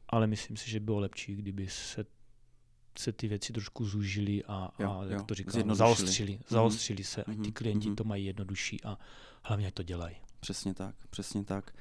ale 0.08 0.26
myslím 0.26 0.56
si, 0.56 0.70
že 0.70 0.80
bylo 0.80 0.98
lepší, 0.98 1.34
kdyby 1.34 1.68
se 1.68 2.04
se 2.98 3.12
ty 3.12 3.28
věci 3.28 3.52
trošku 3.52 3.84
zúžily 3.84 4.44
a, 4.44 4.70
jo, 4.78 4.90
a 4.90 5.04
jak 5.04 5.18
jo, 5.18 5.24
to 5.24 5.34
říkám, 5.34 5.74
zaostřili, 5.74 6.32
mm-hmm. 6.32 6.44
zaostřili 6.48 7.04
se, 7.04 7.20
mm-hmm. 7.22 7.40
ať 7.40 7.44
ty 7.44 7.52
klienti 7.52 7.88
mm-hmm. 7.88 7.94
to 7.94 8.04
mají 8.04 8.24
jednodušší 8.24 8.84
a 8.84 8.98
hlavně 9.42 9.72
to 9.72 9.82
dělají. 9.82 10.16
Přesně 10.40 10.74
tak, 10.74 10.94
přesně 11.10 11.44
tak. 11.44 11.74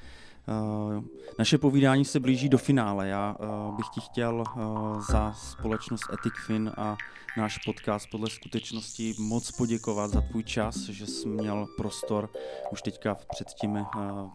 Uh, 0.47 1.03
naše 1.39 1.57
povídání 1.57 2.05
se 2.05 2.19
blíží 2.19 2.49
do 2.49 2.57
finále. 2.57 3.07
Já 3.07 3.35
uh, 3.39 3.75
bych 3.75 3.85
ti 3.93 4.01
chtěl 4.01 4.43
uh, 4.55 5.01
za 5.11 5.33
společnost 5.33 6.03
EthicFin 6.13 6.71
a 6.77 6.97
náš 7.37 7.57
podcast 7.57 8.07
podle 8.11 8.29
skutečnosti 8.29 9.15
moc 9.19 9.51
poděkovat 9.51 10.11
za 10.11 10.21
tvůj 10.21 10.43
čas, 10.43 10.77
že 10.77 11.07
jsi 11.07 11.27
měl 11.27 11.67
prostor 11.77 12.29
už 12.71 12.81
teďka 12.81 13.15
před 13.31 13.47
tím, 13.47 13.85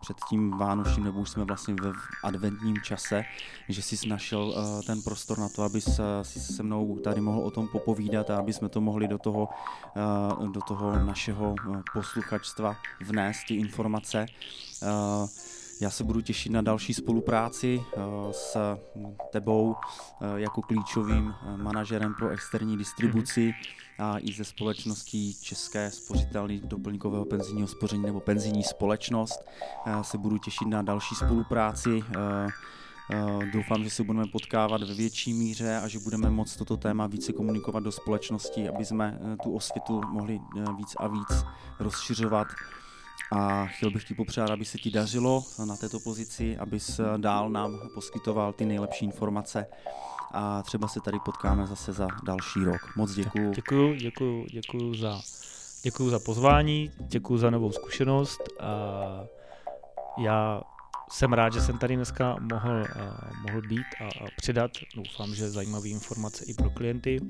před 0.00 0.16
tím 0.28 0.50
Vánočním, 0.50 1.04
nebo 1.04 1.20
už 1.20 1.30
jsme 1.30 1.44
vlastně 1.44 1.74
ve 1.74 1.92
adventním 2.24 2.76
čase, 2.76 3.24
že 3.68 3.82
jsi 3.82 4.08
našel 4.08 4.54
ten 4.86 5.02
prostor 5.02 5.38
na 5.38 5.48
to, 5.48 5.62
aby 5.62 5.80
si 6.22 6.40
se 6.40 6.62
mnou 6.62 6.98
tady 6.98 7.20
mohl 7.20 7.40
o 7.40 7.50
tom 7.50 7.68
popovídat 7.68 8.30
a 8.30 8.38
aby 8.38 8.52
jsme 8.52 8.68
to 8.68 8.80
mohli 8.80 9.08
do 9.08 9.18
toho, 9.18 9.48
do 10.52 10.60
toho 10.60 10.98
našeho 10.98 11.54
posluchačstva 11.92 12.76
vnést 13.00 13.46
ty 13.48 13.54
informace. 13.54 14.26
Já 15.80 15.90
se 15.90 16.04
budu 16.04 16.20
těšit 16.20 16.52
na 16.52 16.62
další 16.62 16.94
spolupráci 16.94 17.82
eh, 17.96 18.00
s 18.30 18.56
tebou 19.30 19.76
eh, 20.20 20.40
jako 20.40 20.62
klíčovým 20.62 21.34
eh, 21.34 21.56
manažerem 21.56 22.14
pro 22.14 22.28
externí 22.28 22.76
distribuci 22.76 23.54
a 23.98 24.18
i 24.18 24.32
ze 24.32 24.44
společností 24.44 25.34
České 25.34 25.90
spořitelny 25.90 26.60
doplňkového 26.64 27.24
penzijního 27.24 27.68
spoření 27.68 28.02
nebo 28.02 28.20
penzijní 28.20 28.62
společnost. 28.62 29.40
Se 30.02 30.18
budu 30.18 30.38
těšit 30.38 30.68
na 30.68 30.82
další 30.82 31.14
spolupráci. 31.14 32.02
Doufám, 33.52 33.84
že 33.84 33.90
se 33.90 34.02
budeme 34.02 34.24
potkávat 34.32 34.82
ve 34.82 34.94
větší 34.94 35.34
míře 35.34 35.76
a 35.76 35.88
že 35.88 35.98
budeme 35.98 36.30
moct 36.30 36.56
toto 36.56 36.76
téma 36.76 37.06
více 37.06 37.32
komunikovat 37.32 37.80
do 37.80 37.92
společnosti, 37.92 38.68
aby 38.68 38.84
jsme 38.84 39.18
tu 39.42 39.54
osvětu 39.54 40.00
mohli 40.08 40.40
víc 40.76 40.96
a 40.98 41.08
víc 41.08 41.44
rozšiřovat 41.80 42.46
a 43.32 43.66
chtěl 43.66 43.90
bych 43.90 44.04
ti 44.04 44.14
popřát, 44.14 44.50
aby 44.50 44.64
se 44.64 44.78
ti 44.78 44.90
dařilo 44.90 45.44
na 45.66 45.76
této 45.76 46.00
pozici, 46.00 46.58
abys 46.58 47.00
dál 47.16 47.50
nám 47.50 47.80
poskytoval 47.94 48.52
ty 48.52 48.66
nejlepší 48.66 49.04
informace 49.04 49.66
a 50.32 50.62
třeba 50.62 50.88
se 50.88 51.00
tady 51.00 51.18
potkáme 51.24 51.66
zase 51.66 51.92
za 51.92 52.08
další 52.24 52.64
rok. 52.64 52.96
Moc 52.96 53.14
děkuju. 53.14 53.52
Děkuju, 53.54 53.94
děkuju, 53.94 54.46
děkuju 54.50 54.94
za, 54.94 55.20
děkuju 55.82 56.10
za 56.10 56.18
pozvání, 56.18 56.90
děkuju 56.98 57.38
za 57.38 57.50
novou 57.50 57.72
zkušenost. 57.72 58.40
A 58.60 58.70
já 60.18 60.62
jsem 61.10 61.32
rád, 61.32 61.52
že 61.52 61.60
jsem 61.60 61.78
tady 61.78 61.96
dneska 61.96 62.36
mohl, 62.40 62.86
mohl 63.46 63.62
být 63.62 63.86
a, 64.00 64.04
a 64.04 64.28
přidat. 64.36 64.70
Doufám, 64.96 65.34
že 65.34 65.50
zajímavé 65.50 65.88
informace 65.88 66.44
i 66.44 66.54
pro 66.54 66.70
klienty. 66.70 67.20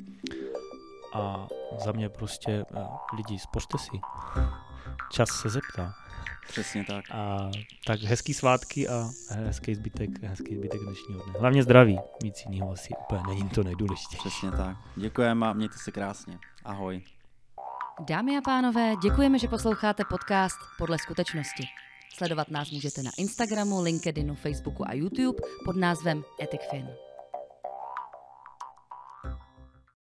A 1.14 1.48
za 1.84 1.92
mě 1.92 2.08
prostě 2.08 2.64
lidi, 3.16 3.38
spořte 3.38 3.78
si. 3.78 4.00
Čas 5.12 5.28
se 5.28 5.48
zeptá. 5.48 5.94
Přesně 6.48 6.84
tak. 6.84 7.04
A 7.10 7.50
tak 7.86 8.00
hezký 8.00 8.34
svátky 8.34 8.88
a 8.88 9.10
hezký 9.30 9.74
zbytek, 9.74 10.22
hezký 10.22 10.56
zbytek 10.56 10.80
dnešního 10.80 11.22
dne. 11.22 11.32
Hlavně 11.40 11.62
zdraví, 11.62 11.98
nic 12.22 12.44
jiného 12.48 12.72
asi 12.72 12.88
úplně 13.00 13.22
není 13.28 13.48
to 13.48 13.62
nejdůležitější. 13.62 14.28
Přesně 14.28 14.50
tak. 14.50 14.76
Děkujeme 14.96 15.48
a 15.48 15.52
mějte 15.52 15.78
se 15.78 15.92
krásně. 15.92 16.38
Ahoj. 16.64 17.02
Dámy 18.00 18.38
a 18.38 18.40
pánové, 18.40 18.96
děkujeme, 19.02 19.38
že 19.38 19.48
posloucháte 19.48 20.04
podcast 20.04 20.56
Podle 20.78 20.98
skutečnosti. 20.98 21.64
Sledovat 22.14 22.50
nás 22.50 22.70
můžete 22.70 23.02
na 23.02 23.10
Instagramu, 23.18 23.82
LinkedInu, 23.82 24.34
Facebooku 24.34 24.88
a 24.88 24.92
YouTube 24.92 25.38
pod 25.64 25.76
názvem 25.76 26.24
EthicFin. 26.42 26.88